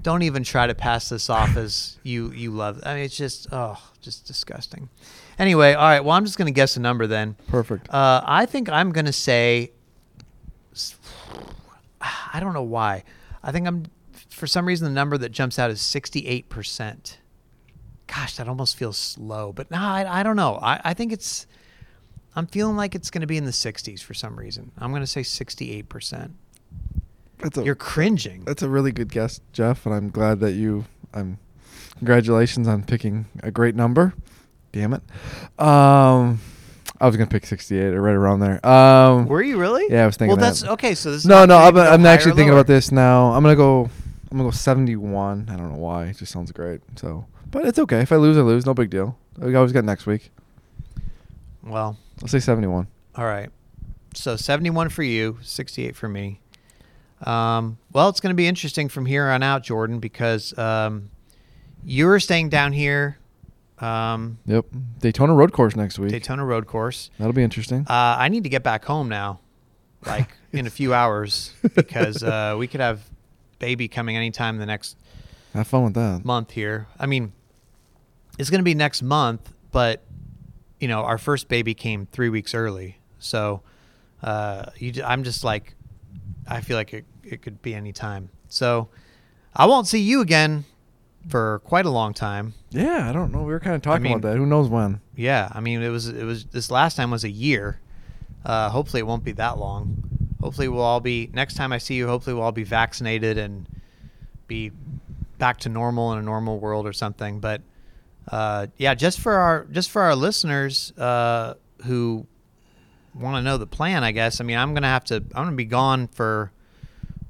don't 0.02 0.22
even 0.22 0.44
try 0.44 0.66
to 0.66 0.74
pass 0.74 1.10
this 1.10 1.30
off 1.30 1.58
as 1.58 1.98
you 2.02 2.32
you 2.32 2.52
love. 2.52 2.82
I 2.86 2.96
mean, 2.96 3.04
it's 3.04 3.18
just 3.18 3.48
oh, 3.52 3.78
just 4.00 4.26
disgusting. 4.26 4.90
Anyway, 5.38 5.74
all 5.74 5.84
right. 5.84 6.00
Well, 6.00 6.16
I'm 6.16 6.24
just 6.24 6.38
gonna 6.38 6.52
guess 6.52 6.78
a 6.78 6.80
number 6.80 7.08
then. 7.08 7.36
Perfect. 7.50 7.90
Uh, 7.90 8.22
I 8.26 8.46
think 8.46 8.70
I'm 8.70 8.92
gonna 8.92 9.12
say. 9.12 9.72
I 12.02 12.40
don't 12.40 12.54
know 12.54 12.64
why. 12.64 13.04
I 13.44 13.52
think 13.52 13.68
I'm 13.68 13.86
for 14.30 14.48
some 14.48 14.66
reason 14.66 14.86
the 14.86 14.94
number 14.94 15.18
that 15.18 15.30
jumps 15.30 15.60
out 15.60 15.72
is 15.72 15.82
68 15.82 16.48
percent. 16.48 17.20
Gosh, 18.08 18.38
that 18.38 18.48
almost 18.48 18.78
feels 18.78 18.98
slow, 18.98 19.52
but 19.52 19.70
no, 19.72 19.78
I, 19.78 20.20
I 20.20 20.24
don't 20.24 20.38
know. 20.38 20.58
I, 20.62 20.80
I 20.86 20.94
think 20.94 21.12
it's. 21.12 21.48
I'm 22.36 22.48
feeling 22.48 22.76
like 22.78 22.96
it's 22.96 23.10
going 23.10 23.22
to 23.22 23.28
be 23.28 23.38
in 23.38 23.46
the 23.46 23.52
60s 23.52 24.02
for 24.02 24.14
some 24.14 24.38
reason. 24.38 24.72
I'm 24.78 24.92
going 24.92 25.02
to 25.04 25.08
say 25.08 25.24
68 25.24 25.90
percent. 25.90 26.32
That's 27.40 27.58
a 27.58 27.64
You're 27.64 27.76
cringing. 27.76 28.44
that's 28.46 28.62
a 28.62 28.70
really 28.70 28.92
good 28.92 29.12
guess, 29.12 29.42
Jeff, 29.52 29.86
and 29.86 29.96
I'm 29.96 30.10
glad 30.10 30.40
that 30.42 30.52
you. 30.54 30.86
I'm. 31.14 31.40
Congratulations 31.98 32.68
on 32.68 32.84
picking 32.84 33.26
a 33.44 33.52
great 33.52 33.76
number. 33.76 34.14
Damn 34.72 34.94
it. 34.94 35.02
Um, 35.60 36.40
I 37.00 37.06
was 37.08 37.16
gonna 37.18 37.30
pick 37.30 37.46
68 37.46 37.94
or 37.94 38.02
right 38.02 38.16
around 38.16 38.40
there. 38.40 38.66
Um, 38.66 39.26
Were 39.28 39.42
you 39.42 39.60
really? 39.60 39.86
Yeah, 39.90 40.04
I 40.04 40.06
was 40.06 40.16
thinking 40.18 40.30
Well, 40.30 40.38
that. 40.38 40.60
that's 40.60 40.64
okay. 40.64 40.96
So 40.96 41.12
this. 41.12 41.22
is 41.22 41.26
No, 41.28 41.46
no, 41.46 41.58
I'm, 41.58 41.76
I'm 41.78 42.06
actually 42.06 42.32
thinking 42.34 42.50
lower. 42.50 42.60
about 42.60 42.68
this 42.68 42.92
now. 42.92 43.34
I'm 43.34 43.44
gonna 43.44 43.56
go. 43.56 43.90
I'm 44.32 44.38
gonna 44.38 44.44
go 44.50 44.52
71. 44.52 45.48
I 45.52 45.56
don't 45.58 45.72
know 45.74 45.78
why. 45.80 46.06
It 46.06 46.18
just 46.18 46.32
sounds 46.32 46.52
great. 46.52 46.82
So, 46.96 47.26
but 47.52 47.66
it's 47.66 47.80
okay. 47.80 48.00
If 48.02 48.12
I 48.12 48.16
lose, 48.16 48.38
I 48.38 48.42
lose. 48.42 48.66
No 48.66 48.74
big 48.74 48.90
deal. 48.90 49.18
We 49.38 49.54
always 49.56 49.72
got 49.74 49.84
next 49.84 50.06
week. 50.06 50.32
Well, 51.64 51.98
I'll 52.22 52.28
say 52.28 52.40
71. 52.40 52.88
All 53.16 53.26
right. 53.26 53.50
So 54.14 54.36
71 54.36 54.90
for 54.90 55.04
you, 55.04 55.38
68 55.42 55.96
for 55.96 56.08
me. 56.10 56.42
Um, 57.26 57.78
well, 57.92 58.10
it's 58.10 58.20
going 58.20 58.32
to 58.32 58.36
be 58.38 58.48
interesting 58.48 58.90
from 58.90 59.06
here 59.06 59.28
on 59.28 59.44
out, 59.44 59.64
Jordan, 59.64 60.00
because 60.00 60.58
um, 60.58 61.10
you're 61.84 62.20
staying 62.20 62.50
down 62.50 62.74
here, 62.74 63.18
um, 63.80 64.38
Yep. 64.46 64.66
Daytona 65.00 65.34
Road 65.34 65.54
Course 65.54 65.76
next 65.76 66.00
week. 66.00 66.12
Daytona 66.12 66.44
Road 66.46 66.68
Course. 66.68 67.10
That'll 67.18 67.34
be 67.34 67.44
interesting. 67.44 67.86
Uh, 67.88 68.16
I 68.20 68.28
need 68.30 68.44
to 68.44 68.50
get 68.50 68.64
back 68.64 68.86
home 68.86 69.08
now, 69.08 69.40
like 70.06 70.30
in 70.52 70.68
a 70.68 70.70
few 70.72 70.94
hours, 70.94 71.54
because 71.76 72.24
uh, 72.24 72.56
we 72.58 72.68
could 72.68 72.82
have 72.82 73.02
baby 73.60 73.88
coming 73.88 74.18
anytime 74.18 74.58
the 74.58 74.66
next 74.66 74.98
Have 75.54 75.68
fun 75.68 75.84
with 75.84 75.94
that. 75.94 76.26
month 76.26 76.52
here. 76.52 76.88
I 77.00 77.06
mean, 77.06 77.34
it's 78.40 78.50
going 78.50 78.60
to 78.60 78.66
be 78.66 78.74
next 78.76 79.04
month, 79.04 79.54
but 79.72 80.04
you 80.82 80.88
know, 80.88 81.02
our 81.04 81.18
first 81.20 81.48
baby 81.48 81.74
came 81.76 82.08
three 82.08 82.28
weeks 82.30 82.54
early, 82.56 82.98
so 83.20 83.62
uh, 84.24 84.66
you, 84.78 85.02
I'm 85.06 85.24
just 85.24 85.44
like, 85.44 85.76
I 86.48 86.62
feel 86.62 86.76
like 86.76 86.92
it, 86.94 87.06
it 87.24 87.42
could 87.44 87.62
be 87.62 87.76
any 87.76 87.94
time. 87.94 88.30
So 88.50 88.90
I 89.56 89.68
won't 89.68 89.88
see 89.88 90.00
you 90.00 90.22
again 90.22 90.66
for 91.30 91.60
quite 91.64 91.86
a 91.86 91.92
long 91.92 92.16
time. 92.16 92.56
Yeah, 92.72 93.08
I 93.08 93.14
don't 93.14 93.32
know. 93.32 93.44
We 93.44 93.54
were 93.54 93.60
kind 93.60 93.76
of 93.76 93.84
talking 93.84 94.04
mean- 94.04 94.14
about 94.14 94.32
that. 94.32 94.38
Who 94.38 94.46
knows 94.48 94.70
when? 94.70 95.02
Yeah, 95.16 95.50
I 95.54 95.60
mean, 95.60 95.84
it 95.84 95.90
was 95.90 96.08
it 96.08 96.24
was 96.24 96.46
this 96.46 96.72
last 96.72 96.96
time 96.96 97.12
was 97.12 97.24
a 97.24 97.30
year. 97.30 97.80
Uh, 98.44 98.70
hopefully, 98.70 99.02
it 99.02 99.06
won't 99.06 99.24
be 99.24 99.34
that 99.34 99.60
long. 99.60 100.04
Hopefully, 100.42 100.68
we'll 100.68 100.82
all 100.82 101.00
be 101.00 101.30
next 101.32 101.54
time 101.54 101.72
I 101.72 101.78
see 101.78 101.94
you. 101.94 102.08
Hopefully, 102.08 102.34
we'll 102.34 102.44
all 102.44 102.52
be 102.52 102.64
vaccinated 102.64 103.38
and 103.38 103.68
be 104.48 104.72
back 105.38 105.58
to 105.60 105.70
normal 105.70 106.12
in 106.14 106.18
a 106.18 106.24
normal 106.24 106.60
world 106.60 106.88
or 106.88 106.94
something. 106.94 107.40
But 107.40 107.62
uh, 108.28 108.68
yeah, 108.78 108.94
just 108.94 109.20
for 109.20 109.34
our 109.34 109.66
just 109.66 109.90
for 109.90 110.02
our 110.02 110.16
listeners 110.16 110.92
uh, 110.98 111.56
who 111.86 112.26
want 113.14 113.38
to 113.38 113.42
know 113.42 113.58
the 113.58 113.68
plan, 113.68 114.04
I 114.04 114.12
guess. 114.12 114.40
I 114.40 114.44
mean, 114.44 114.58
I'm 114.58 114.74
gonna 114.74 114.88
have 114.88 115.04
to. 115.06 115.16
I'm 115.16 115.46
gonna 115.46 115.52
be 115.54 115.66
gone 115.66 116.08
for 116.08 116.52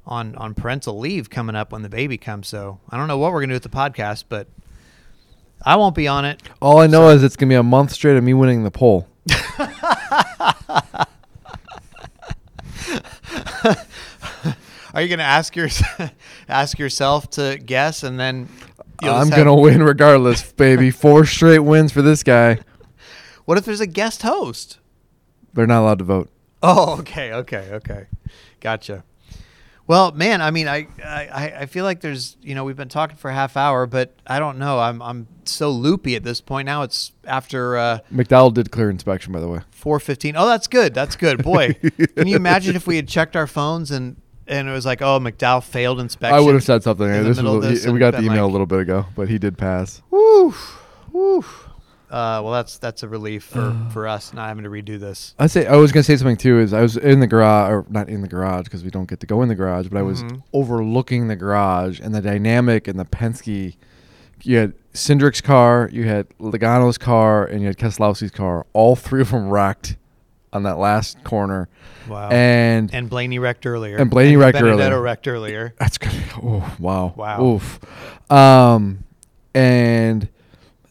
on 0.06 0.36
on 0.36 0.54
parental 0.54 1.00
leave 1.00 1.30
coming 1.30 1.56
up 1.56 1.72
when 1.72 1.82
the 1.82 1.90
baby 1.90 2.18
comes. 2.18 2.48
So 2.48 2.80
I 2.90 2.98
don't 2.98 3.08
know 3.08 3.18
what 3.18 3.32
we're 3.32 3.42
gonna 3.42 3.54
do 3.54 3.56
with 3.56 3.64
the 3.64 3.70
podcast, 3.70 4.26
but 4.30 4.48
I 5.66 5.76
won't 5.76 5.96
be 5.96 6.08
on 6.08 6.26
it. 6.26 6.42
All 6.62 6.80
I 6.80 6.88
know 6.88 7.10
is 7.10 7.24
it's 7.24 7.36
gonna 7.36 7.50
be 7.50 7.56
a 7.56 7.64
month 7.64 7.92
straight 7.92 8.18
of 8.18 8.24
me 8.24 8.34
winning 8.34 8.64
the 8.64 8.72
poll. 8.72 9.08
Are 14.94 15.02
you 15.02 15.08
going 15.08 15.20
to 15.20 15.24
ask 15.24 15.56
your 15.56 15.70
ask 16.50 16.78
yourself 16.78 17.30
to 17.32 17.58
guess 17.58 18.04
and 18.04 18.20
then 18.20 18.50
you'll 19.02 19.14
I'm 19.14 19.30
gonna 19.30 19.56
win 19.56 19.84
regardless, 19.84 20.52
baby. 20.52 20.92
Four 20.92 21.26
straight 21.26 21.60
wins 21.60 21.92
for 21.92 22.02
this 22.02 22.24
guy. 22.24 22.60
What 23.46 23.58
if 23.58 23.66
there's 23.66 23.82
a 23.82 23.88
guest 23.88 24.22
host? 24.22 24.80
They're 25.54 25.68
not 25.68 25.82
allowed 25.82 26.00
to 26.00 26.06
vote. 26.06 26.30
Oh, 26.64 27.00
okay, 27.00 27.34
okay, 27.34 27.70
okay. 27.74 28.06
Gotcha. 28.60 29.04
Well, 29.88 30.12
man, 30.12 30.42
I 30.42 30.52
mean, 30.52 30.68
I, 30.68 30.88
I, 31.04 31.54
I 31.62 31.66
feel 31.66 31.84
like 31.84 32.00
there's, 32.00 32.38
you 32.42 32.56
know, 32.56 32.64
we've 32.64 32.78
been 32.78 32.88
talking 32.88 33.18
for 33.18 33.30
a 33.30 33.34
half 33.34 33.58
hour, 33.58 33.88
but 33.88 34.16
I 34.26 34.40
don't 34.40 34.58
know. 34.58 34.80
I'm, 34.80 35.02
I'm 35.02 35.28
so 35.44 35.70
loopy 35.72 36.16
at 36.16 36.24
this 36.24 36.40
point 36.40 36.68
now. 36.68 36.84
It's 36.84 37.12
after 37.26 37.78
uh, 37.78 38.00
McDowell 38.14 38.54
did 38.54 38.72
clear 38.72 38.90
inspection, 38.90 39.34
by 39.34 39.40
the 39.40 39.50
way. 39.50 39.60
4:15. 39.78 40.36
Oh, 40.38 40.48
that's 40.48 40.68
good. 40.68 40.94
That's 40.94 41.16
good. 41.16 41.44
Boy, 41.44 41.74
can 42.16 42.28
you 42.28 42.36
imagine 42.36 42.76
if 42.76 42.88
we 42.88 42.96
had 42.96 43.08
checked 43.08 43.36
our 43.36 43.48
phones 43.48 43.92
and 43.92 44.21
and 44.52 44.68
it 44.68 44.72
was 44.72 44.86
like, 44.86 45.02
oh, 45.02 45.20
McDowell 45.20 45.64
failed 45.64 46.00
inspection. 46.00 46.36
I 46.38 46.40
would 46.42 46.54
have 46.54 46.64
said 46.64 46.84
something. 46.84 47.08
in 47.08 47.24
This 47.24 47.42
was 47.42 47.56
of 47.56 47.62
this 47.64 47.88
we 47.88 47.98
got 47.98 48.12
the 48.12 48.20
email 48.20 48.44
like- 48.44 48.50
a 48.50 48.52
little 48.52 48.68
bit 48.68 48.80
ago, 48.82 49.06
but 49.16 49.28
he 49.30 49.40
did 49.40 49.58
pass. 49.58 50.02
Woo, 50.12 50.54
woo. 51.12 51.44
Uh, 52.12 52.42
well, 52.44 52.52
that's 52.52 52.78
that's 52.78 53.04
a 53.04 53.08
relief 53.08 53.42
for 53.46 53.74
for 53.94 54.06
us 54.06 54.34
not 54.34 54.50
having 54.50 54.66
to 54.66 54.70
redo 54.70 55.00
this. 55.00 55.34
I 55.40 55.48
say 55.48 55.66
I 55.66 55.78
was 55.78 55.94
gonna 55.94 56.04
say 56.04 56.18
something 56.18 56.36
too. 56.36 56.60
Is 56.60 56.74
I 56.74 56.82
was 56.82 56.98
in 56.98 57.22
the 57.22 57.26
garage, 57.28 57.72
or 57.72 57.86
not 57.90 58.10
in 58.10 58.20
the 58.22 58.28
garage 58.28 58.66
because 58.66 58.84
we 58.84 58.90
don't 58.90 59.08
get 59.08 59.22
to 59.22 59.26
go 59.26 59.42
in 59.44 59.48
the 59.48 59.56
garage, 59.56 59.88
but 59.88 59.98
I 59.98 60.02
was 60.02 60.22
Mhm. 60.22 60.44
overlooking 60.52 61.30
the 61.30 61.38
garage 61.38 62.02
and 62.02 62.14
the 62.14 62.20
dynamic 62.20 62.90
and 62.90 63.00
the 63.00 63.06
Penske. 63.06 63.78
You 64.44 64.58
had 64.58 64.74
Cindric's 64.94 65.40
car, 65.40 65.90
you 65.94 66.04
had 66.06 66.28
Logano's 66.38 66.98
car, 66.98 67.46
and 67.46 67.62
you 67.62 67.68
had 67.68 67.78
Keselowski's 67.78 68.32
car. 68.32 68.66
All 68.74 68.98
three 68.98 69.22
of 69.22 69.32
them 69.32 69.50
wrecked 69.50 69.96
on 70.54 70.64
that 70.64 70.78
last 70.78 71.24
corner, 71.24 71.70
Wow. 72.10 72.30
and 72.30 72.94
And 72.94 73.10
Blaney 73.10 73.40
wrecked 73.40 73.66
earlier. 73.66 73.98
And 73.98 74.10
Blaney 74.10 74.36
wrecked 74.36 74.56
Benedetto 74.58 74.84
earlier. 74.96 75.02
wrecked 75.02 75.28
earlier. 75.28 75.74
That's 75.80 75.98
good. 75.98 76.12
Oh 76.44 76.76
wow. 76.80 77.14
Wow. 77.16 77.44
Oof. 77.44 77.80
Um, 78.32 79.04
and 79.54 80.28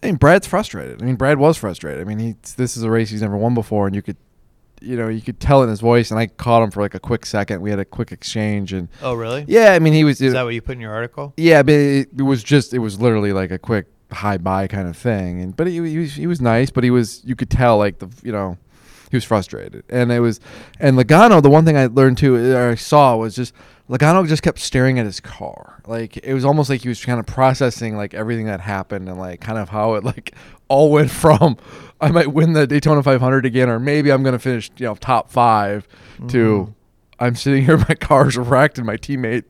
I 0.02 0.06
mean 0.06 0.16
Brad's 0.16 0.46
frustrated. 0.46 1.02
I 1.02 1.04
mean 1.04 1.16
Brad 1.16 1.38
was 1.38 1.56
frustrated. 1.56 2.00
I 2.00 2.04
mean 2.04 2.18
he 2.18 2.36
this 2.56 2.76
is 2.76 2.82
a 2.82 2.90
race 2.90 3.10
he's 3.10 3.22
never 3.22 3.36
won 3.36 3.54
before, 3.54 3.86
and 3.86 3.94
you 3.94 4.02
could, 4.02 4.16
you 4.80 4.96
know, 4.96 5.08
you 5.08 5.20
could 5.20 5.40
tell 5.40 5.62
in 5.62 5.68
his 5.68 5.80
voice. 5.80 6.10
And 6.10 6.18
I 6.18 6.26
caught 6.26 6.62
him 6.62 6.70
for 6.70 6.80
like 6.80 6.94
a 6.94 7.00
quick 7.00 7.26
second. 7.26 7.60
We 7.60 7.70
had 7.70 7.78
a 7.78 7.84
quick 7.84 8.12
exchange, 8.12 8.72
and 8.72 8.88
Oh, 9.02 9.14
really? 9.14 9.44
yeah, 9.48 9.72
I 9.72 9.78
mean 9.78 9.92
he 9.92 10.04
was. 10.04 10.20
Is 10.22 10.32
that 10.32 10.42
what 10.44 10.54
you 10.54 10.62
put 10.62 10.72
in 10.76 10.80
your 10.80 10.92
article? 10.94 11.34
yeah, 11.36 11.62
but 11.62 11.74
it, 11.74 12.08
it 12.16 12.22
was 12.22 12.42
just 12.42 12.72
it 12.72 12.78
was 12.78 13.00
literally 13.00 13.32
like 13.32 13.50
a 13.50 13.58
quick 13.58 13.86
high-bye 14.12 14.66
kind 14.68 14.88
of 14.88 14.96
thing. 14.96 15.40
And 15.42 15.56
but 15.56 15.66
he, 15.66 15.74
he 15.88 15.98
was 15.98 16.14
he 16.14 16.26
was 16.26 16.40
nice, 16.40 16.70
but 16.70 16.82
he 16.84 16.90
was 16.90 17.22
you 17.24 17.36
could 17.36 17.50
tell 17.50 17.76
like 17.78 17.98
the 17.98 18.08
you 18.22 18.32
know 18.32 18.56
he 19.10 19.16
was 19.16 19.24
frustrated, 19.24 19.84
and 19.88 20.10
it 20.12 20.20
was 20.20 20.40
and 20.78 20.96
Logano. 20.96 21.42
The 21.42 21.50
one 21.50 21.64
thing 21.64 21.76
I 21.76 21.86
learned 21.86 22.18
too 22.18 22.36
or 22.54 22.70
I 22.70 22.74
saw 22.76 23.16
was 23.16 23.34
just 23.36 23.52
Logano 23.88 24.26
just 24.26 24.42
kept 24.42 24.58
staring 24.60 24.98
at 24.98 25.04
his 25.06 25.20
car. 25.20 25.82
Like 25.86 26.16
it 26.18 26.32
was 26.32 26.44
almost 26.44 26.70
like 26.70 26.82
he 26.82 26.88
was 26.88 27.04
kind 27.04 27.18
of 27.20 27.26
processing 27.26 27.96
like 27.96 28.14
everything 28.14 28.46
that 28.46 28.60
happened 28.60 29.08
and 29.08 29.18
like 29.18 29.40
kind 29.40 29.58
of 29.58 29.68
how 29.68 29.94
it 29.94 30.04
like 30.04 30.34
all 30.68 30.90
went 30.90 31.10
from 31.10 31.56
I 32.00 32.10
might 32.10 32.32
win 32.32 32.52
the 32.54 32.66
Daytona 32.66 33.02
500 33.02 33.44
again, 33.44 33.68
or 33.68 33.78
maybe 33.78 34.10
I'm 34.12 34.22
gonna 34.22 34.38
finish 34.38 34.70
you 34.78 34.86
know 34.86 34.94
top 34.94 35.30
five 35.30 35.86
to. 36.28 36.36
Mm-hmm. 36.36 36.72
I'm 37.22 37.34
sitting 37.34 37.62
here, 37.66 37.76
my 37.88 37.94
car's 37.96 38.38
wrecked, 38.38 38.78
and 38.78 38.86
my 38.86 38.96
teammate 38.96 39.44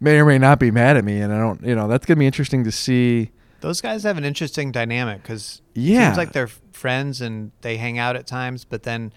may 0.00 0.18
or 0.18 0.24
may 0.24 0.38
not 0.38 0.58
be 0.58 0.72
mad 0.72 0.96
at 0.96 1.04
me, 1.04 1.20
and 1.20 1.32
I 1.32 1.38
don't, 1.38 1.62
you 1.64 1.76
know, 1.76 1.86
that's 1.86 2.04
gonna 2.04 2.18
be 2.18 2.26
interesting 2.26 2.64
to 2.64 2.72
see. 2.72 3.30
Those 3.60 3.80
guys 3.80 4.02
have 4.02 4.18
an 4.18 4.24
interesting 4.24 4.72
dynamic 4.72 5.22
because 5.22 5.62
Yeah. 5.74 6.08
seems 6.08 6.16
like 6.16 6.32
they're 6.32 6.50
friends 6.82 7.22
and 7.22 7.52
they 7.62 7.78
hang 7.78 7.98
out 7.98 8.16
at 8.16 8.26
times, 8.26 8.66
but 8.66 8.82
then 8.82 9.12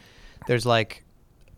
there's 0.48 0.66
like 0.66 1.04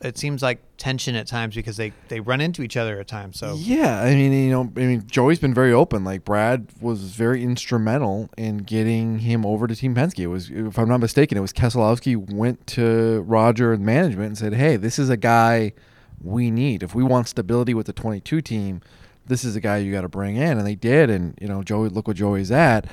it 0.02 0.18
seems 0.18 0.44
like 0.44 0.62
tension 0.78 1.16
at 1.16 1.26
times 1.26 1.56
because 1.56 1.78
they 1.78 1.92
they 2.08 2.20
run 2.20 2.40
into 2.40 2.62
each 2.62 2.78
other 2.78 3.00
at 3.00 3.08
times. 3.08 3.40
So 3.40 3.56
Yeah, 3.58 4.02
I 4.02 4.14
mean, 4.14 4.32
you 4.32 4.52
know, 4.52 4.72
I 4.76 4.86
mean, 4.86 5.04
Joey's 5.08 5.40
been 5.40 5.54
very 5.54 5.74
open. 5.74 6.04
Like 6.04 6.24
Brad 6.24 6.68
was 6.80 7.02
very 7.02 7.44
instrumental 7.44 8.30
in 8.38 8.60
getting 8.60 9.20
him 9.20 9.46
over 9.46 9.68
to 9.68 9.76
Team 9.76 9.96
Penske. 9.96 10.20
It 10.20 10.28
was, 10.28 10.50
if 10.50 10.78
I'm 10.78 10.88
not 10.88 11.00
mistaken, 11.00 11.38
it 11.38 11.42
was 11.42 11.54
Keselowski 11.54 12.16
went 12.16 12.66
to 12.68 13.22
Roger 13.22 13.74
and 13.74 13.84
management 13.84 14.28
and 14.28 14.38
said, 14.38 14.54
"Hey, 14.54 14.76
this 14.76 15.00
is 15.00 15.10
a 15.10 15.18
guy 15.18 15.74
we 16.22 16.52
need. 16.52 16.84
If 16.84 16.94
we 16.94 17.04
want 17.04 17.28
stability 17.28 17.74
with 17.74 17.88
the 17.88 17.94
22 17.94 18.42
team, 18.42 18.82
this 19.26 19.44
is 19.44 19.56
a 19.56 19.60
guy 19.60 19.78
you 19.78 19.92
got 19.92 20.02
to 20.02 20.10
bring 20.10 20.36
in." 20.36 20.58
And 20.58 20.68
they 20.68 20.76
did. 20.76 21.10
And 21.10 21.38
you 21.42 21.48
know, 21.48 21.64
Joey, 21.64 21.90
look 21.90 22.08
what 22.08 22.18
Joey's 22.18 22.52
at. 22.52 22.86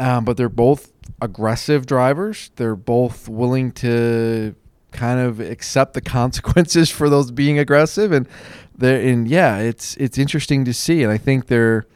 Um, 0.00 0.24
but 0.24 0.36
they're 0.38 0.48
both 0.48 0.92
aggressive 1.20 1.86
drivers. 1.86 2.50
They're 2.56 2.76
both 2.76 3.28
willing 3.28 3.72
to 3.72 4.54
kind 4.92 5.20
of 5.20 5.40
accept 5.40 5.94
the 5.94 6.00
consequences 6.18 6.90
for 6.90 7.08
those 7.08 7.30
being 7.30 7.58
aggressive 7.58 8.10
and 8.10 8.28
they're 8.76 9.00
and 9.00 9.28
yeah 9.28 9.58
it's 9.58 9.96
it's 9.98 10.18
interesting 10.18 10.64
to 10.64 10.74
see 10.74 11.04
and 11.04 11.12
i 11.12 11.16
think 11.16 11.46
they're 11.46 11.86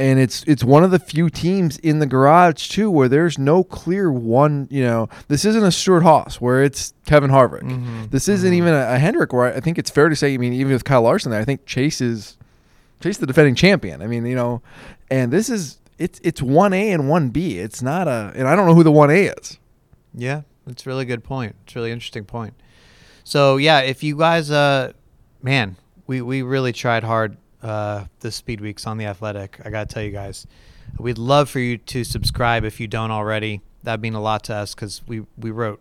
and 0.00 0.18
it's 0.18 0.42
it's 0.48 0.64
one 0.64 0.82
of 0.82 0.90
the 0.90 0.98
few 0.98 1.30
teams 1.30 1.78
in 1.78 2.00
the 2.00 2.06
garage 2.06 2.68
too 2.70 2.90
where 2.90 3.08
there's 3.08 3.38
no 3.38 3.62
clear 3.62 4.10
one 4.10 4.66
you 4.70 4.82
know 4.82 5.08
this 5.28 5.44
isn't 5.44 5.62
a 5.64 5.70
Stewart-Haas 5.70 6.40
where 6.40 6.62
it's 6.64 6.92
Kevin 7.06 7.30
Harvick. 7.30 7.62
Mhm, 7.62 8.10
this 8.10 8.28
isn't 8.28 8.52
even 8.52 8.74
a, 8.74 8.94
a 8.94 8.98
Hendrick 8.98 9.32
where 9.32 9.54
I 9.54 9.60
think 9.60 9.78
it's 9.78 9.90
fair 9.90 10.08
to 10.08 10.16
say 10.16 10.34
I 10.34 10.38
mean 10.38 10.52
even 10.52 10.72
with 10.72 10.84
Kyle 10.84 11.02
Larson 11.02 11.30
there 11.30 11.40
I 11.40 11.44
think 11.44 11.66
Chase 11.66 12.00
is 12.00 12.36
Chase 13.00 13.18
the 13.18 13.26
defending 13.26 13.54
champion. 13.56 14.00
I 14.02 14.06
mean 14.06 14.24
you 14.24 14.36
know 14.36 14.62
and 15.10 15.32
this 15.32 15.48
is 15.48 15.78
it's 15.98 16.20
it's 16.22 16.40
1A 16.40 16.94
and 16.94 17.04
1B 17.04 17.56
it's 17.56 17.82
not 17.82 18.08
a 18.08 18.32
and 18.34 18.46
I 18.48 18.54
don't 18.56 18.66
know 18.66 18.74
who 18.74 18.84
the 18.84 18.92
1A 18.92 19.38
is 19.38 19.58
Yeah, 20.14 20.42
that's 20.66 20.86
a 20.86 20.88
really 20.88 21.04
good 21.04 21.24
point. 21.24 21.56
It's 21.64 21.74
a 21.74 21.78
really 21.78 21.92
interesting 21.92 22.24
point. 22.24 22.54
So 23.24 23.56
yeah, 23.56 23.80
if 23.80 24.02
you 24.02 24.16
guys, 24.16 24.50
uh, 24.50 24.92
man, 25.42 25.76
we 26.06 26.22
we 26.22 26.42
really 26.42 26.72
tried 26.72 27.04
hard 27.04 27.36
uh, 27.62 28.06
this 28.20 28.36
speed 28.36 28.60
weeks 28.60 28.86
on 28.86 28.98
the 28.98 29.06
Athletic. 29.06 29.60
I 29.64 29.70
gotta 29.70 29.86
tell 29.86 30.02
you 30.02 30.10
guys, 30.10 30.46
we'd 30.98 31.18
love 31.18 31.50
for 31.50 31.58
you 31.58 31.78
to 31.78 32.04
subscribe 32.04 32.64
if 32.64 32.80
you 32.80 32.86
don't 32.86 33.10
already. 33.10 33.60
That'd 33.82 34.00
mean 34.00 34.14
a 34.14 34.20
lot 34.20 34.44
to 34.44 34.54
us 34.54 34.74
because 34.74 35.02
we 35.06 35.24
we 35.36 35.50
wrote 35.50 35.80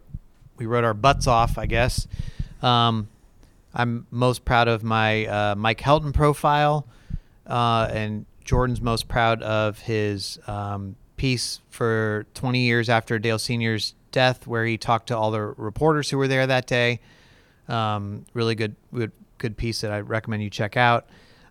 we 0.58 0.65
wrote 0.65 0.84
our 0.84 0.93
butts 0.93 1.27
off, 1.27 1.58
I 1.58 1.65
guess. 1.65 2.08
Um, 2.62 3.08
I'm 3.73 4.08
most 4.12 4.43
proud 4.43 4.67
of 4.67 4.84
my 4.84 5.25
uh, 5.25 5.56
Mike 5.56 5.80
Helton 5.80 6.13
profile, 6.13 6.86
uh, 7.45 7.89
and 7.91 8.25
Jordan's 8.47 8.81
most 8.81 9.10
proud 9.10 9.43
of 9.43 9.79
his 9.81 10.39
um, 10.47 10.95
piece 11.17 11.60
for 11.69 12.25
20 12.33 12.62
years 12.62 12.89
after 12.89 13.19
Dale 13.19 13.38
Senior's 13.38 13.93
death, 14.12 14.47
where 14.47 14.65
he 14.65 14.77
talked 14.77 15.07
to 15.07 15.17
all 15.17 15.31
the 15.31 15.41
reporters 15.41 16.10
who 16.10 16.17
were 16.17 16.29
there 16.29 16.47
that 16.47 16.65
day. 16.65 17.01
Um, 17.67 18.25
really 18.33 18.55
good, 18.55 18.77
good, 18.93 19.12
good 19.38 19.57
piece 19.57 19.81
that 19.81 19.91
I 19.91 19.99
recommend 19.99 20.43
you 20.43 20.49
check 20.49 20.77
out. 20.77 21.07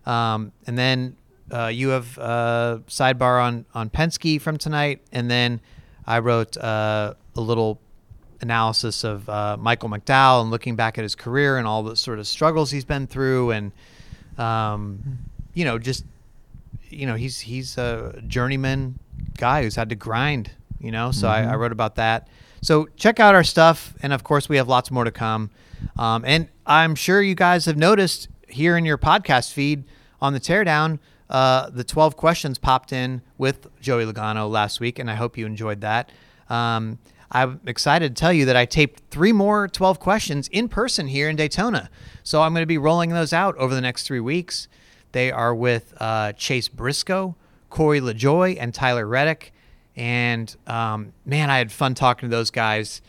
Um, 0.07 0.51
and 0.65 0.75
then 0.75 1.15
uh, 1.51 1.67
you 1.67 1.89
have 1.89 2.17
uh, 2.17 2.79
sidebar 2.87 3.43
on 3.43 3.65
on 3.75 3.91
Penske 3.91 4.41
from 4.41 4.57
tonight, 4.57 5.01
and 5.11 5.29
then 5.29 5.61
I 6.07 6.19
wrote 6.19 6.57
uh, 6.57 7.13
a 7.35 7.41
little 7.41 7.79
analysis 8.41 9.03
of 9.03 9.29
uh, 9.29 9.55
Michael 9.59 9.89
McDowell 9.89 10.41
and 10.41 10.49
looking 10.49 10.75
back 10.75 10.97
at 10.97 11.03
his 11.03 11.13
career 11.13 11.57
and 11.57 11.67
all 11.67 11.83
the 11.83 11.95
sort 11.95 12.17
of 12.17 12.27
struggles 12.27 12.71
he's 12.71 12.85
been 12.85 13.05
through, 13.05 13.51
and 13.51 13.71
um, 14.39 15.19
you 15.53 15.63
know, 15.63 15.77
just 15.77 16.03
you 16.89 17.05
know, 17.05 17.15
he's 17.15 17.39
he's 17.39 17.77
a 17.77 18.21
journeyman 18.27 18.99
guy 19.37 19.63
who's 19.63 19.75
had 19.75 19.89
to 19.89 19.95
grind. 19.95 20.51
You 20.79 20.91
know, 20.91 21.11
so 21.11 21.27
I, 21.27 21.41
I 21.41 21.55
wrote 21.55 21.71
about 21.71 21.95
that. 21.95 22.27
So 22.61 22.87
check 22.95 23.19
out 23.19 23.33
our 23.33 23.43
stuff, 23.43 23.95
and 24.01 24.13
of 24.13 24.23
course, 24.23 24.47
we 24.47 24.57
have 24.57 24.67
lots 24.67 24.91
more 24.91 25.03
to 25.03 25.11
come. 25.11 25.49
Um, 25.97 26.23
and 26.25 26.49
I'm 26.65 26.95
sure 26.95 27.21
you 27.21 27.35
guys 27.35 27.65
have 27.65 27.77
noticed 27.77 28.27
here 28.47 28.77
in 28.77 28.85
your 28.85 28.97
podcast 28.97 29.53
feed 29.53 29.83
on 30.21 30.33
the 30.33 30.39
teardown, 30.39 30.99
uh, 31.29 31.69
the 31.69 31.83
12 31.83 32.15
questions 32.15 32.57
popped 32.57 32.91
in 32.91 33.21
with 33.37 33.67
Joey 33.81 34.05
Logano 34.05 34.49
last 34.49 34.79
week, 34.79 34.99
and 34.99 35.09
I 35.09 35.15
hope 35.15 35.37
you 35.37 35.45
enjoyed 35.45 35.81
that. 35.81 36.11
Um, 36.49 36.99
I'm 37.31 37.59
excited 37.65 38.15
to 38.15 38.19
tell 38.19 38.31
you 38.31 38.45
that 38.45 38.55
I 38.55 38.65
taped 38.65 39.03
three 39.11 39.33
more 39.33 39.67
12 39.67 39.99
questions 39.99 40.47
in 40.47 40.69
person 40.69 41.07
here 41.07 41.29
in 41.29 41.35
Daytona. 41.35 41.89
So 42.23 42.41
I'm 42.41 42.53
going 42.53 42.61
to 42.61 42.67
be 42.67 42.77
rolling 42.77 43.09
those 43.09 43.33
out 43.33 43.57
over 43.57 43.75
the 43.75 43.81
next 43.81 44.03
three 44.03 44.21
weeks. 44.21 44.67
They 45.17 45.31
are 45.31 45.55
with 45.55 45.95
uh, 45.99 46.33
Chase 46.33 46.67
Briscoe, 46.67 47.35
Corey 47.71 47.99
LaJoie, 48.01 48.55
and 48.59 48.71
Tyler 48.71 49.07
Reddick. 49.07 49.51
And 49.95 50.55
um, 50.67 51.11
man, 51.25 51.49
I 51.49 51.57
had 51.57 51.71
fun 51.71 51.95
talking 51.95 52.29
to 52.29 52.35
those 52.35 52.51
guys. 52.51 53.01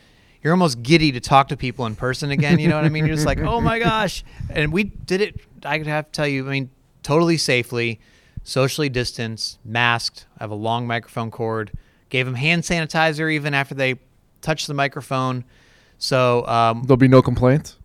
You're 0.42 0.54
almost 0.54 0.82
giddy 0.82 1.12
to 1.12 1.20
talk 1.20 1.48
to 1.48 1.56
people 1.58 1.84
in 1.84 1.96
person 1.96 2.30
again. 2.30 2.58
You 2.60 2.68
know 2.68 2.76
what 2.76 2.86
I 2.86 2.88
mean? 2.88 3.04
You're 3.04 3.14
just 3.14 3.26
like, 3.26 3.40
oh 3.40 3.60
my 3.60 3.78
gosh. 3.90 4.24
And 4.48 4.72
we 4.72 4.84
did 4.84 5.20
it, 5.20 5.38
I 5.66 5.76
have 5.80 6.06
to 6.06 6.12
tell 6.12 6.26
you, 6.26 6.48
I 6.48 6.50
mean, 6.50 6.70
totally 7.02 7.36
safely, 7.36 8.00
socially 8.42 8.88
distanced, 8.88 9.58
masked. 9.62 10.24
I 10.38 10.44
have 10.44 10.50
a 10.50 10.54
long 10.54 10.86
microphone 10.86 11.30
cord. 11.30 11.72
Gave 12.08 12.24
them 12.24 12.36
hand 12.36 12.62
sanitizer 12.62 13.30
even 13.30 13.52
after 13.52 13.74
they 13.74 13.96
touched 14.40 14.66
the 14.66 14.72
microphone. 14.72 15.44
So 15.98 16.46
um, 16.46 16.84
there'll 16.84 16.96
be 16.96 17.06
no 17.06 17.20
complaints 17.20 17.76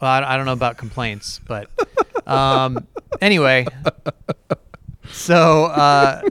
well, 0.00 0.10
I, 0.10 0.34
I 0.34 0.36
don't 0.36 0.46
know 0.46 0.52
about 0.52 0.76
complaints, 0.76 1.40
but 1.46 1.70
um, 2.26 2.86
anyway. 3.20 3.66
So 5.10 5.66
uh, 5.66 6.22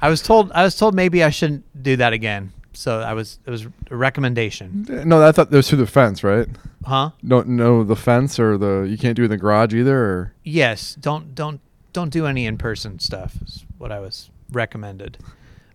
I 0.00 0.08
was 0.08 0.22
told 0.22 0.52
I 0.52 0.64
was 0.64 0.76
told 0.76 0.94
maybe 0.94 1.24
I 1.24 1.30
shouldn't 1.30 1.64
do 1.82 1.96
that 1.96 2.12
again. 2.12 2.52
So 2.72 3.00
I 3.00 3.14
was 3.14 3.38
it 3.46 3.50
was 3.50 3.66
a 3.90 3.96
recommendation, 3.96 4.86
no 5.06 5.26
I 5.26 5.32
thought 5.32 5.50
that 5.50 5.56
was 5.56 5.68
through 5.68 5.78
the 5.78 5.86
fence 5.86 6.22
right 6.22 6.46
huh? 6.84 7.10
no 7.22 7.40
no 7.42 7.82
the 7.84 7.96
fence 7.96 8.38
or 8.38 8.58
the 8.58 8.82
you 8.82 8.98
can't 8.98 9.16
do 9.16 9.22
it 9.22 9.26
in 9.26 9.30
the 9.30 9.38
garage 9.38 9.72
either 9.72 9.98
or 9.98 10.34
Yes. 10.44 10.94
Don't 10.94 11.34
don't 11.34 11.60
don't 11.94 12.10
do 12.10 12.26
any 12.26 12.44
in 12.44 12.58
person 12.58 12.98
stuff. 12.98 13.36
Is 13.46 13.64
what 13.78 13.90
I 13.90 14.00
was 14.00 14.30
recommended. 14.52 15.16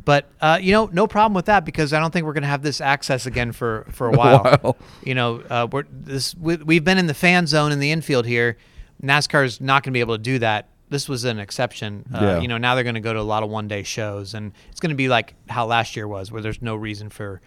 But 0.04 0.30
uh, 0.42 0.58
you 0.62 0.72
know, 0.72 0.90
no 0.92 1.06
problem 1.08 1.34
with 1.36 1.46
that 1.46 1.64
because 1.66 1.94
I 1.94 2.00
don't 2.00 2.12
think 2.12 2.26
we're 2.26 2.34
going 2.34 2.42
to 2.44 2.48
have 2.50 2.64
this 2.64 2.82
access 2.82 3.26
again 3.26 3.52
for 3.52 3.86
for 3.92 4.08
a 4.10 4.12
A 4.14 4.18
while. 4.18 4.44
while. 4.44 4.78
You 5.04 5.16
know, 5.16 5.42
uh, 5.50 5.68
we're 5.72 5.84
this 5.92 6.34
we, 6.36 6.56
we've 6.58 6.84
been 6.84 6.98
in 6.98 7.08
the 7.08 7.14
fan 7.14 7.46
zone 7.48 7.72
in 7.72 7.80
the 7.80 7.92
infield 7.92 8.26
here. 8.26 8.58
NASCAR's 9.04 9.60
not 9.62 9.84
going 9.84 9.92
to 9.92 9.98
be 9.98 10.00
able 10.00 10.16
to 10.16 10.22
do 10.24 10.40
that. 10.40 10.68
This 10.90 11.08
was 11.08 11.24
an 11.24 11.40
exception. 11.40 12.06
Uh, 12.14 12.20
Yeah. 12.22 12.40
You 12.40 12.48
know, 12.48 12.58
now 12.58 12.76
they're 12.76 12.84
going 12.84 12.96
to 12.96 13.00
go 13.02 13.14
to 13.14 13.20
a 13.20 13.22
lot 13.22 13.44
of 13.44 13.50
one 13.50 13.68
day 13.68 13.84
shows, 13.84 14.34
and 14.34 14.52
it's 14.70 14.80
going 14.80 14.90
to 14.90 14.96
be 14.96 15.08
like 15.08 15.36
how 15.50 15.66
last 15.66 15.96
year 15.96 16.08
was, 16.08 16.32
where 16.32 16.42
there's 16.42 16.62
no 16.62 16.76
reason 16.76 17.10
for 17.10 17.42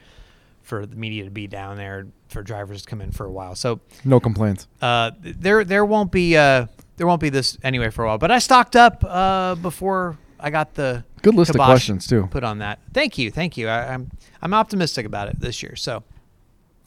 for 0.63 0.87
the 0.87 0.97
media 0.97 1.25
to 1.25 1.31
be 1.31 1.47
down 1.47 1.77
there 1.77 2.07
for 2.29 2.43
drivers 2.43 2.83
to 2.83 2.89
come 2.89 3.03
in 3.03 3.13
for 3.13 3.27
a 3.27 3.31
while. 3.31 3.55
So 3.55 3.81
No 4.05 4.19
complaints. 4.19 4.67
uh, 4.81 5.11
there 5.21 5.63
there 5.65 5.85
won't 5.85 6.11
be 6.11 6.37
uh, 6.37 6.67
there 6.97 7.07
won't 7.07 7.21
be 7.21 7.29
this 7.29 7.59
anyway 7.63 7.91
for 7.91 8.05
a 8.05 8.09
while. 8.09 8.19
But 8.19 8.31
I 8.31 8.39
stocked 8.39 8.77
up 8.77 9.05
uh, 9.07 9.57
before 9.57 10.17
I 10.41 10.51
got 10.51 10.75
the 10.75 11.05
Good 11.25 11.35
list 11.35 11.51
of 11.51 11.57
questions 11.57 12.07
too. 12.07 12.29
put 12.31 12.45
on 12.45 12.59
that. 12.59 12.81
Thank 12.93 13.19
you, 13.19 13.31
thank 13.31 13.57
you. 13.57 13.69
I, 13.69 13.95
I'm 13.95 14.11
I'm 14.43 14.55
optimistic 14.55 15.07
about 15.07 15.29
it 15.29 15.41
this 15.41 15.63
year. 15.63 15.77
So 15.77 16.05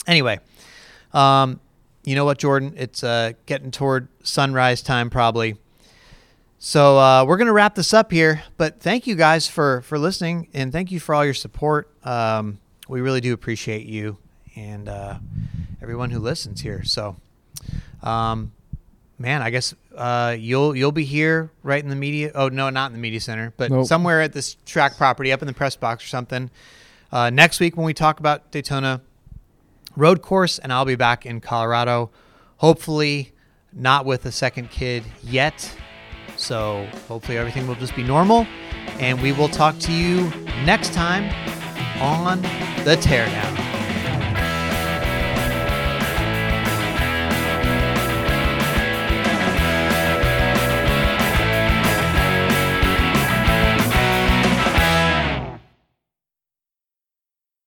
anyway, 0.06 0.40
um, 1.12 1.60
you 2.04 2.14
know 2.14 2.24
what, 2.24 2.38
Jordan? 2.38 2.74
It's 2.76 3.02
uh, 3.04 3.32
getting 3.46 3.70
toward 3.70 4.08
sunrise 4.22 4.82
time 4.82 5.10
probably. 5.10 5.56
So 6.58 6.98
uh, 6.98 7.24
we're 7.24 7.36
gonna 7.36 7.52
wrap 7.52 7.74
this 7.74 7.92
up 7.92 8.10
here. 8.10 8.42
But 8.56 8.80
thank 8.80 9.06
you 9.06 9.14
guys 9.14 9.46
for 9.48 9.82
for 9.82 9.98
listening 9.98 10.48
and 10.54 10.72
thank 10.72 10.90
you 10.90 11.00
for 11.00 11.14
all 11.14 11.24
your 11.24 11.34
support. 11.34 11.90
Um, 12.04 12.58
we 12.88 13.00
really 13.00 13.20
do 13.20 13.34
appreciate 13.34 13.86
you 13.86 14.18
and 14.56 14.88
uh, 14.88 15.18
everyone 15.82 16.10
who 16.10 16.18
listens 16.18 16.60
here. 16.60 16.84
So. 16.84 17.16
Um, 18.00 18.52
man, 19.18 19.42
I 19.42 19.50
guess 19.50 19.74
uh, 19.96 20.36
you'll 20.38 20.76
you'll 20.76 20.92
be 20.92 21.04
here 21.04 21.50
right 21.62 21.82
in 21.82 21.90
the 21.90 21.96
media. 21.96 22.30
Oh 22.34 22.48
no, 22.48 22.70
not 22.70 22.86
in 22.86 22.92
the 22.92 23.00
media 23.00 23.20
center, 23.20 23.52
but 23.56 23.70
Nope. 23.70 23.86
somewhere 23.86 24.20
at 24.22 24.32
this 24.32 24.56
track 24.64 24.96
property, 24.96 25.32
up 25.32 25.42
in 25.42 25.46
the 25.46 25.54
press 25.54 25.76
box 25.76 26.04
or 26.04 26.08
something. 26.08 26.50
Uh, 27.10 27.30
next 27.30 27.58
week 27.60 27.76
when 27.76 27.86
we 27.86 27.94
talk 27.94 28.20
about 28.20 28.50
Daytona 28.50 29.00
road 29.96 30.22
course, 30.22 30.58
and 30.58 30.72
I'll 30.72 30.84
be 30.84 30.94
back 30.96 31.26
in 31.26 31.40
Colorado. 31.40 32.10
Hopefully, 32.58 33.32
not 33.72 34.04
with 34.04 34.24
a 34.26 34.32
second 34.32 34.70
kid 34.70 35.04
yet. 35.22 35.74
So 36.36 36.86
hopefully 37.08 37.36
everything 37.36 37.66
will 37.66 37.74
just 37.74 37.96
be 37.96 38.04
normal, 38.04 38.46
and 39.00 39.20
we 39.20 39.32
will 39.32 39.48
talk 39.48 39.78
to 39.80 39.92
you 39.92 40.30
next 40.64 40.92
time 40.92 41.24
on 42.00 42.42
the 42.84 42.96
teardown. 43.00 43.67